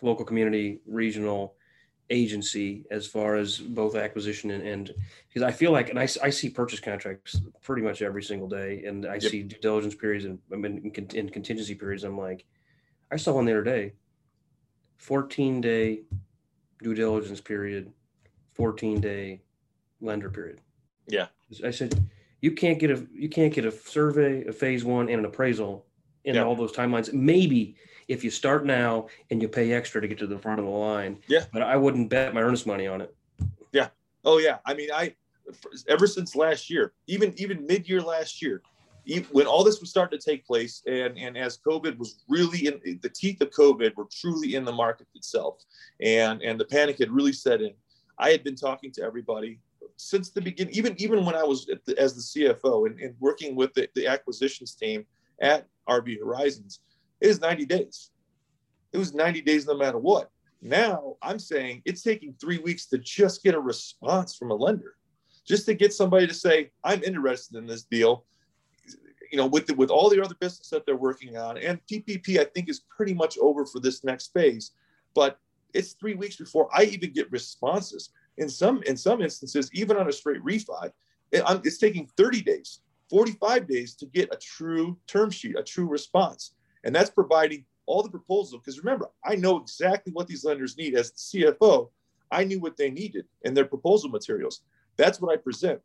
local 0.00 0.24
community, 0.24 0.80
regional? 0.86 1.56
agency 2.08 2.84
as 2.92 3.04
far 3.04 3.34
as 3.34 3.58
both 3.58 3.96
acquisition 3.96 4.52
and, 4.52 4.62
and 4.62 4.94
because 5.28 5.42
I 5.42 5.50
feel 5.50 5.72
like 5.72 5.90
and 5.90 5.98
I, 5.98 6.06
I 6.22 6.30
see 6.30 6.48
purchase 6.48 6.78
contracts 6.78 7.40
pretty 7.62 7.82
much 7.82 8.00
every 8.00 8.22
single 8.22 8.48
day 8.48 8.84
and 8.84 9.04
I 9.06 9.14
yep. 9.14 9.22
see 9.22 9.42
due 9.42 9.58
diligence 9.60 9.96
periods 9.96 10.24
and 10.24 10.38
I 10.52 10.54
mean 10.54 10.92
in, 10.94 11.06
in 11.16 11.28
contingency 11.28 11.74
periods 11.74 12.04
I'm 12.04 12.16
like 12.16 12.44
I 13.10 13.16
saw 13.16 13.32
one 13.32 13.44
the 13.44 13.50
other 13.50 13.64
day 13.64 13.94
14 14.98 15.60
day 15.60 16.00
due 16.82 16.94
diligence 16.94 17.40
period 17.40 17.92
14 18.54 19.00
day 19.00 19.40
lender 20.00 20.30
period 20.30 20.60
yeah 21.06 21.26
I 21.64 21.70
said 21.70 22.08
you 22.40 22.52
can't 22.52 22.78
get 22.78 22.90
a 22.90 23.06
you 23.12 23.28
can't 23.28 23.52
get 23.52 23.64
a 23.64 23.72
survey 23.72 24.44
a 24.44 24.52
phase 24.52 24.84
one 24.84 25.08
and 25.08 25.20
an 25.20 25.24
appraisal 25.24 25.86
in 26.24 26.34
yeah. 26.34 26.44
all 26.44 26.56
those 26.56 26.72
timelines 26.72 27.12
maybe 27.12 27.76
if 28.08 28.22
you 28.22 28.30
start 28.30 28.64
now 28.64 29.08
and 29.30 29.42
you 29.42 29.48
pay 29.48 29.72
extra 29.72 30.00
to 30.00 30.08
get 30.08 30.18
to 30.18 30.26
the 30.26 30.38
front 30.38 30.58
of 30.58 30.64
the 30.64 30.70
line. 30.70 31.18
Yeah. 31.28 31.44
But 31.52 31.62
I 31.62 31.76
wouldn't 31.76 32.08
bet 32.08 32.34
my 32.34 32.40
earnest 32.40 32.66
money 32.66 32.86
on 32.86 33.00
it. 33.00 33.14
Yeah. 33.72 33.88
Oh 34.24 34.38
yeah. 34.38 34.58
I 34.64 34.74
mean, 34.74 34.90
I 34.92 35.14
ever 35.88 36.06
since 36.06 36.34
last 36.36 36.70
year, 36.70 36.92
even 37.06 37.34
even 37.36 37.66
mid 37.66 37.88
year 37.88 38.00
last 38.00 38.42
year, 38.42 38.62
when 39.30 39.46
all 39.46 39.62
this 39.62 39.80
was 39.80 39.90
starting 39.90 40.18
to 40.18 40.24
take 40.24 40.46
place, 40.46 40.82
and 40.86 41.16
and 41.16 41.36
as 41.36 41.58
COVID 41.58 41.96
was 41.98 42.22
really 42.28 42.66
in 42.66 43.00
the 43.02 43.08
teeth 43.08 43.40
of 43.40 43.50
COVID, 43.50 43.94
were 43.96 44.08
truly 44.10 44.54
in 44.54 44.64
the 44.64 44.72
market 44.72 45.06
itself, 45.14 45.62
and 46.00 46.42
and 46.42 46.58
the 46.58 46.64
panic 46.64 46.98
had 46.98 47.10
really 47.10 47.32
set 47.32 47.60
in. 47.60 47.72
I 48.18 48.30
had 48.30 48.42
been 48.42 48.56
talking 48.56 48.90
to 48.92 49.02
everybody 49.02 49.60
since 49.96 50.30
the 50.30 50.40
beginning, 50.40 50.74
even 50.74 50.94
even 50.98 51.24
when 51.24 51.34
I 51.34 51.44
was 51.44 51.66
the, 51.66 51.98
as 51.98 52.14
the 52.14 52.40
CFO 52.40 52.86
and, 52.86 52.98
and 53.00 53.14
working 53.20 53.54
with 53.54 53.74
the, 53.74 53.88
the 53.94 54.06
acquisitions 54.06 54.74
team 54.74 55.06
at 55.40 55.66
RV 55.88 56.18
Horizons 56.18 56.80
it 57.20 57.28
was 57.28 57.40
90 57.40 57.66
days. 57.66 58.10
It 58.92 58.98
was 58.98 59.14
90 59.14 59.40
days 59.42 59.66
no 59.66 59.76
matter 59.76 59.98
what. 59.98 60.30
Now 60.62 61.16
I'm 61.22 61.38
saying 61.38 61.82
it's 61.84 62.02
taking 62.02 62.34
three 62.40 62.58
weeks 62.58 62.86
to 62.86 62.98
just 62.98 63.42
get 63.42 63.54
a 63.54 63.60
response 63.60 64.36
from 64.36 64.50
a 64.50 64.54
lender, 64.54 64.96
just 65.46 65.66
to 65.66 65.74
get 65.74 65.92
somebody 65.92 66.26
to 66.26 66.34
say, 66.34 66.70
I'm 66.84 67.02
interested 67.02 67.56
in 67.56 67.66
this 67.66 67.84
deal. 67.84 68.24
You 69.30 69.38
know, 69.38 69.46
with 69.46 69.66
the, 69.66 69.74
with 69.74 69.90
all 69.90 70.08
the 70.10 70.22
other 70.22 70.34
business 70.38 70.68
that 70.70 70.86
they're 70.86 70.96
working 70.96 71.36
on, 71.36 71.58
and 71.58 71.80
PPP, 71.86 72.38
I 72.38 72.44
think 72.44 72.68
is 72.68 72.80
pretty 72.80 73.14
much 73.14 73.38
over 73.38 73.64
for 73.64 73.80
this 73.80 74.04
next 74.04 74.32
phase. 74.32 74.72
But 75.14 75.38
it's 75.74 75.92
three 75.92 76.14
weeks 76.14 76.36
before 76.36 76.68
I 76.74 76.84
even 76.84 77.12
get 77.12 77.30
responses. 77.30 78.10
In 78.38 78.48
some 78.48 78.82
in 78.82 78.96
some 78.96 79.22
instances, 79.22 79.70
even 79.72 79.96
on 79.96 80.08
a 80.08 80.12
straight 80.12 80.42
refi, 80.42 80.90
it, 81.32 81.42
it's 81.64 81.78
taking 81.78 82.08
30 82.16 82.42
days, 82.42 82.80
45 83.10 83.66
days 83.68 83.94
to 83.96 84.06
get 84.06 84.32
a 84.32 84.36
true 84.36 84.98
term 85.06 85.30
sheet, 85.30 85.58
a 85.58 85.62
true 85.62 85.86
response. 85.86 86.52
And 86.84 86.94
that's 86.94 87.10
providing 87.10 87.64
all 87.86 88.02
the 88.02 88.10
proposal. 88.10 88.58
Because 88.58 88.78
remember, 88.78 89.10
I 89.24 89.36
know 89.36 89.58
exactly 89.58 90.12
what 90.12 90.26
these 90.26 90.44
lenders 90.44 90.76
need 90.76 90.94
as 90.94 91.10
the 91.10 91.18
CFO. 91.18 91.90
I 92.30 92.44
knew 92.44 92.60
what 92.60 92.76
they 92.76 92.90
needed 92.90 93.26
in 93.42 93.54
their 93.54 93.64
proposal 93.64 94.10
materials. 94.10 94.62
That's 94.96 95.20
what 95.20 95.32
I 95.32 95.36
present. 95.36 95.80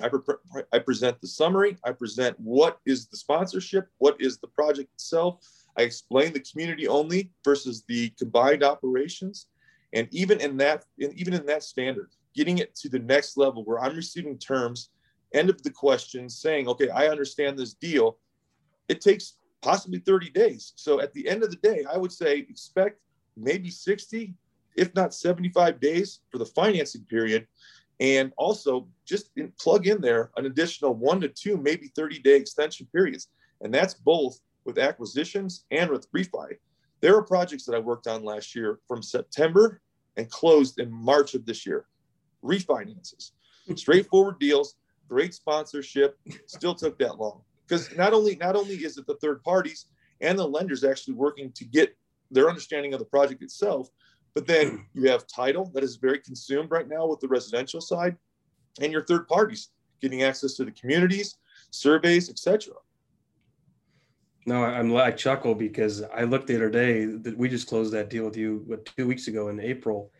I, 0.00 0.08
pre- 0.08 0.62
I 0.72 0.78
present 0.78 1.20
the 1.20 1.28
summary. 1.28 1.76
I 1.84 1.92
present 1.92 2.38
what 2.38 2.78
is 2.86 3.06
the 3.06 3.16
sponsorship, 3.16 3.88
what 3.98 4.20
is 4.20 4.38
the 4.38 4.46
project 4.48 4.92
itself. 4.94 5.44
I 5.76 5.82
explain 5.82 6.32
the 6.32 6.40
community 6.40 6.88
only 6.88 7.30
versus 7.44 7.84
the 7.88 8.10
combined 8.18 8.62
operations. 8.62 9.48
And 9.92 10.08
even 10.10 10.40
in 10.40 10.56
that, 10.58 10.84
in, 10.98 11.12
even 11.18 11.34
in 11.34 11.46
that 11.46 11.62
standard, 11.62 12.10
getting 12.34 12.58
it 12.58 12.74
to 12.76 12.88
the 12.88 12.98
next 12.98 13.36
level 13.36 13.64
where 13.64 13.80
I'm 13.80 13.96
receiving 13.96 14.38
terms, 14.38 14.90
end 15.34 15.50
of 15.50 15.62
the 15.62 15.70
question, 15.70 16.28
saying, 16.28 16.68
okay, 16.68 16.88
I 16.88 17.08
understand 17.08 17.58
this 17.58 17.74
deal. 17.74 18.18
It 18.88 19.00
takes 19.00 19.36
possibly 19.62 19.98
30 20.00 20.30
days. 20.30 20.72
So 20.76 21.00
at 21.00 21.12
the 21.12 21.28
end 21.28 21.42
of 21.42 21.50
the 21.50 21.56
day, 21.56 21.84
I 21.90 21.96
would 21.96 22.12
say 22.12 22.38
expect 22.38 23.00
maybe 23.36 23.70
60, 23.70 24.34
if 24.76 24.94
not 24.94 25.14
75 25.14 25.80
days 25.80 26.20
for 26.30 26.38
the 26.38 26.46
financing 26.46 27.04
period. 27.04 27.46
And 28.00 28.32
also 28.36 28.88
just 29.04 29.30
in, 29.36 29.52
plug 29.60 29.86
in 29.86 30.00
there 30.00 30.30
an 30.36 30.46
additional 30.46 30.94
one 30.94 31.20
to 31.20 31.28
two, 31.28 31.56
maybe 31.56 31.92
30 31.94 32.18
day 32.20 32.36
extension 32.36 32.88
periods. 32.92 33.28
And 33.60 33.72
that's 33.72 33.94
both 33.94 34.40
with 34.64 34.78
acquisitions 34.78 35.64
and 35.70 35.90
with 35.90 36.10
refi. 36.12 36.56
There 37.00 37.16
are 37.16 37.22
projects 37.22 37.64
that 37.66 37.74
I 37.74 37.80
worked 37.80 38.06
on 38.06 38.24
last 38.24 38.54
year 38.54 38.78
from 38.86 39.02
September 39.02 39.80
and 40.16 40.30
closed 40.30 40.78
in 40.78 40.90
March 40.90 41.34
of 41.34 41.44
this 41.46 41.66
year. 41.66 41.86
Refinances, 42.44 43.32
straightforward 43.76 44.38
deals, 44.38 44.76
great 45.08 45.34
sponsorship, 45.34 46.18
still 46.46 46.74
took 46.74 46.98
that 46.98 47.18
long 47.18 47.42
because 47.66 47.94
not 47.96 48.12
only 48.12 48.36
not 48.36 48.56
only 48.56 48.74
is 48.74 48.98
it 48.98 49.06
the 49.06 49.16
third 49.16 49.42
parties 49.42 49.86
and 50.20 50.38
the 50.38 50.46
lenders 50.46 50.84
actually 50.84 51.14
working 51.14 51.50
to 51.52 51.64
get 51.64 51.96
their 52.30 52.48
understanding 52.48 52.92
of 52.94 52.98
the 52.98 53.04
project 53.04 53.42
itself, 53.42 53.88
but 54.34 54.46
then 54.46 54.86
you 54.94 55.08
have 55.08 55.26
title 55.26 55.70
that 55.74 55.84
is 55.84 55.96
very 55.96 56.18
consumed 56.18 56.70
right 56.70 56.88
now 56.88 57.06
with 57.06 57.20
the 57.20 57.28
residential 57.28 57.80
side, 57.80 58.16
and 58.80 58.92
your 58.92 59.04
third 59.04 59.28
parties 59.28 59.68
getting 60.00 60.22
access 60.22 60.54
to 60.54 60.64
the 60.64 60.70
communities, 60.72 61.36
surveys, 61.70 62.28
etc. 62.30 62.74
No, 64.46 64.64
I'm 64.64 64.94
I 64.96 65.12
chuckle 65.12 65.54
because 65.54 66.02
I 66.02 66.24
looked 66.24 66.48
the 66.48 66.56
other 66.56 66.70
day 66.70 67.04
that 67.04 67.36
we 67.36 67.48
just 67.48 67.68
closed 67.68 67.92
that 67.92 68.10
deal 68.10 68.24
with 68.24 68.36
you 68.36 68.64
what, 68.66 68.84
two 68.84 69.06
weeks 69.06 69.28
ago 69.28 69.48
in 69.48 69.60
April, 69.60 70.10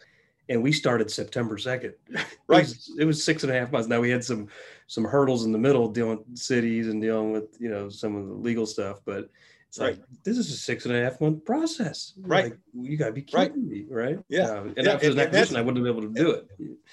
and 0.48 0.62
we 0.62 0.72
started 0.72 1.10
September 1.10 1.56
2nd. 1.56 1.94
Right. 2.48 2.64
it, 2.64 2.68
was, 2.68 2.96
it 2.98 3.04
was 3.06 3.24
six 3.24 3.44
and 3.44 3.52
a 3.52 3.58
half 3.58 3.72
months. 3.72 3.88
Now 3.88 4.00
we 4.00 4.10
had 4.10 4.22
some 4.22 4.48
some 4.86 5.04
hurdles 5.04 5.46
in 5.46 5.52
the 5.52 5.58
middle 5.58 5.88
dealing 5.88 6.18
with 6.18 6.38
cities 6.38 6.88
and 6.88 7.00
dealing 7.00 7.32
with 7.32 7.44
you 7.58 7.70
know 7.70 7.88
some 7.88 8.14
of 8.14 8.26
the 8.26 8.34
legal 8.34 8.66
stuff, 8.66 9.00
but 9.06 9.30
it's 9.72 9.78
right. 9.78 9.96
like 9.96 10.02
this 10.22 10.36
is 10.36 10.50
a 10.50 10.56
six 10.56 10.84
and 10.84 10.94
a 10.94 11.02
half 11.02 11.18
month 11.18 11.46
process. 11.46 12.12
Right. 12.20 12.44
Like, 12.44 12.58
you 12.74 12.98
gotta 12.98 13.12
be 13.12 13.22
kidding 13.22 13.40
right. 13.40 13.56
me, 13.56 13.86
right? 13.88 14.18
Yeah. 14.28 14.50
Uh, 14.50 14.64
and 14.64 14.74
yeah. 14.76 14.92
after 14.92 15.06
and, 15.06 15.18
that 15.18 15.30
position, 15.30 15.56
I 15.56 15.62
wouldn't 15.62 15.86
have 15.86 15.96
been 15.96 16.04
able 16.04 16.14
to 16.14 16.22
do 16.22 16.30
it. 16.32 16.46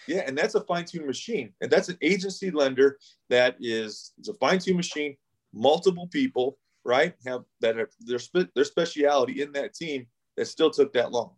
Yeah, 0.07 0.23
and 0.25 0.37
that's 0.37 0.55
a 0.55 0.61
fine-tuned 0.61 1.05
machine. 1.05 1.51
And 1.59 1.69
that's 1.69 1.89
an 1.89 1.97
agency 2.01 2.51
lender 2.51 2.97
that 3.29 3.57
is 3.59 4.13
it's 4.17 4.29
a 4.29 4.33
fine-tuned 4.35 4.77
machine, 4.77 5.17
multiple 5.53 6.07
people, 6.07 6.57
right? 6.85 7.15
Have 7.25 7.41
that 7.59 7.77
are 7.77 7.89
their 7.99 8.19
their 8.55 8.63
speciality 8.63 9.41
in 9.41 9.51
that 9.51 9.73
team 9.73 10.07
that 10.37 10.45
still 10.45 10.71
took 10.71 10.93
that 10.93 11.11
long. 11.11 11.31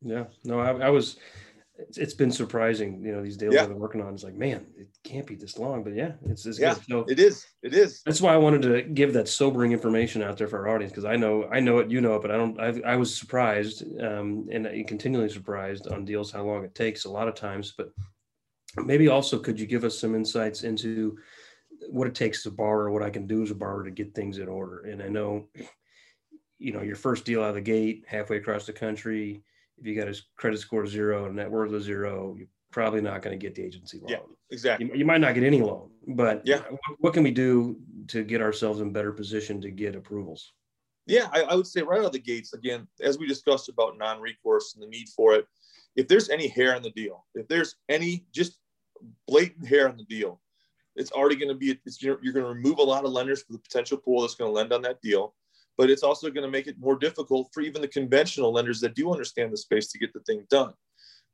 Yeah, 0.00 0.24
no, 0.44 0.60
I, 0.60 0.86
I 0.86 0.88
was. 0.88 1.18
It's, 1.78 1.96
it's 1.96 2.14
been 2.14 2.32
surprising, 2.32 3.02
you 3.04 3.12
know, 3.12 3.22
these 3.22 3.36
deals 3.36 3.54
yeah. 3.54 3.62
I've 3.62 3.68
been 3.68 3.78
working 3.78 4.00
on. 4.00 4.12
It's 4.12 4.24
like, 4.24 4.34
man, 4.34 4.66
it 4.76 4.88
can't 5.04 5.26
be 5.26 5.36
this 5.36 5.58
long, 5.58 5.84
but 5.84 5.94
yeah, 5.94 6.12
it's, 6.26 6.44
yeah. 6.58 6.74
So 6.74 7.04
it 7.08 7.20
is. 7.20 7.46
It 7.62 7.72
is. 7.72 8.02
That's 8.04 8.20
why 8.20 8.34
I 8.34 8.36
wanted 8.36 8.62
to 8.62 8.82
give 8.82 9.12
that 9.12 9.28
sobering 9.28 9.70
information 9.70 10.20
out 10.22 10.36
there 10.36 10.48
for 10.48 10.66
our 10.66 10.74
audience 10.74 10.90
because 10.90 11.04
I 11.04 11.14
know, 11.14 11.48
I 11.52 11.60
know 11.60 11.78
it, 11.78 11.88
you 11.88 12.00
know 12.00 12.16
it, 12.16 12.22
but 12.22 12.32
I 12.32 12.36
don't. 12.36 12.60
I, 12.60 12.80
I 12.84 12.96
was 12.96 13.14
surprised, 13.14 13.84
um, 14.00 14.48
and 14.50 14.66
continually 14.88 15.28
surprised 15.28 15.86
on 15.86 16.04
deals 16.04 16.32
how 16.32 16.42
long 16.42 16.64
it 16.64 16.74
takes 16.74 17.04
a 17.04 17.10
lot 17.10 17.28
of 17.28 17.36
times. 17.36 17.74
But 17.76 17.90
maybe 18.76 19.06
also, 19.06 19.38
could 19.38 19.60
you 19.60 19.66
give 19.66 19.84
us 19.84 19.98
some 19.98 20.16
insights 20.16 20.64
into 20.64 21.16
what 21.90 22.08
it 22.08 22.14
takes 22.16 22.40
as 22.40 22.52
a 22.52 22.56
borrower, 22.56 22.90
what 22.90 23.04
I 23.04 23.10
can 23.10 23.28
do 23.28 23.42
as 23.42 23.52
a 23.52 23.54
borrower 23.54 23.84
to 23.84 23.92
get 23.92 24.16
things 24.16 24.38
in 24.38 24.48
order? 24.48 24.80
And 24.80 25.00
I 25.00 25.08
know, 25.08 25.46
you 26.58 26.72
know, 26.72 26.82
your 26.82 26.96
first 26.96 27.24
deal 27.24 27.42
out 27.42 27.50
of 27.50 27.54
the 27.54 27.60
gate, 27.60 28.04
halfway 28.08 28.38
across 28.38 28.66
the 28.66 28.72
country 28.72 29.44
if 29.80 29.86
you 29.86 29.94
got 29.94 30.08
a 30.08 30.20
credit 30.36 30.58
score 30.58 30.86
zero 30.86 31.26
and 31.26 31.36
net 31.36 31.50
worth 31.50 31.72
of 31.72 31.82
zero, 31.82 32.34
you're 32.36 32.48
probably 32.70 33.00
not 33.00 33.22
going 33.22 33.38
to 33.38 33.42
get 33.42 33.54
the 33.54 33.62
agency 33.62 33.98
loan. 33.98 34.08
Yeah, 34.08 34.18
exactly. 34.50 34.86
You, 34.86 34.94
you, 34.94 35.04
might 35.04 35.20
not 35.20 35.34
get 35.34 35.44
any 35.44 35.60
loan, 35.60 35.90
but 36.08 36.42
yeah, 36.44 36.58
what, 36.58 36.80
what, 36.98 37.14
can 37.14 37.22
we 37.22 37.30
do 37.30 37.78
to 38.08 38.24
get 38.24 38.42
ourselves 38.42 38.80
in 38.80 38.92
better 38.92 39.12
position 39.12 39.60
to 39.60 39.70
get 39.70 39.94
approvals? 39.94 40.52
Yeah, 41.06 41.28
I, 41.32 41.42
I 41.42 41.54
would 41.54 41.66
say 41.66 41.82
right 41.82 42.00
out 42.00 42.06
of 42.06 42.12
the 42.12 42.18
gates, 42.18 42.52
again, 42.52 42.86
as 43.00 43.18
we 43.18 43.26
discussed 43.26 43.68
about 43.68 43.96
non-recourse 43.96 44.74
and 44.74 44.82
the 44.82 44.88
need 44.88 45.08
for 45.08 45.34
it, 45.34 45.46
if 45.96 46.06
there's 46.06 46.28
any 46.28 46.48
hair 46.48 46.74
in 46.74 46.82
the 46.82 46.90
deal, 46.90 47.24
if 47.34 47.48
there's 47.48 47.76
any 47.88 48.26
just 48.32 48.58
blatant 49.26 49.66
hair 49.66 49.88
in 49.88 49.96
the 49.96 50.04
deal, 50.04 50.40
it's 50.96 51.12
already 51.12 51.36
going 51.36 51.48
to 51.48 51.54
be 51.54 51.78
it's, 51.86 52.02
you're, 52.02 52.18
you're 52.22 52.32
going 52.32 52.44
to 52.44 52.52
remove 52.52 52.78
a 52.78 52.82
lot 52.82 53.04
of 53.04 53.12
lenders 53.12 53.42
for 53.42 53.52
the 53.52 53.58
potential 53.58 53.96
pool 53.96 54.20
that's 54.20 54.34
going 54.34 54.50
to 54.50 54.54
lend 54.54 54.72
on 54.72 54.82
that 54.82 55.00
deal 55.00 55.34
but 55.78 55.88
it's 55.88 56.02
also 56.02 56.28
going 56.28 56.44
to 56.44 56.50
make 56.50 56.66
it 56.66 56.76
more 56.78 56.98
difficult 56.98 57.48
for 57.54 57.62
even 57.62 57.80
the 57.80 57.88
conventional 57.88 58.52
lenders 58.52 58.80
that 58.80 58.96
do 58.96 59.12
understand 59.12 59.52
the 59.52 59.56
space 59.56 59.86
to 59.92 59.98
get 59.98 60.12
the 60.12 60.20
thing 60.20 60.44
done. 60.50 60.74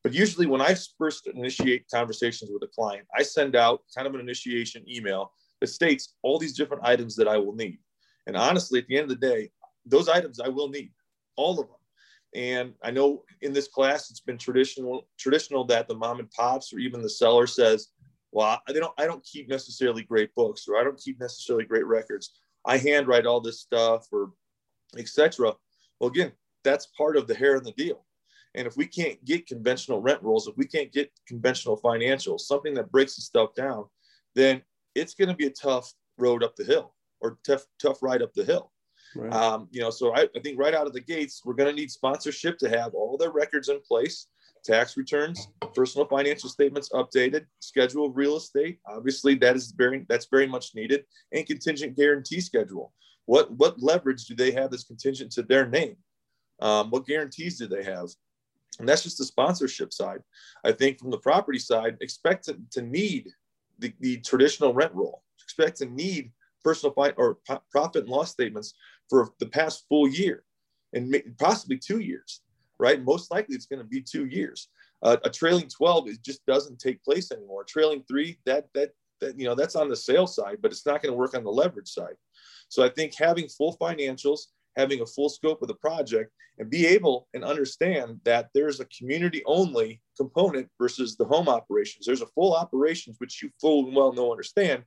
But 0.05 0.13
usually 0.13 0.47
when 0.47 0.61
i 0.61 0.77
first 0.99 1.27
initiate 1.27 1.87
conversations 1.93 2.51
with 2.53 2.63
a 2.63 2.69
client 2.69 3.07
i 3.17 3.23
send 3.23 3.57
out 3.57 3.81
kind 3.97 4.07
of 4.07 4.15
an 4.15 4.21
initiation 4.21 4.85
email 4.89 5.33
that 5.61 5.69
states 5.69 6.15
all 6.23 6.39
these 6.39 6.57
different 6.57 6.85
items 6.85 7.17
that 7.17 7.27
i 7.27 7.39
will 7.39 7.55
need. 7.55 7.79
And 8.27 8.37
honestly 8.37 8.79
at 8.79 8.87
the 8.87 8.97
end 8.99 9.11
of 9.11 9.19
the 9.19 9.27
day 9.27 9.51
those 9.87 10.09
items 10.09 10.39
i 10.41 10.49
will 10.49 10.69
need 10.69 10.93
all 11.37 11.59
of 11.59 11.67
them. 11.67 11.77
And 12.35 12.75
I 12.83 12.91
know 12.91 13.23
in 13.43 13.53
this 13.53 13.69
class, 13.69 14.11
it's 14.11 14.21
been 14.21 14.39
traditional 14.39 15.07
traditional 15.19 15.65
that 15.67 15.87
the 15.87 15.95
mom 15.95 16.19
and 16.19 16.31
pops 16.33 16.73
or 16.73 16.79
even 16.81 17.01
the 17.01 17.09
seller 17.09 17.47
says, 17.47 17.89
"Well, 18.33 18.61
I 18.67 18.73
don't 18.73 18.93
I 18.99 19.07
don't 19.07 19.25
keep 19.25 19.49
necessarily 19.49 20.03
great 20.03 20.35
books 20.35 20.67
or 20.69 20.77
I 20.77 20.83
don't 20.83 20.99
keep 20.99 21.21
necessarily 21.21 21.65
great 21.65 21.87
records. 21.87 22.33
I 22.65 22.79
handwrite 22.79 23.27
all 23.27 23.41
this 23.41 23.61
stuff 23.61 24.09
or 24.13 24.33
etc." 24.97 25.55
Well, 26.01 26.11
again, 26.11 26.33
that's 26.65 26.87
part 26.87 27.17
of 27.17 27.27
the 27.27 27.35
hair 27.35 27.57
in 27.57 27.65
the 27.65 27.73
deal. 27.73 28.05
And 28.55 28.67
if 28.67 28.77
we 28.77 28.87
can't 28.87 29.23
get 29.25 29.47
conventional 29.47 30.01
rent 30.01 30.23
rolls, 30.23 30.47
if 30.47 30.57
we 30.57 30.67
can't 30.67 30.93
get 30.93 31.11
conventional 31.27 31.81
financials, 31.81 32.41
something 32.41 32.75
that 32.75 32.93
breaks 32.93 33.17
the 33.17 33.23
stuff 33.23 33.55
down, 33.55 33.87
then 34.35 34.63
it's 34.95 35.15
going 35.15 35.29
to 35.29 35.35
be 35.35 35.47
a 35.47 35.51
tough 35.51 35.93
road 36.19 36.45
up 36.45 36.55
the 36.57 36.65
hill 36.65 36.95
or 37.21 37.39
tough 37.45 37.65
tough 37.81 38.03
ride 38.03 38.23
up 38.23 38.33
the 38.35 38.45
hill. 38.45 38.71
Right. 39.17 39.33
Um, 39.33 39.69
you 39.71 39.81
know, 39.81 39.91
so 39.91 40.15
I, 40.15 40.29
I 40.37 40.41
think 40.41 40.59
right 40.59 40.75
out 40.75 40.87
of 40.87 40.93
the 40.93 41.01
gates, 41.01 41.43
we're 41.45 41.55
going 41.55 41.75
to 41.75 41.81
need 41.81 41.91
sponsorship 41.91 42.59
to 42.59 42.69
have 42.69 42.95
all 42.95 43.17
their 43.17 43.31
records 43.31 43.69
in 43.69 43.81
place, 43.81 44.27
tax 44.65 44.97
returns, 44.97 45.49
personal 45.75 46.07
financial 46.07 46.49
statements 46.49 46.89
updated, 46.91 47.47
schedule 47.61 48.07
of 48.07 48.17
real 48.17 48.37
estate. 48.37 48.79
Obviously, 48.87 49.35
that 49.37 49.57
is 49.57 49.73
very 49.73 50.05
that's 50.09 50.27
very 50.27 50.47
much 50.47 50.75
needed, 50.75 51.05
and 51.33 51.47
contingent 51.47 51.97
guarantee 51.97 52.41
schedule. 52.41 52.93
What 53.27 53.51
what 53.53 53.83
leverage 53.83 54.27
do 54.27 54.35
they 54.35 54.51
have 54.53 54.71
that's 54.71 54.85
contingent 54.85 55.33
to 55.33 55.43
their 55.43 55.67
name? 55.69 55.97
Um, 56.61 56.91
what 56.91 57.07
guarantees 57.07 57.59
do 57.59 57.67
they 57.67 57.85
have? 57.85 58.09
And 58.79 58.89
that's 58.89 59.03
just 59.03 59.19
the 59.19 59.25
sponsorship 59.25 59.93
side. 59.93 60.21
I 60.65 60.73
think 60.73 60.99
from 60.99 61.11
the 61.11 61.19
property 61.19 61.59
side, 61.59 61.97
expect 62.01 62.45
to, 62.47 62.59
to 62.73 62.83
need 62.83 63.29
the, 63.79 63.93
the 64.01 64.19
traditional 64.19 64.75
rent 64.75 64.93
roll. 64.95 65.23
Expect 65.43 65.79
to 65.79 65.87
need 65.87 66.33
personal 66.65 66.93
fi- 66.93 67.15
or 67.17 67.39
profit 67.71 68.03
and 68.03 68.11
loss 68.11 68.33
statements 68.33 68.75
for 69.09 69.31
the 69.39 69.47
past 69.47 69.85
full 69.89 70.09
year 70.09 70.45
and 70.93 71.15
possibly 71.39 71.77
two 71.77 72.01
years, 72.01 72.41
right? 72.79 73.03
Most 73.03 73.31
likely 73.31 73.55
it's 73.55 73.67
going 73.67 73.81
to 73.83 73.89
be 73.89 74.01
two 74.01 74.27
years. 74.27 74.69
Uh, 75.03 75.17
a 75.25 75.31
trailing 75.31 75.69
12 75.69 76.09
it 76.09 76.25
just 76.25 76.45
doesn't 76.47 76.79
take 76.79 77.03
place 77.05 77.31
anymore. 77.31 77.65
Trailing 77.65 78.05
three, 78.09 78.39
that 78.47 78.67
that 78.75 78.93
that 79.21 79.39
you 79.39 79.45
know 79.45 79.55
that's 79.55 79.77
on 79.77 79.89
the 79.89 79.97
sales 79.97 80.35
side, 80.35 80.59
but 80.61 80.71
it's 80.71 80.87
not 80.87 81.03
going 81.03 81.13
to 81.13 81.19
work 81.19 81.35
on 81.35 81.45
the 81.45 81.51
leverage 81.51 81.89
side. 81.89 82.15
So 82.69 82.83
I 82.83 82.89
think 82.89 83.15
having 83.17 83.49
full 83.49 83.77
financials, 83.77 84.41
having 84.77 85.01
a 85.01 85.07
full 85.07 85.29
scope 85.29 85.63
of 85.63 85.69
the 85.69 85.75
project, 85.75 86.33
and 86.59 86.71
be 86.71 86.87
able 86.87 87.29
and 87.35 87.45
understand 87.45 88.21
that 88.25 88.49
there's 88.55 88.81
a 88.81 88.87
community 88.87 89.43
only 89.47 90.01
component 90.17 90.69
versus 90.81 91.17
the 91.17 91.25
home 91.25 91.49
operations. 91.49 92.07
There's 92.07 92.23
a 92.23 92.27
full 92.29 92.55
operations, 92.55 93.17
which 93.19 93.43
you 93.43 93.51
full 93.61 93.93
well 93.93 94.13
know 94.13 94.31
understand 94.31 94.85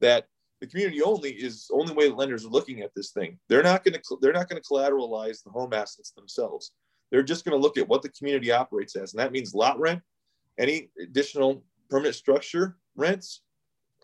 that 0.00 0.26
the 0.60 0.66
community 0.66 1.02
only 1.02 1.30
is 1.30 1.70
only 1.72 1.92
way 1.92 2.08
lenders 2.08 2.44
are 2.44 2.50
looking 2.50 2.80
at 2.80 2.94
this 2.94 3.10
thing. 3.10 3.38
They're 3.48 3.62
not 3.62 3.84
going 3.84 3.94
to 3.94 4.18
they're 4.20 4.32
not 4.32 4.48
going 4.48 4.60
to 4.60 4.68
collateralize 4.68 5.42
the 5.42 5.50
home 5.50 5.72
assets 5.72 6.12
themselves. 6.12 6.72
They're 7.10 7.22
just 7.22 7.44
going 7.44 7.58
to 7.58 7.62
look 7.62 7.78
at 7.78 7.88
what 7.88 8.02
the 8.02 8.10
community 8.10 8.52
operates 8.52 8.96
as, 8.96 9.12
and 9.12 9.20
that 9.20 9.32
means 9.32 9.54
lot 9.54 9.78
rent, 9.78 10.02
any 10.58 10.90
additional 11.00 11.62
permanent 11.88 12.14
structure 12.14 12.76
rents, 12.96 13.42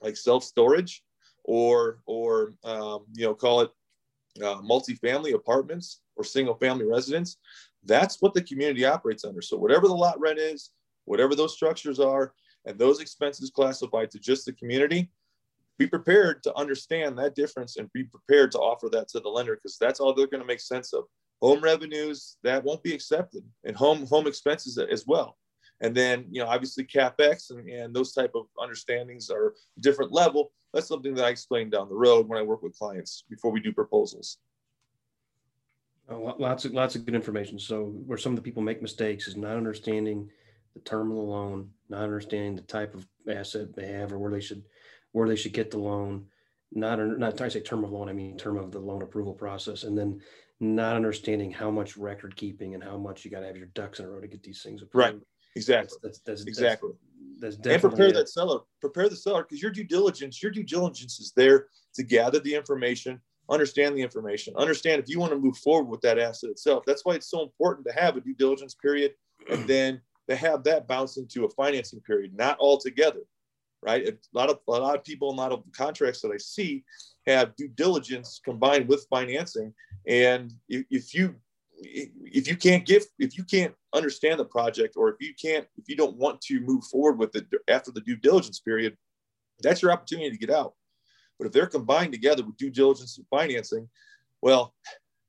like 0.02 0.16
self 0.16 0.44
storage, 0.44 1.02
or 1.44 2.00
or 2.06 2.54
um, 2.64 3.04
you 3.14 3.24
know 3.24 3.34
call 3.34 3.60
it 3.60 3.70
uh, 4.42 4.60
multifamily 4.62 5.34
apartments 5.34 6.00
or 6.16 6.24
single 6.24 6.54
family 6.54 6.86
residence. 6.86 7.36
That's 7.84 8.22
what 8.22 8.34
the 8.34 8.42
community 8.42 8.84
operates 8.84 9.24
under. 9.24 9.42
So 9.42 9.56
whatever 9.56 9.86
the 9.86 9.94
lot 9.94 10.18
rent 10.18 10.38
is, 10.38 10.70
whatever 11.04 11.34
those 11.34 11.54
structures 11.54 12.00
are, 12.00 12.32
and 12.64 12.78
those 12.78 13.00
expenses 13.00 13.50
classified 13.50 14.10
to 14.12 14.18
just 14.18 14.46
the 14.46 14.52
community, 14.52 15.10
be 15.78 15.86
prepared 15.86 16.42
to 16.44 16.56
understand 16.56 17.18
that 17.18 17.34
difference 17.34 17.76
and 17.76 17.92
be 17.92 18.04
prepared 18.04 18.52
to 18.52 18.58
offer 18.58 18.88
that 18.88 19.08
to 19.08 19.20
the 19.20 19.28
lender 19.28 19.56
because 19.56 19.76
that's 19.78 20.00
all 20.00 20.14
they're 20.14 20.26
going 20.26 20.40
to 20.40 20.46
make 20.46 20.60
sense 20.60 20.92
of 20.92 21.04
home 21.44 21.61
revenues 21.61 22.37
that 22.42 22.64
won't 22.64 22.83
be 22.83 22.94
accepted 22.94 23.44
and 23.64 23.76
home 23.76 24.07
home 24.07 24.26
expenses 24.26 24.78
as 24.78 25.07
well. 25.07 25.37
And 25.80 25.94
then 25.94 26.26
you 26.30 26.40
know 26.40 26.48
obviously 26.48 26.85
capex 26.85 27.50
and, 27.50 27.68
and 27.68 27.94
those 27.94 28.12
type 28.12 28.33
of 28.35 28.46
understandings 28.59 29.30
are 29.30 29.54
different 29.80 30.12
level. 30.12 30.52
That's 30.72 30.88
something 30.88 31.14
that 31.14 31.24
i 31.24 31.28
explain 31.28 31.70
down 31.70 31.88
the 31.88 31.94
road 31.94 32.28
when 32.28 32.38
i 32.38 32.42
work 32.42 32.62
with 32.62 32.78
clients 32.78 33.24
before 33.28 33.50
we 33.52 33.61
do 33.61 33.72
proposals. 33.72 34.38
Oh, 36.09 36.35
lots 36.38 36.64
of 36.64 36.72
lots 36.72 36.94
of 36.94 37.04
good 37.04 37.14
information. 37.14 37.59
So 37.59 37.85
where 38.07 38.18
some 38.18 38.33
of 38.33 38.37
the 38.37 38.42
people 38.42 38.62
make 38.62 38.83
mistakes 38.83 39.28
is 39.28 39.37
not 39.37 39.57
understanding 39.57 40.30
the 40.74 40.80
term 40.80 41.11
of 41.11 41.16
the 41.16 41.22
loan 41.22 41.70
not 41.88 42.02
understanding 42.02 42.57
the 42.57 42.62
type 42.62 42.94
of 42.94 43.07
asset 43.28 43.74
they 43.74 43.87
have 43.87 44.12
or 44.12 44.18
where 44.18 44.30
they 44.30 44.40
should 44.40 44.62
where 45.12 45.28
they 45.28 45.37
should 45.37 45.52
get 45.52 45.70
the 45.70 45.78
loan, 45.78 46.26
not 46.72 46.98
not 46.98 47.40
I 47.40 47.48
say 47.48 47.61
term 47.61 47.85
of 47.85 47.92
loan, 47.92 48.09
I 48.09 48.12
mean 48.12 48.37
term 48.37 48.57
of 48.57 48.72
the 48.72 48.80
loan 48.80 49.02
approval 49.02 49.35
process, 49.35 49.85
and 49.85 49.96
then 49.96 50.20
not 50.60 50.96
understanding 50.96 51.50
how 51.50 51.70
much 51.70 51.96
record 51.96 52.36
keeping 52.36 52.74
and 52.74 52.82
how 52.82 52.96
much 52.96 53.24
you 53.24 53.30
got 53.30 53.40
to 53.40 53.46
have 53.46 53.56
your 53.56 53.66
ducks 53.74 53.98
in 53.98 54.06
a 54.06 54.08
row 54.08 54.20
to 54.20 54.28
get 54.28 54.42
these 54.42 54.62
things 54.62 54.82
approved. 54.82 55.14
Right. 55.14 55.20
Exactly. 55.56 55.98
That's, 56.02 56.18
that's, 56.20 56.42
that's 56.42 56.48
exactly. 56.48 56.90
That's, 57.38 57.56
that's 57.56 57.68
and 57.68 57.80
prepare 57.80 58.12
that 58.12 58.28
seller. 58.28 58.60
Prepare 58.80 59.08
the 59.08 59.16
seller 59.16 59.42
because 59.42 59.62
your 59.62 59.70
due 59.70 59.84
diligence, 59.84 60.42
your 60.42 60.52
due 60.52 60.62
diligence 60.62 61.18
is 61.20 61.32
there 61.36 61.66
to 61.94 62.02
gather 62.02 62.40
the 62.40 62.54
information, 62.54 63.20
understand 63.50 63.96
the 63.96 64.02
information, 64.02 64.54
understand 64.56 65.02
if 65.02 65.08
you 65.08 65.20
want 65.20 65.32
to 65.32 65.38
move 65.38 65.56
forward 65.58 65.88
with 65.88 66.00
that 66.02 66.18
asset 66.18 66.50
itself. 66.50 66.84
That's 66.86 67.04
why 67.04 67.14
it's 67.14 67.30
so 67.30 67.42
important 67.42 67.86
to 67.86 67.92
have 67.92 68.16
a 68.16 68.20
due 68.20 68.34
diligence 68.34 68.74
period 68.74 69.12
and 69.50 69.66
then 69.68 70.00
to 70.28 70.36
have 70.36 70.64
that 70.64 70.88
bounce 70.88 71.16
into 71.18 71.44
a 71.44 71.50
financing 71.50 72.00
period, 72.00 72.34
not 72.34 72.56
all 72.58 72.78
together 72.78 73.20
right? 73.85 74.09
A 74.09 74.16
lot 74.33 74.51
of 74.51 74.59
a 74.66 74.73
lot 74.73 74.97
of 74.97 75.05
people, 75.05 75.31
a 75.31 75.35
lot 75.35 75.53
of 75.53 75.62
contracts 75.73 76.20
that 76.23 76.33
I 76.33 76.38
see 76.38 76.85
have 77.27 77.55
due 77.57 77.68
diligence 77.68 78.40
combined 78.44 78.88
with 78.88 79.07
financing, 79.11 79.73
and 80.07 80.53
if, 80.68 80.85
if 80.90 81.14
you 81.14 81.35
if 81.77 82.49
you 82.49 82.57
can't 82.57 82.87
give 82.87 83.05
if 83.18 83.37
you 83.37 83.44
can't 83.44 83.75
understand 83.94 84.38
the 84.38 84.44
project 84.44 84.94
or 84.97 85.09
if 85.09 85.16
you 85.20 85.35
can't 85.40 85.66
if 85.77 85.88
you 85.88 85.97
don't 85.97 86.16
want 86.16 86.40
to 86.40 86.61
move 86.61 86.85
forward 86.85 87.18
with 87.18 87.35
it 87.35 87.47
after 87.68 87.90
the 87.90 88.01
due 88.01 88.16
diligence 88.16 88.61
period 88.61 88.97
that's 89.61 89.83
your 89.83 89.90
opportunity 89.90 90.31
to 90.31 90.38
get 90.38 90.51
out 90.51 90.75
but 91.38 91.47
if 91.47 91.53
they're 91.53 91.66
combined 91.66 92.12
together 92.12 92.44
with 92.44 92.57
due 92.57 92.70
diligence 92.70 93.18
and 93.18 93.27
financing 93.29 93.88
well 94.40 94.73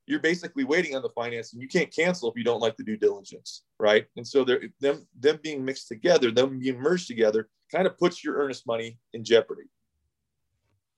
you're 0.06 0.20
basically 0.20 0.64
waiting 0.64 0.94
on 0.94 1.02
the 1.02 1.08
financing 1.10 1.58
and 1.58 1.62
you 1.62 1.68
can't 1.68 1.94
cancel 1.94 2.30
if 2.30 2.36
you 2.36 2.44
don't 2.44 2.60
like 2.60 2.76
the 2.76 2.84
due 2.84 2.96
diligence 2.96 3.64
right 3.78 4.06
and 4.16 4.26
so 4.26 4.44
them 4.80 5.06
them 5.18 5.38
being 5.42 5.64
mixed 5.64 5.88
together 5.88 6.30
them 6.30 6.58
being 6.58 6.78
merged 6.78 7.06
together 7.06 7.48
kind 7.70 7.86
of 7.86 7.98
puts 7.98 8.22
your 8.22 8.36
earnest 8.36 8.66
money 8.66 8.98
in 9.12 9.24
jeopardy. 9.24 9.64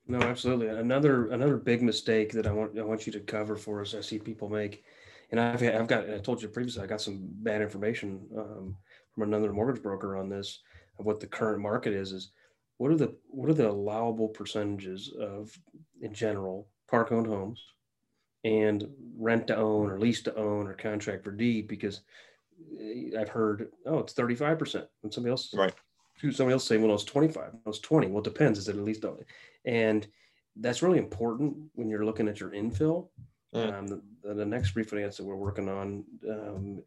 No, 0.06 0.18
absolutely. 0.20 0.68
Another 0.68 1.28
another 1.28 1.56
big 1.56 1.82
mistake 1.82 2.32
that 2.32 2.46
I 2.46 2.52
want 2.52 2.78
I 2.78 2.82
want 2.82 3.06
you 3.06 3.12
to 3.12 3.20
cover 3.20 3.56
for 3.56 3.82
us. 3.82 3.94
I 3.94 4.00
see 4.00 4.18
people 4.18 4.48
make, 4.48 4.82
and 5.30 5.38
I've 5.38 5.62
I've 5.62 5.86
got 5.86 6.08
I 6.08 6.18
told 6.18 6.40
you 6.40 6.48
previously 6.48 6.82
I 6.82 6.86
got 6.86 7.00
some 7.00 7.28
bad 7.42 7.60
information 7.60 8.26
um, 8.36 8.76
from 9.14 9.24
another 9.24 9.52
mortgage 9.52 9.82
broker 9.82 10.16
on 10.16 10.30
this 10.30 10.60
of 10.98 11.04
what 11.04 11.20
the 11.20 11.26
current 11.26 11.60
market 11.60 11.92
is. 11.92 12.12
Is 12.12 12.30
what 12.78 12.90
are 12.90 12.96
the 12.96 13.14
what 13.28 13.50
are 13.50 13.54
the 13.54 13.68
allowable 13.68 14.28
percentages 14.28 15.12
of 15.20 15.50
in 16.00 16.14
general 16.14 16.68
park 16.88 17.12
owned 17.12 17.26
homes 17.26 17.62
and 18.44 18.88
rent 19.18 19.46
to 19.48 19.56
own 19.56 19.90
or 19.90 19.98
lease 19.98 20.22
to 20.22 20.36
own 20.36 20.66
or 20.66 20.74
contract 20.74 21.24
for 21.24 21.32
deed 21.32 21.66
because 21.66 22.02
eh, 22.80 23.10
I've 23.18 23.28
heard 23.28 23.68
oh 23.86 23.98
it's 23.98 24.12
thirty 24.12 24.34
five 24.34 24.58
percent 24.58 24.86
and 25.02 25.12
somebody 25.12 25.30
else 25.32 25.52
right 25.54 25.74
somebody 26.32 26.52
else 26.52 26.64
saying, 26.64 26.82
well, 26.82 26.94
it's 26.94 27.04
25, 27.04 27.52
it's 27.66 27.78
20. 27.78 28.08
Well, 28.08 28.18
it 28.18 28.24
depends. 28.24 28.58
Is 28.58 28.68
it 28.68 28.76
at 28.76 28.82
least, 28.82 29.04
and 29.64 30.06
that's 30.56 30.82
really 30.82 30.98
important 30.98 31.56
when 31.74 31.88
you're 31.88 32.04
looking 32.04 32.28
at 32.28 32.40
your 32.40 32.50
infill. 32.50 33.08
Mm. 33.54 33.78
Um, 33.78 33.86
the, 33.86 34.34
the, 34.34 34.44
next 34.44 34.74
refinance 34.74 35.16
that 35.16 35.24
we're 35.24 35.36
working 35.36 35.68
on, 35.70 36.04
um, 36.28 36.82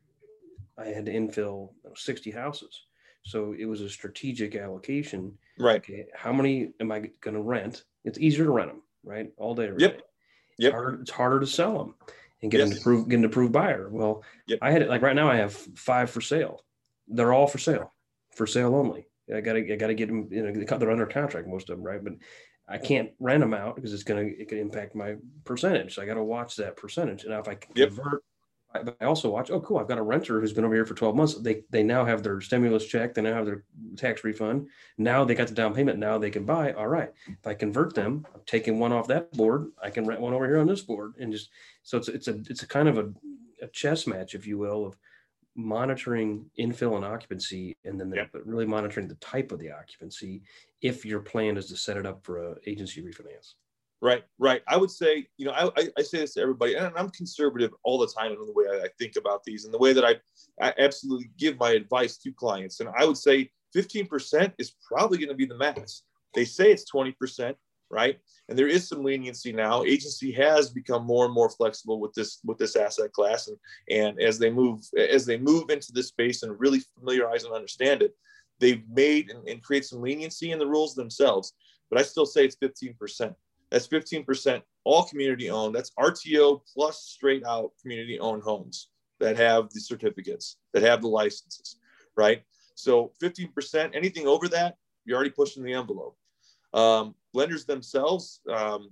I 0.78 0.88
had 0.88 1.06
to 1.08 1.12
infill 1.14 1.70
60 1.96 2.30
houses. 2.30 2.86
So 3.24 3.56
it 3.58 3.66
was 3.66 3.82
a 3.82 3.90
strategic 3.90 4.56
allocation. 4.56 5.36
Right. 5.58 5.78
Okay, 5.78 6.06
how 6.14 6.32
many 6.32 6.74
am 6.80 6.92
I 6.92 7.10
going 7.22 7.34
to 7.36 7.42
rent? 7.42 7.86
It's 8.04 8.20
easier 8.20 8.46
to 8.46 8.52
rent 8.52 8.70
them, 8.70 8.82
right? 9.04 9.32
All 9.38 9.56
day. 9.56 9.72
Yep. 9.76 9.98
Day. 9.98 10.04
Yep. 10.58 10.68
It's 10.68 10.74
harder, 10.74 11.02
it's 11.02 11.12
harder 11.12 11.40
to 11.40 11.48
sell 11.48 11.78
them 11.78 11.96
and 12.42 12.52
get 12.52 12.60
yes. 12.60 12.72
an 12.72 12.78
approved, 12.78 13.10
get 13.10 13.20
an 13.20 13.26
approved 13.26 13.54
buyer. 13.54 13.90
Well, 13.90 14.24
yep. 14.48 14.60
I 14.62 14.72
had 14.72 14.82
it 14.82 14.90
like 14.90 15.02
right 15.02 15.16
now. 15.16 15.30
I 15.30 15.38
have 15.38 15.54
five 15.54 16.10
for 16.10 16.22
sale. 16.22 16.64
They're 17.08 17.34
all 17.34 17.48
for 17.48 17.58
sale, 17.58 17.94
for 18.36 18.48
sale 18.48 18.76
only. 18.76 19.08
I 19.34 19.42
gotta 19.42 19.60
I 19.60 19.76
gotta 19.76 19.94
get 19.94 20.08
them. 20.08 20.28
You 20.32 20.44
know, 20.44 20.78
they're 20.78 20.92
under 20.92 21.06
contract 21.06 21.48
most 21.48 21.70
of 21.70 21.78
them, 21.78 21.86
right? 21.86 22.04
But 22.04 22.14
I 22.68 22.78
can't 22.78 23.12
rent 23.20 23.42
them 23.42 23.54
out 23.54 23.76
because 23.76 23.94
it's 23.94 24.04
gonna 24.04 24.22
it 24.22 24.50
could 24.50 24.58
impact 24.58 24.96
my 24.96 25.16
percentage. 25.46 25.96
So 25.96 26.02
I 26.02 26.06
got 26.06 26.16
to 26.16 26.24
watch 26.24 26.56
that 26.58 26.78
percentage. 26.78 27.24
And 27.24 27.34
if 27.34 27.48
I 27.48 27.56
can 27.56 27.72
yep. 27.76 27.90
convert 27.90 28.24
I, 28.74 28.82
I 29.02 29.06
also 29.06 29.30
watch. 29.30 29.52
Oh, 29.52 29.60
cool! 29.62 29.78
I've 29.80 29.88
got 29.88 29.98
a 29.98 30.02
renter 30.04 30.40
who's 30.40 30.54
been 30.54 30.66
over 30.66 30.74
here 30.76 30.86
for 30.86 30.94
12 30.94 31.16
months. 31.16 31.36
They 31.36 31.64
they 31.70 31.84
now 31.84 32.06
have 32.06 32.24
their 32.24 32.40
stimulus 32.42 32.86
check. 32.86 33.14
They 33.14 33.22
now 33.22 33.34
have 33.34 33.46
their 33.46 33.64
tax 33.98 34.24
refund. 34.24 34.70
Now 34.98 35.24
they 35.26 35.36
got 35.36 35.48
the 35.48 35.54
down 35.54 35.74
payment. 35.74 36.00
Now 36.00 36.18
they 36.18 36.30
can 36.32 36.46
buy. 36.46 36.74
All 36.74 36.88
right. 36.88 37.12
If 37.28 37.46
I 37.46 37.54
convert 37.54 37.94
them, 37.96 38.26
I'm 38.34 38.42
taking 38.46 38.80
one 38.80 38.92
off 38.92 39.08
that 39.08 39.32
board. 39.34 39.72
I 39.84 39.90
can 39.90 40.06
rent 40.06 40.22
one 40.22 40.34
over 40.34 40.46
here 40.48 40.60
on 40.60 40.68
this 40.68 40.82
board, 40.82 41.14
and 41.20 41.32
just 41.32 41.50
so 41.84 41.98
it's 41.98 42.08
it's 42.08 42.28
a 42.28 42.40
it's 42.50 42.64
a 42.64 42.68
kind 42.68 42.88
of 42.88 42.98
a, 42.98 43.12
a 43.62 43.68
chess 43.68 44.08
match, 44.08 44.36
if 44.36 44.48
you 44.48 44.58
will, 44.58 44.86
of 44.86 44.98
monitoring 45.56 46.50
infill 46.58 46.96
and 46.96 47.06
occupancy, 47.06 47.76
and 47.84 48.00
then 48.00 48.10
the, 48.10 48.16
Yeah. 48.18 48.26
but 48.32 48.46
really 48.48 48.66
monitoring 48.66 49.08
the 49.08 49.16
type 49.16 49.52
of 49.52 49.60
the 49.60 49.72
occupancy. 49.72 50.44
If 50.82 51.06
your 51.06 51.20
plan 51.20 51.58
is 51.58 51.68
to 51.68 51.78
set 51.78 51.98
it 51.98 52.06
up 52.06 52.24
for 52.24 52.38
a 52.52 52.56
agency 52.66 53.02
refinance. 53.02 53.56
Right, 54.04 54.24
right. 54.40 54.64
I 54.68 54.78
would 54.78 54.90
say, 54.90 55.28
you 55.38 55.46
know, 55.46 55.52
I, 55.52 55.88
I, 55.96 56.02
say 56.02 56.20
this 56.20 56.34
to 56.34 56.42
everybody, 56.42 56.74
and 56.74 56.92
I'm 56.98 57.12
conservative 57.12 57.70
all 57.84 58.00
the 58.00 58.08
time 58.08 58.32
in 58.32 58.40
the 58.40 58.52
way 58.52 58.66
I, 58.68 58.86
I 58.86 58.88
think 58.98 59.14
about 59.16 59.44
these 59.44 59.64
and 59.64 59.72
the 59.74 59.78
way 59.78 59.94
that 59.94 60.04
I, 60.04 60.16
I 60.60 60.74
absolutely 60.80 61.30
give 61.38 61.60
my 61.60 61.74
advice 61.74 62.18
to 62.18 62.34
clients. 62.34 62.80
And 62.80 62.90
I 62.98 63.06
would 63.06 63.18
say 63.18 63.52
15% 63.76 64.54
is 64.58 64.74
probably 64.88 65.20
going 65.20 65.30
to 65.30 65.36
be 65.36 65.46
the 65.46 65.58
max. 65.58 66.02
They 66.34 66.46
say 66.46 66.72
it's 66.72 66.92
20%, 66.92 67.54
right? 67.92 68.18
And 68.50 68.58
there 68.58 68.68
is 68.68 68.88
some 68.88 69.04
leniency 69.04 69.54
now. 69.54 69.84
Agency 69.84 70.32
has 70.32 70.72
become 70.72 71.06
more 71.06 71.26
and 71.26 71.34
more 71.34 71.52
flexible 71.52 72.00
with 72.00 72.14
this 72.14 72.40
with 72.44 72.58
this 72.58 72.76
asset 72.76 73.12
class, 73.12 73.50
and 73.50 73.58
and 73.90 74.20
as 74.20 74.40
they 74.40 74.50
move 74.50 74.82
as 74.98 75.26
they 75.26 75.38
move 75.38 75.70
into 75.70 75.92
this 75.92 76.08
space 76.08 76.42
and 76.42 76.60
really 76.60 76.82
familiarize 76.98 77.44
and 77.44 77.54
understand 77.54 78.02
it, 78.02 78.16
they've 78.60 78.84
made 78.90 79.30
and, 79.30 79.48
and 79.48 79.64
create 79.64 79.86
some 79.86 80.02
leniency 80.02 80.52
in 80.52 80.60
the 80.60 80.68
rules 80.68 80.96
themselves. 80.96 81.54
But 81.90 82.00
I 82.00 82.04
still 82.04 82.26
say 82.26 82.46
it's 82.46 82.56
15%. 82.56 83.36
That's 83.72 83.88
15% 83.88 84.62
all 84.84 85.04
community 85.06 85.50
owned. 85.50 85.74
That's 85.74 85.92
RTO 85.92 86.62
plus 86.74 87.04
straight 87.04 87.44
out 87.46 87.72
community 87.82 88.20
owned 88.20 88.44
homes 88.44 88.90
that 89.20 89.38
have 89.38 89.70
the 89.72 89.80
certificates, 89.80 90.58
that 90.74 90.84
have 90.84 91.02
the 91.02 91.08
licenses, 91.08 91.78
right? 92.18 92.44
So 92.76 93.12
15%, 93.22 93.96
anything 93.96 94.28
over 94.28 94.48
that, 94.50 94.78
you're 95.06 95.16
already 95.16 95.32
pushing 95.32 95.64
the 95.64 95.74
envelope. 95.74 96.18
Um, 96.74 97.16
lenders 97.34 97.66
themselves, 97.66 98.42
um, 98.50 98.90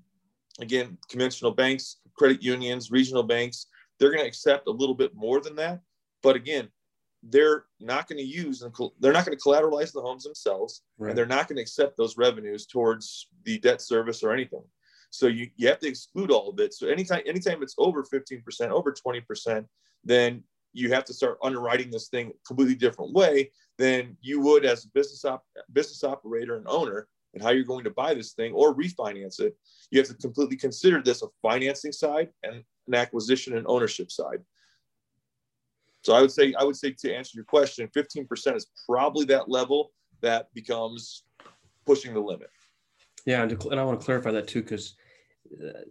again, 0.59 0.97
conventional 1.09 1.51
banks, 1.51 1.97
credit 2.13 2.41
unions, 2.41 2.91
regional 2.91 3.23
banks, 3.23 3.67
they're 3.99 4.11
going 4.11 4.23
to 4.23 4.27
accept 4.27 4.67
a 4.67 4.71
little 4.71 4.95
bit 4.95 5.15
more 5.15 5.41
than 5.41 5.55
that. 5.55 5.81
But 6.21 6.35
again, 6.35 6.69
they're 7.23 7.65
not 7.79 8.07
going 8.07 8.17
to 8.17 8.23
use 8.23 8.61
and 8.61 8.73
they're 8.99 9.11
not 9.13 9.25
going 9.25 9.37
to 9.37 9.43
collateralize 9.43 9.91
the 9.91 10.01
homes 10.01 10.23
themselves 10.23 10.83
Right. 10.97 11.09
and 11.09 11.17
they're 11.17 11.25
not 11.25 11.47
going 11.47 11.57
to 11.57 11.61
accept 11.61 11.97
those 11.97 12.17
revenues 12.17 12.65
towards 12.65 13.27
the 13.43 13.59
debt 13.59 13.81
service 13.81 14.23
or 14.23 14.31
anything. 14.31 14.63
So 15.11 15.27
you, 15.27 15.49
you 15.57 15.67
have 15.67 15.79
to 15.79 15.87
exclude 15.87 16.31
all 16.31 16.49
of 16.49 16.59
it. 16.59 16.73
So 16.73 16.87
anytime 16.87 17.21
anytime 17.25 17.61
it's 17.63 17.75
over 17.77 18.03
15%, 18.03 18.69
over 18.69 18.93
20%, 18.93 19.65
then 20.03 20.43
you 20.73 20.93
have 20.93 21.03
to 21.05 21.13
start 21.13 21.39
underwriting 21.43 21.89
this 21.89 22.09
thing 22.09 22.27
a 22.29 22.47
completely 22.47 22.75
different 22.75 23.11
way 23.13 23.51
than 23.77 24.15
you 24.21 24.39
would 24.41 24.65
as 24.65 24.85
a 24.85 24.89
business 24.89 25.25
op- 25.25 25.45
business 25.73 26.03
operator 26.03 26.55
and 26.57 26.67
owner 26.67 27.07
and 27.33 27.41
how 27.43 27.49
you're 27.49 27.63
going 27.63 27.83
to 27.83 27.89
buy 27.89 28.13
this 28.13 28.33
thing 28.33 28.53
or 28.53 28.75
refinance 28.75 29.39
it. 29.39 29.57
You 29.91 29.99
have 29.99 30.07
to 30.09 30.13
completely 30.15 30.57
consider 30.57 31.01
this 31.01 31.21
a 31.23 31.27
financing 31.41 31.91
side 31.91 32.29
and 32.43 32.63
an 32.87 32.95
acquisition 32.95 33.57
and 33.57 33.65
ownership 33.67 34.11
side. 34.11 34.39
So 36.01 36.13
I 36.13 36.21
would 36.21 36.31
say 36.31 36.53
I 36.57 36.63
would 36.63 36.75
say 36.75 36.91
to 36.99 37.13
answer 37.13 37.31
your 37.35 37.45
question, 37.45 37.89
15% 37.95 38.55
is 38.55 38.67
probably 38.87 39.25
that 39.25 39.49
level 39.49 39.91
that 40.21 40.53
becomes 40.53 41.23
pushing 41.85 42.13
the 42.13 42.19
limit. 42.19 42.49
Yeah, 43.25 43.43
and, 43.43 43.59
to, 43.59 43.69
and 43.69 43.79
I 43.79 43.83
want 43.83 43.99
to 43.99 44.05
clarify 44.05 44.31
that 44.31 44.47
too, 44.47 44.61
because 44.61 44.95
uh, 45.53 45.81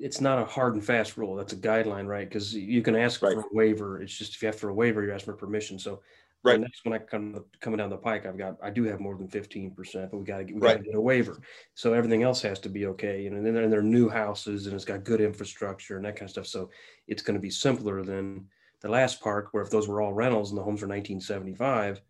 it's 0.00 0.20
not 0.20 0.38
a 0.38 0.44
hard 0.44 0.74
and 0.74 0.84
fast 0.84 1.16
rule. 1.16 1.34
That's 1.34 1.52
a 1.52 1.56
guideline, 1.56 2.06
right? 2.06 2.28
Because 2.28 2.54
you 2.54 2.82
can 2.82 2.94
ask 2.96 3.22
Right. 3.22 3.32
for 3.32 3.40
a 3.40 3.44
waiver. 3.52 4.00
It's 4.00 4.16
just 4.16 4.34
if 4.34 4.42
you 4.42 4.48
ask 4.48 4.58
for 4.58 4.68
a 4.68 4.74
waiver, 4.74 5.02
you're 5.02 5.14
asking 5.14 5.32
for 5.32 5.38
permission. 5.38 5.78
So 5.78 6.02
Right. 6.44 6.60
next 6.60 6.84
one 6.84 6.94
I 6.94 6.98
come 6.98 7.44
coming 7.60 7.78
down 7.78 7.90
the 7.90 7.96
pike, 7.96 8.24
I've 8.24 8.38
got 8.38 8.56
I 8.62 8.70
do 8.70 8.84
have 8.84 9.00
more 9.00 9.16
than 9.16 9.28
fifteen 9.28 9.72
percent, 9.72 10.12
but 10.12 10.18
we 10.18 10.24
got 10.24 10.46
to 10.46 10.54
Right. 10.54 10.82
get 10.82 10.94
a 10.94 11.00
waiver. 11.00 11.40
So 11.74 11.94
everything 11.94 12.22
else 12.22 12.40
has 12.42 12.60
to 12.60 12.68
be 12.68 12.86
okay. 12.86 13.22
You 13.22 13.30
know, 13.30 13.38
and 13.38 13.46
then 13.46 13.54
they're, 13.54 13.68
they're 13.68 13.82
new 13.82 14.08
houses 14.08 14.66
and 14.66 14.74
it's 14.74 14.84
got 14.84 15.02
good 15.02 15.20
infrastructure 15.20 15.96
and 15.96 16.04
that 16.04 16.14
kind 16.14 16.28
of 16.28 16.30
stuff. 16.30 16.46
So 16.46 16.70
it's 17.08 17.22
going 17.22 17.34
to 17.34 17.40
be 17.40 17.50
simpler 17.50 18.02
than 18.04 18.48
the 18.80 18.88
last 18.88 19.20
park, 19.20 19.48
where 19.52 19.62
if 19.62 19.70
those 19.70 19.88
were 19.88 20.00
all 20.00 20.12
rentals 20.12 20.50
and 20.50 20.58
the 20.58 20.62
homes 20.62 20.80
were 20.82 20.88
1975, 20.88 22.00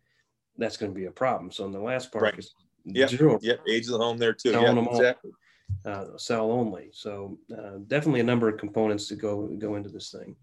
that's 0.57 0.77
going 0.77 0.91
to 0.93 0.99
be 0.99 1.05
a 1.05 1.11
problem. 1.11 1.51
So 1.51 1.65
in 1.65 1.71
the 1.71 1.79
last 1.79 2.11
park, 2.11 2.23
Right. 2.23 2.33
it's 2.37 2.53
Yep. 2.85 3.09
zero 3.09 3.39
Yep, 3.41 3.59
age 3.67 3.85
of 3.85 3.91
the 3.93 3.97
home 3.97 4.17
there 4.17 4.33
too. 4.33 4.51
Selling 4.51 4.77
Yeah, 4.77 4.91
exactly. 4.91 5.31
uh, 5.85 6.17
sell 6.17 6.51
only. 6.51 6.89
So 6.93 7.37
uh, 7.55 7.79
definitely 7.87 8.21
a 8.21 8.25
number 8.25 8.47
of 8.49 8.57
components 8.57 9.07
to 9.07 9.15
go 9.15 9.47
go 9.47 9.75
into 9.75 9.89
this 9.89 10.11
thing. 10.11 10.35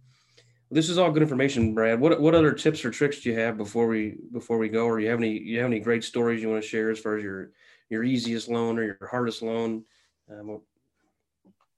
This 0.71 0.89
is 0.89 0.99
all 0.99 1.11
good 1.11 1.23
information, 1.23 1.75
Brad. 1.75 2.01
What 2.01 2.21
what 2.21 2.35
other 2.35 2.53
tips 2.53 2.85
or 2.85 2.91
tricks 2.91 3.21
do 3.21 3.31
you 3.31 3.39
have 3.39 3.57
before 3.57 3.87
we 3.87 4.17
before 4.33 4.59
we 4.59 4.69
go? 4.69 4.85
Or 4.85 5.01
you 5.01 5.09
have 5.09 5.19
any 5.19 5.39
you 5.39 5.59
have 5.59 5.67
any 5.67 5.81
great 5.81 6.05
stories 6.05 6.43
you 6.43 6.51
want 6.51 6.63
to 6.63 6.69
share 6.69 6.91
as 6.91 6.99
far 6.99 7.17
as 7.17 7.25
your 7.25 7.53
your 7.89 8.05
easiest 8.05 8.49
loan 8.49 8.79
or 8.79 8.85
your 8.85 9.09
hardest 9.11 9.43
loan? 9.43 9.85
Um, 10.31 10.61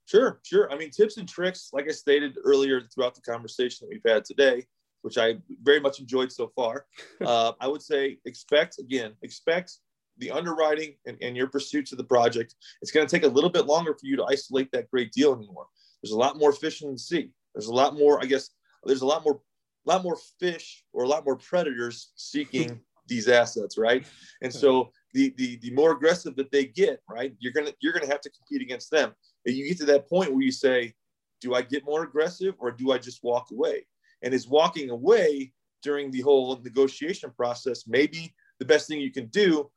Sure, 0.09 0.39
sure. 0.43 0.71
I 0.71 0.75
mean, 0.75 0.89
tips 0.89 1.17
and 1.17 1.29
tricks, 1.29 1.69
like 1.71 1.85
I 1.87 1.91
stated 1.91 2.35
earlier 2.43 2.81
throughout 2.81 3.13
the 3.13 3.21
conversation 3.21 3.85
that 3.85 3.93
we've 3.93 4.11
had 4.11 4.25
today, 4.25 4.65
which 5.03 5.19
I 5.19 5.35
very 5.61 5.79
much 5.79 5.99
enjoyed 5.99 6.31
so 6.31 6.51
far. 6.55 6.87
uh, 7.25 7.51
I 7.61 7.67
would 7.67 7.83
say 7.83 8.17
expect, 8.25 8.79
again, 8.79 9.13
expect 9.21 9.73
the 10.17 10.31
underwriting 10.31 10.95
and, 11.05 11.15
and 11.21 11.37
your 11.37 11.45
pursuits 11.45 11.91
of 11.91 11.99
the 11.99 12.03
project. 12.03 12.55
It's 12.81 12.89
going 12.89 13.05
to 13.05 13.15
take 13.15 13.23
a 13.23 13.31
little 13.31 13.51
bit 13.51 13.67
longer 13.67 13.93
for 13.93 14.07
you 14.07 14.15
to 14.15 14.25
isolate 14.25 14.71
that 14.71 14.89
great 14.89 15.11
deal 15.11 15.31
anymore. 15.31 15.67
There's 16.01 16.11
a 16.11 16.17
lot 16.17 16.39
more 16.39 16.53
fish 16.53 16.81
in 16.81 16.91
the 16.91 16.97
sea. 16.97 17.29
There's 17.53 17.67
a 17.67 17.73
lot 17.73 17.93
more, 17.93 18.19
I 18.19 18.25
guess, 18.25 18.49
there's 18.85 19.01
a 19.01 19.05
lot 19.05 19.23
more, 19.23 19.39
a 19.85 19.89
lot 19.89 20.03
more 20.03 20.17
fish 20.39 20.83
or 20.91 21.03
a 21.03 21.07
lot 21.07 21.23
more 21.23 21.35
predators 21.35 22.13
seeking 22.15 22.81
these 23.07 23.27
assets, 23.27 23.77
right? 23.77 24.05
And 24.41 24.53
so 24.53 24.91
the, 25.13 25.33
the 25.37 25.57
the 25.57 25.71
more 25.71 25.91
aggressive 25.91 26.35
that 26.37 26.51
they 26.51 26.65
get, 26.65 27.01
right, 27.09 27.33
you're 27.39 27.51
gonna 27.51 27.73
you're 27.81 27.93
gonna 27.93 28.07
have 28.07 28.21
to 28.21 28.29
compete 28.29 28.61
against 28.61 28.91
them. 28.91 29.13
And 29.45 29.55
you 29.55 29.67
get 29.67 29.77
to 29.79 29.85
that 29.85 30.09
point 30.09 30.33
where 30.33 30.43
you 30.43 30.51
say, 30.51 30.93
do 31.41 31.55
I 31.55 31.61
get 31.61 31.85
more 31.85 32.03
aggressive 32.03 32.55
or 32.59 32.71
do 32.71 32.91
I 32.91 32.97
just 32.97 33.23
walk 33.23 33.47
away? 33.51 33.85
And 34.21 34.33
is 34.33 34.47
walking 34.47 34.89
away 34.89 35.53
during 35.81 36.11
the 36.11 36.21
whole 36.21 36.59
negotiation 36.61 37.31
process 37.31 37.87
maybe 37.87 38.33
the 38.59 38.65
best 38.65 38.87
thing 38.87 38.99
you 38.99 39.11
can 39.11 39.27
do 39.27 39.69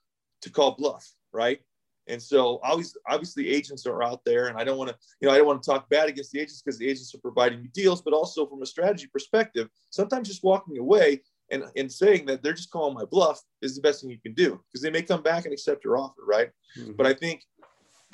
to 0.43 0.51
call 0.51 0.73
bluff, 0.73 1.09
right? 1.33 1.61
And 2.09 2.21
so 2.21 2.59
always 2.65 2.97
obviously 3.09 3.49
agents 3.49 3.87
are 3.87 4.03
out 4.03 4.25
there 4.25 4.49
and 4.49 4.59
I 4.59 4.65
don't 4.65 4.77
want 4.77 4.91
to, 4.91 4.97
you 5.21 5.29
know, 5.29 5.35
I 5.35 5.39
don't 5.39 5.47
want 5.47 5.63
to 5.63 5.71
talk 5.71 5.89
bad 5.89 6.09
against 6.09 6.33
the 6.33 6.41
agents 6.41 6.61
because 6.61 6.79
the 6.79 6.89
agents 6.89 7.15
are 7.15 7.19
providing 7.19 7.63
you 7.63 7.69
deals, 7.69 8.03
but 8.03 8.13
also 8.13 8.47
from 8.47 8.63
a 8.63 8.67
strategy 8.67 9.07
perspective, 9.07 9.69
sometimes 9.91 10.29
just 10.29 10.43
walking 10.43 10.79
away 10.79 11.23
and, 11.53 11.65
and 11.77 11.93
saying 11.93 12.27
that 12.27 12.43
they're 12.43 12.55
just 12.55 12.71
calling 12.71 12.95
my 12.95 13.05
bluff 13.05 13.41
is 13.61 13.77
the 13.77 13.83
best 13.83 14.01
thing 14.01 14.11
you 14.11 14.19
can 14.21 14.35
do 14.35 14.61
because 14.67 14.83
they 14.83 14.91
may 14.91 15.03
come 15.03 15.23
back 15.23 15.45
and 15.45 15.53
accept 15.53 15.85
your 15.85 15.97
offer, 15.97 16.23
right? 16.27 16.51
Mm-hmm. 16.77 16.93
But 16.97 17.07
I 17.07 17.15
think 17.15 17.45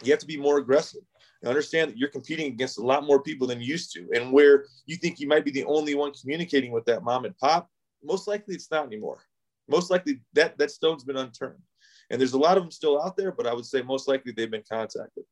you 0.02 0.12
have 0.12 0.20
to 0.20 0.26
be 0.26 0.36
more 0.36 0.58
aggressive 0.58 1.02
and 1.42 1.48
understand 1.48 1.90
that 1.90 1.98
you're 1.98 2.08
competing 2.08 2.46
against 2.52 2.78
a 2.78 2.82
lot 2.82 3.04
more 3.04 3.22
people 3.22 3.46
than 3.46 3.60
you 3.60 3.66
used 3.66 3.92
to. 3.92 4.08
And 4.14 4.32
where 4.32 4.64
you 4.86 4.96
think 4.96 5.20
you 5.20 5.28
might 5.28 5.44
be 5.44 5.50
the 5.50 5.64
only 5.64 5.94
one 5.94 6.12
communicating 6.12 6.72
with 6.72 6.84
that 6.86 7.02
mom 7.02 7.24
and 7.24 7.36
pop, 7.38 7.68
most 8.02 8.26
likely 8.26 8.54
it's 8.54 8.70
not 8.70 8.86
anymore. 8.86 9.20
Most 9.68 9.90
likely 9.90 10.20
that 10.34 10.58
that 10.58 10.70
stone's 10.70 11.04
been 11.04 11.16
unturned. 11.16 11.62
And 12.10 12.20
there's 12.20 12.32
a 12.32 12.38
lot 12.38 12.56
of 12.56 12.62
them 12.62 12.70
still 12.70 13.02
out 13.02 13.16
there, 13.16 13.32
but 13.32 13.46
I 13.46 13.52
would 13.52 13.66
say 13.66 13.82
most 13.82 14.08
likely 14.08 14.32
they've 14.32 14.50
been 14.50 14.64
contacted. 14.70 15.24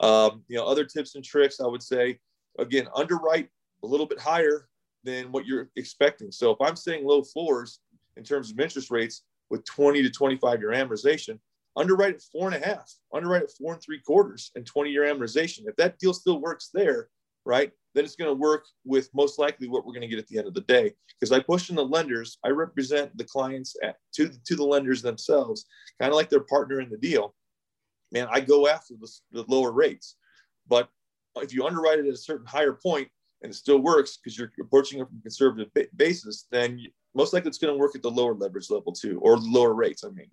Um, 0.00 0.42
you 0.48 0.56
know, 0.56 0.66
other 0.66 0.84
tips 0.84 1.14
and 1.14 1.24
tricks, 1.24 1.60
I 1.60 1.66
would 1.66 1.82
say, 1.82 2.18
again, 2.58 2.88
underwrite 2.94 3.48
a 3.84 3.86
little 3.86 4.06
bit 4.06 4.18
higher 4.18 4.68
than 5.04 5.30
what 5.30 5.46
you're 5.46 5.70
expecting. 5.76 6.32
So 6.32 6.50
if 6.50 6.60
I'm 6.60 6.76
saying 6.76 7.06
low 7.06 7.22
floors 7.22 7.80
in 8.16 8.24
terms 8.24 8.50
of 8.50 8.58
interest 8.58 8.90
rates 8.90 9.22
with 9.50 9.64
20 9.64 10.02
to 10.02 10.10
25 10.10 10.60
year 10.60 10.70
amortization, 10.70 11.38
underwrite 11.76 12.14
at 12.14 12.22
four 12.22 12.48
and 12.48 12.62
a 12.62 12.66
half, 12.66 12.92
underwrite 13.12 13.42
at 13.42 13.50
four 13.50 13.74
and 13.74 13.82
three 13.82 14.00
quarters 14.00 14.50
and 14.54 14.66
20 14.66 14.90
year 14.90 15.04
amortization. 15.04 15.66
If 15.66 15.76
that 15.76 15.98
deal 15.98 16.14
still 16.14 16.40
works 16.40 16.70
there, 16.72 17.08
right, 17.44 17.70
then 17.94 18.04
it's 18.04 18.16
going 18.16 18.30
to 18.30 18.34
work 18.34 18.64
with 18.84 19.08
most 19.14 19.38
likely 19.38 19.68
what 19.68 19.86
we're 19.86 19.92
going 19.92 20.02
to 20.02 20.08
get 20.08 20.18
at 20.18 20.26
the 20.28 20.38
end 20.38 20.48
of 20.48 20.54
the 20.54 20.62
day. 20.62 20.92
Because 21.18 21.32
I 21.32 21.40
push 21.40 21.70
in 21.70 21.76
the 21.76 21.84
lenders, 21.84 22.38
I 22.44 22.48
represent 22.48 23.16
the 23.16 23.24
clients 23.24 23.76
at, 23.82 23.96
to, 24.14 24.30
to 24.44 24.56
the 24.56 24.64
lenders 24.64 25.02
themselves, 25.02 25.66
kind 26.00 26.10
of 26.10 26.16
like 26.16 26.28
their 26.28 26.40
partner 26.40 26.80
in 26.80 26.90
the 26.90 26.98
deal. 26.98 27.34
Man, 28.12 28.28
I 28.30 28.40
go 28.40 28.68
after 28.68 28.94
the, 29.00 29.10
the 29.32 29.44
lower 29.48 29.72
rates. 29.72 30.16
But 30.68 30.88
if 31.36 31.54
you 31.54 31.66
underwrite 31.66 31.98
it 31.98 32.06
at 32.06 32.14
a 32.14 32.18
certain 32.18 32.46
higher 32.46 32.72
point 32.72 33.08
and 33.42 33.52
it 33.52 33.56
still 33.56 33.78
works 33.78 34.16
because 34.16 34.38
you're 34.38 34.52
approaching 34.60 35.00
it 35.00 35.08
from 35.08 35.18
a 35.18 35.22
conservative 35.22 35.72
ba- 35.74 35.86
basis, 35.96 36.46
then 36.50 36.78
you, 36.78 36.90
most 37.14 37.32
likely 37.32 37.48
it's 37.48 37.58
going 37.58 37.72
to 37.72 37.78
work 37.78 37.94
at 37.94 38.02
the 38.02 38.10
lower 38.10 38.34
leverage 38.34 38.70
level 38.70 38.92
too, 38.92 39.18
or 39.20 39.38
lower 39.38 39.74
rates, 39.74 40.04
I 40.04 40.10
mean. 40.10 40.30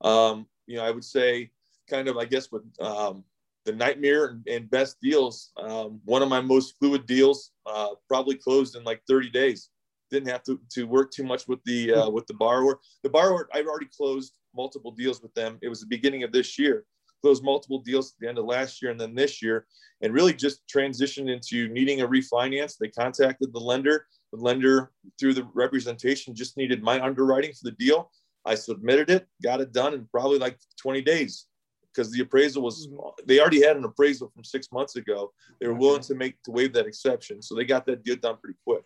Um, 0.00 0.46
you 0.66 0.76
know, 0.76 0.84
I 0.84 0.90
would 0.90 1.04
say 1.04 1.50
kind 1.88 2.08
of, 2.08 2.16
I 2.16 2.24
guess, 2.24 2.50
with 2.50 2.62
um, 2.80 3.24
the 3.64 3.72
nightmare 3.72 4.26
and, 4.26 4.46
and 4.46 4.70
best 4.70 4.96
deals, 5.00 5.50
um, 5.56 6.00
one 6.04 6.22
of 6.22 6.28
my 6.28 6.40
most 6.40 6.78
fluid 6.78 7.06
deals 7.06 7.52
uh, 7.66 7.90
probably 8.08 8.36
closed 8.36 8.76
in 8.76 8.84
like 8.84 9.02
30 9.08 9.30
days. 9.30 9.70
Didn't 10.10 10.28
have 10.28 10.42
to, 10.44 10.60
to 10.70 10.84
work 10.84 11.10
too 11.10 11.24
much 11.24 11.48
with 11.48 11.62
the 11.64 11.92
uh, 11.92 12.10
with 12.10 12.26
the 12.26 12.34
borrower. 12.34 12.78
The 13.02 13.10
borrower, 13.10 13.48
I've 13.52 13.66
already 13.66 13.88
closed 13.96 14.34
multiple 14.54 14.92
deals 14.92 15.22
with 15.22 15.34
them. 15.34 15.58
It 15.62 15.68
was 15.68 15.80
the 15.80 15.86
beginning 15.86 16.22
of 16.22 16.30
this 16.30 16.58
year. 16.58 16.84
closed 17.22 17.42
multiple 17.42 17.80
deals 17.80 18.12
at 18.12 18.20
the 18.20 18.28
end 18.28 18.38
of 18.38 18.44
last 18.44 18.82
year 18.82 18.90
and 18.90 19.00
then 19.00 19.14
this 19.14 19.42
year, 19.42 19.66
and 20.02 20.12
really 20.12 20.34
just 20.34 20.60
transitioned 20.68 21.32
into 21.32 21.68
needing 21.68 22.02
a 22.02 22.06
refinance. 22.06 22.76
They 22.78 22.88
contacted 22.88 23.52
the 23.52 23.58
lender. 23.58 24.06
The 24.32 24.40
lender, 24.40 24.92
through 25.18 25.34
the 25.34 25.48
representation, 25.54 26.34
just 26.34 26.56
needed 26.56 26.82
my 26.82 27.00
underwriting 27.00 27.52
for 27.52 27.64
the 27.64 27.72
deal. 27.72 28.10
I 28.44 28.54
submitted 28.54 29.10
it, 29.10 29.26
got 29.42 29.60
it 29.60 29.72
done 29.72 29.94
in 29.94 30.06
probably 30.06 30.38
like 30.38 30.58
20 30.80 31.02
days 31.02 31.46
because 31.94 32.10
the 32.10 32.20
appraisal 32.20 32.62
was 32.62 32.88
mm-hmm. 32.88 33.08
they 33.26 33.40
already 33.40 33.64
had 33.64 33.76
an 33.76 33.84
appraisal 33.84 34.30
from 34.34 34.44
six 34.44 34.72
months 34.72 34.96
ago. 34.96 35.32
They 35.60 35.66
were 35.66 35.74
willing 35.74 36.02
to 36.02 36.14
make 36.14 36.42
to 36.42 36.50
waive 36.50 36.72
that 36.74 36.86
exception, 36.86 37.42
so 37.42 37.54
they 37.54 37.64
got 37.64 37.86
that 37.86 38.04
deal 38.04 38.16
done 38.16 38.36
pretty 38.42 38.58
quick. 38.66 38.84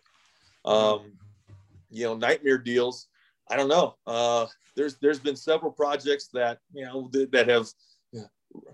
Um, 0.65 1.13
you 1.89 2.05
know, 2.05 2.15
nightmare 2.15 2.57
deals. 2.57 3.07
I 3.49 3.55
don't 3.55 3.69
know. 3.69 3.95
Uh, 4.05 4.45
there's 4.75 4.97
there's 4.97 5.19
been 5.19 5.35
several 5.35 5.71
projects 5.71 6.29
that 6.33 6.59
you 6.73 6.85
know 6.85 7.09
that, 7.11 7.31
that 7.31 7.47
have 7.49 7.67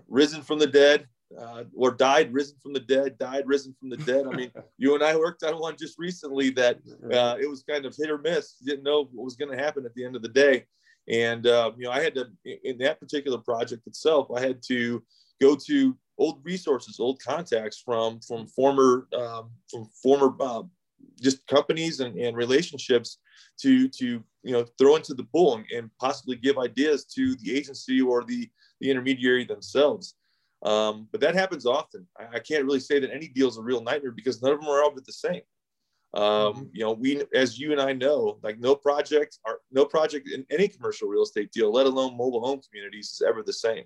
risen 0.08 0.42
from 0.42 0.58
the 0.58 0.66
dead 0.66 1.06
uh, 1.38 1.64
or 1.74 1.90
died, 1.90 2.32
risen 2.32 2.56
from 2.62 2.72
the 2.72 2.80
dead, 2.80 3.18
died, 3.18 3.44
risen 3.46 3.74
from 3.78 3.90
the 3.90 3.96
dead. 3.98 4.26
I 4.26 4.36
mean, 4.36 4.50
you 4.78 4.94
and 4.94 5.02
I 5.02 5.16
worked 5.16 5.42
on 5.42 5.58
one 5.58 5.76
just 5.78 5.98
recently 5.98 6.50
that 6.50 6.78
uh, 7.12 7.36
it 7.40 7.48
was 7.48 7.62
kind 7.68 7.84
of 7.84 7.94
hit 7.96 8.10
or 8.10 8.18
miss. 8.18 8.56
You 8.60 8.66
didn't 8.66 8.84
know 8.84 9.08
what 9.12 9.24
was 9.24 9.36
going 9.36 9.56
to 9.56 9.62
happen 9.62 9.84
at 9.84 9.94
the 9.94 10.04
end 10.04 10.16
of 10.16 10.22
the 10.22 10.28
day. 10.28 10.66
And, 11.08 11.46
uh, 11.46 11.72
you 11.76 11.84
know, 11.84 11.92
I 11.92 12.02
had 12.02 12.14
to, 12.14 12.26
in 12.64 12.78
that 12.78 13.00
particular 13.00 13.38
project 13.38 13.86
itself, 13.86 14.28
I 14.34 14.40
had 14.40 14.60
to 14.68 15.02
go 15.40 15.56
to 15.66 15.96
old 16.18 16.40
resources, 16.44 16.98
old 16.98 17.20
contacts 17.22 17.80
from, 17.84 18.20
from 18.20 18.46
former, 18.48 19.06
um, 19.16 19.50
from 19.70 19.88
former, 20.02 20.34
uh, 20.40 20.62
just 21.20 21.46
companies 21.46 22.00
and, 22.00 22.16
and 22.16 22.36
relationships 22.36 23.18
to, 23.60 23.88
to, 23.88 24.22
you 24.42 24.52
know, 24.52 24.64
throw 24.78 24.96
into 24.96 25.14
the 25.14 25.24
pool 25.24 25.54
and, 25.54 25.64
and 25.74 25.90
possibly 26.00 26.36
give 26.36 26.58
ideas 26.58 27.04
to 27.04 27.36
the 27.36 27.56
agency 27.56 28.00
or 28.00 28.24
the, 28.24 28.48
the 28.80 28.90
intermediary 28.90 29.44
themselves. 29.44 30.14
Um, 30.62 31.08
but 31.12 31.20
that 31.20 31.34
happens 31.34 31.66
often. 31.66 32.06
I, 32.18 32.36
I, 32.36 32.38
can't 32.38 32.64
really 32.64 32.80
say 32.80 32.98
that 32.98 33.12
any 33.12 33.28
deal 33.28 33.48
is 33.48 33.58
a 33.58 33.62
real 33.62 33.82
nightmare 33.82 34.10
because 34.10 34.42
none 34.42 34.52
of 34.52 34.60
them 34.60 34.68
are 34.68 34.82
all 34.82 34.92
the 34.94 35.12
same. 35.12 35.42
Um, 36.14 36.22
mm-hmm. 36.22 36.62
you 36.72 36.84
know, 36.84 36.92
we, 36.92 37.22
as 37.34 37.58
you 37.58 37.72
and 37.72 37.80
I 37.80 37.92
know, 37.92 38.38
like 38.42 38.58
no 38.58 38.74
project 38.74 39.38
or 39.44 39.60
no 39.70 39.84
project 39.84 40.28
in 40.30 40.46
any 40.50 40.66
commercial 40.66 41.08
real 41.08 41.24
estate 41.24 41.52
deal, 41.52 41.70
let 41.70 41.86
alone 41.86 42.16
mobile 42.16 42.44
home 42.44 42.60
communities, 42.66 43.10
is 43.10 43.22
ever 43.26 43.42
the 43.42 43.52
same. 43.52 43.84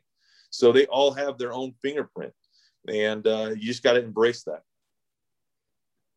So 0.51 0.71
they 0.71 0.87
all 0.87 1.13
have 1.13 1.39
their 1.39 1.53
own 1.53 1.73
fingerprint, 1.83 2.33
and 2.89 3.27
uh, 3.27 3.51
you 3.57 3.67
just 3.67 3.83
got 3.83 3.95
to 3.95 4.03
embrace 4.03 4.45
that. 4.45 4.63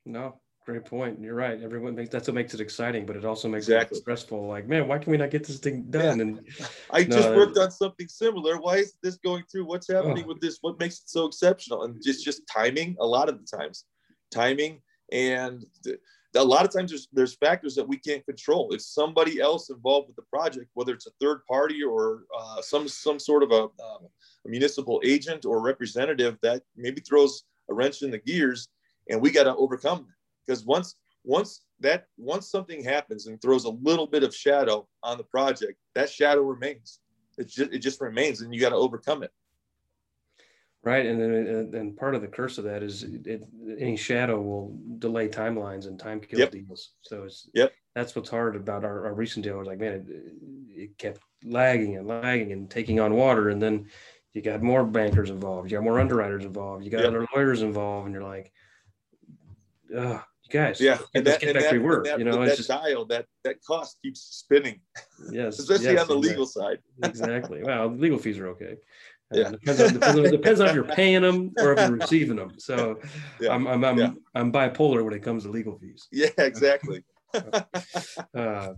No, 0.06 0.40
great 0.66 0.86
point. 0.86 1.20
You're 1.20 1.36
right. 1.36 1.62
Everyone 1.62 1.96
makes 1.96 2.10
that's 2.10 2.28
what 2.28 2.36
makes 2.36 2.54
it 2.54 2.62
exciting, 2.62 3.06
but 3.06 3.16
it 3.16 3.26
also 3.26 3.48
makes 3.48 3.68
exactly. 3.68 3.98
it 3.98 4.02
stressful. 4.02 4.48
Like, 4.48 4.68
man, 4.68 4.88
why 4.88 4.98
can 4.98 5.12
we 5.12 5.18
not 5.18 5.32
get 5.32 5.46
this 5.46 5.60
thing 5.60 5.84
done? 5.90 6.18
Yeah. 6.18 6.24
And 6.24 6.48
I 6.92 7.04
no, 7.04 7.18
just 7.18 7.30
worked 7.30 7.58
on 7.58 7.72
something 7.72 8.08
similar. 8.08 8.60
Why 8.60 8.78
is 8.78 8.96
this 9.02 9.18
going 9.18 9.44
through? 9.52 9.66
What's 9.66 9.92
happening 9.92 10.24
oh. 10.26 10.30
with 10.30 10.42
this? 10.42 10.60
What 10.62 10.80
makes 10.80 11.00
it 11.00 11.10
so 11.10 11.26
exceptional? 11.26 11.84
And 11.84 12.02
just 12.04 12.24
just 12.24 12.42
timing. 12.48 12.96
A 13.00 13.06
lot 13.06 13.30
of 13.30 13.40
the 13.40 13.58
times, 13.58 13.86
timing 14.32 14.82
and 15.12 15.66
a 16.36 16.44
lot 16.44 16.66
of 16.66 16.72
times 16.72 16.92
there's, 16.92 17.08
there's 17.14 17.36
factors 17.36 17.76
that 17.76 17.88
we 17.88 17.98
can't 17.98 18.26
control. 18.26 18.74
If 18.74 18.82
somebody 18.82 19.40
else 19.40 19.70
involved 19.70 20.08
with 20.08 20.16
the 20.16 20.24
project, 20.24 20.72
whether 20.74 20.94
it's 20.94 21.08
a 21.08 21.12
third 21.22 21.42
party 21.46 21.84
or 21.84 22.24
uh, 22.38 22.62
some 22.62 22.88
some 22.88 23.20
sort 23.20 23.44
of 23.44 23.52
a, 23.52 23.66
uh, 23.66 24.00
a, 24.46 24.50
municipal 24.50 25.02
agent 25.06 25.46
or 25.46 25.62
representative 25.62 26.38
that 26.42 26.64
maybe 26.76 27.02
throws 27.02 27.44
a 27.70 27.74
wrench 27.74 28.02
in 28.02 28.12
the 28.12 28.18
gears, 28.18 28.70
and 29.10 29.22
we 29.22 29.32
got 29.32 29.44
to 29.44 29.56
overcome 29.56 30.00
that. 30.08 30.14
Because 30.46 30.66
once 30.66 30.96
once 31.24 31.64
that 31.80 32.08
once 32.18 32.50
something 32.50 32.84
happens 32.84 33.28
and 33.28 33.42
throws 33.42 33.66
a 33.66 33.70
little 33.70 34.08
bit 34.08 34.24
of 34.24 34.36
shadow 34.36 34.88
on 35.04 35.18
the 35.18 35.24
project, 35.24 35.80
that 35.96 36.10
shadow 36.10 36.42
remains. 36.42 37.00
It 37.38 37.48
just 37.48 37.74
it 37.74 37.80
just 37.80 38.02
remains, 38.02 38.42
and 38.42 38.54
you 38.54 38.62
got 38.62 38.70
to 38.70 38.76
overcome 38.76 39.24
it. 39.24 39.32
Right, 40.84 41.06
and 41.06 41.20
then 41.20 41.72
and 41.74 41.96
part 41.96 42.14
of 42.14 42.22
the 42.22 42.28
curse 42.28 42.58
of 42.58 42.66
that 42.66 42.84
is 42.84 43.04
it, 43.04 43.46
any 43.80 43.96
shadow 43.96 44.42
will 44.42 44.78
delay 45.00 45.30
timelines 45.30 45.88
and 45.88 45.98
time 45.98 46.20
kill 46.20 46.40
yep. 46.40 46.52
deals. 46.52 46.92
So 47.02 47.24
it's 47.24 47.50
yep. 47.54 47.72
That's 47.96 48.16
what's 48.16 48.30
hard 48.30 48.56
about 48.56 48.84
our, 48.84 49.06
our 49.06 49.14
recent 49.14 49.46
deal. 49.46 49.58
Was 49.58 49.68
like, 49.68 49.80
man, 49.80 49.94
it, 49.94 50.82
it, 50.82 50.98
kept 50.98 51.22
lagging 51.44 51.96
and 51.96 52.08
lagging 52.08 52.52
and 52.52 52.70
taking 52.70 53.00
on 53.00 53.14
water, 53.14 53.50
and 53.50 53.62
then 53.62 53.88
you 54.34 54.42
got 54.42 54.62
more 54.62 54.84
bankers 54.84 55.30
involved, 55.30 55.72
you 55.72 55.78
got 55.78 55.84
more 55.84 56.00
underwriters 56.00 56.44
involved, 56.44 56.84
you 56.84 56.92
got 56.92 57.00
yep. 57.00 57.08
other 57.08 57.28
lawyers 57.34 57.62
involved, 57.62 58.08
and 58.08 58.14
you're 58.14 58.24
like, 58.24 58.52
oh, 59.96 60.24
you 60.44 60.60
guys, 60.60 60.82
yeah, 60.82 60.98
and 61.16 61.26
that, 61.26 61.42
and 61.42 61.56
that, 61.56 61.82
work. 61.82 62.06
That, 62.06 62.20
you 62.20 62.26
know, 62.26 62.46
that 62.46 62.58
just, 62.58 62.68
dial, 62.68 63.06
that 63.06 63.26
that 63.44 63.64
cost 63.64 63.98
keeps 64.02 64.22
spinning. 64.22 64.82
Yes, 65.32 65.58
especially 65.60 65.94
yes, 65.94 66.02
on 66.02 66.08
the 66.08 66.16
legal 66.16 66.46
side. 66.46 66.80
exactly. 67.04 67.64
Well, 67.64 67.88
legal 67.88 68.18
fees 68.18 68.38
are 68.40 68.48
okay. 68.48 68.76
Yeah. 69.32 69.50
depends, 69.50 69.82
on, 69.82 69.94
depends, 69.94 70.20
on, 70.20 70.32
depends 70.32 70.60
on 70.60 70.68
if 70.68 70.76
you're 70.76 70.84
paying 70.84 71.22
them 71.24 71.54
or 71.58 71.74
if 71.74 71.80
you're 71.80 71.98
receiving 71.98 72.36
them. 72.36 72.54
So 72.60 73.00
yeah. 73.40 73.52
I'm 73.52 73.66
I'm 73.68 73.84
I'm, 73.84 73.98
yeah. 73.98 74.12
I'm, 74.36 74.52
bipolar 74.52 75.04
when 75.04 75.14
it 75.14 75.24
comes 75.24 75.44
to 75.44 75.50
legal 75.50 75.78
fees. 75.78 76.08
Yeah, 76.12 76.30
exactly. 76.38 77.04
uh, 77.34 78.74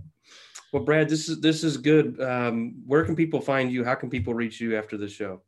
well, 0.71 0.83
Brad, 0.83 1.09
this 1.09 1.27
is 1.27 1.41
this 1.41 1.63
is 1.63 1.77
good. 1.77 2.21
Um, 2.21 2.75
where 2.85 3.03
can 3.03 3.15
people 3.15 3.41
find 3.41 3.71
you? 3.71 3.83
How 3.83 3.95
can 3.95 4.09
people 4.09 4.33
reach 4.33 4.61
you 4.61 4.77
after 4.77 4.97
the 4.97 5.09
show? 5.09 5.41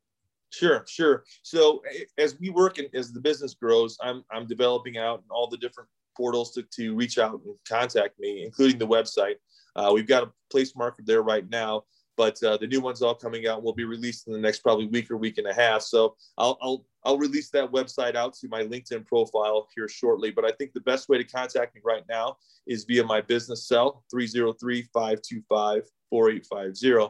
Sure, 0.49 0.83
sure. 0.87 1.23
So 1.43 1.81
as 2.17 2.39
we 2.39 2.49
work 2.49 2.77
and 2.77 2.87
as 2.93 3.11
the 3.11 3.19
business 3.19 3.53
grows, 3.53 3.97
I'm 4.01 4.23
I'm 4.31 4.47
developing 4.47 4.97
out 4.97 5.23
all 5.29 5.47
the 5.47 5.57
different 5.57 5.89
portals 6.17 6.51
to, 6.53 6.63
to 6.63 6.95
reach 6.95 7.19
out 7.19 7.39
and 7.45 7.55
contact 7.69 8.19
me, 8.19 8.43
including 8.43 8.79
the 8.79 8.87
website. 8.87 9.35
Uh, 9.75 9.91
we've 9.93 10.07
got 10.07 10.23
a 10.23 10.31
place 10.51 10.75
marker 10.75 11.03
there 11.05 11.21
right 11.21 11.47
now 11.49 11.83
but 12.17 12.43
uh, 12.43 12.57
the 12.57 12.67
new 12.67 12.81
one's 12.81 13.03
all 13.03 13.15
coming 13.15 13.47
out 13.47 13.63
will 13.63 13.75
be 13.75 13.85
released 13.85 14.27
in 14.27 14.33
the 14.33 14.39
next 14.39 14.59
probably 14.59 14.87
week 14.87 15.11
or 15.11 15.17
week 15.17 15.37
and 15.37 15.45
a 15.45 15.53
half. 15.53 15.83
So 15.83 16.15
I'll, 16.37 16.57
I'll 16.61 16.83
i'll 17.07 17.17
release 17.17 17.49
that 17.51 17.71
website 17.71 18.15
out 18.15 18.33
to 18.33 18.49
my 18.49 18.63
linkedin 18.63 19.05
profile 19.05 19.69
here 19.73 19.87
shortly 19.87 20.29
but 20.29 20.43
i 20.43 20.51
think 20.51 20.73
the 20.73 20.81
best 20.81 21.07
way 21.07 21.17
to 21.17 21.23
contact 21.23 21.73
me 21.73 21.79
right 21.83 22.03
now 22.09 22.35
is 22.67 22.83
via 22.83 23.01
my 23.03 23.21
business 23.21 23.65
cell 23.67 24.03
303-525-4850 24.13 27.09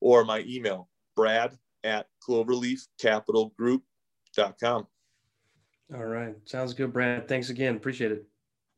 or 0.00 0.24
my 0.24 0.44
email 0.46 0.88
brad 1.16 1.56
at 1.82 2.06
cloverleafcapitalgroup.com 2.28 4.86
all 5.94 6.04
right. 6.04 6.34
Sounds 6.44 6.74
good 6.74 6.92
brad. 6.92 7.26
Thanks 7.28 7.48
again. 7.48 7.74
Appreciate 7.74 8.12
it 8.12 8.26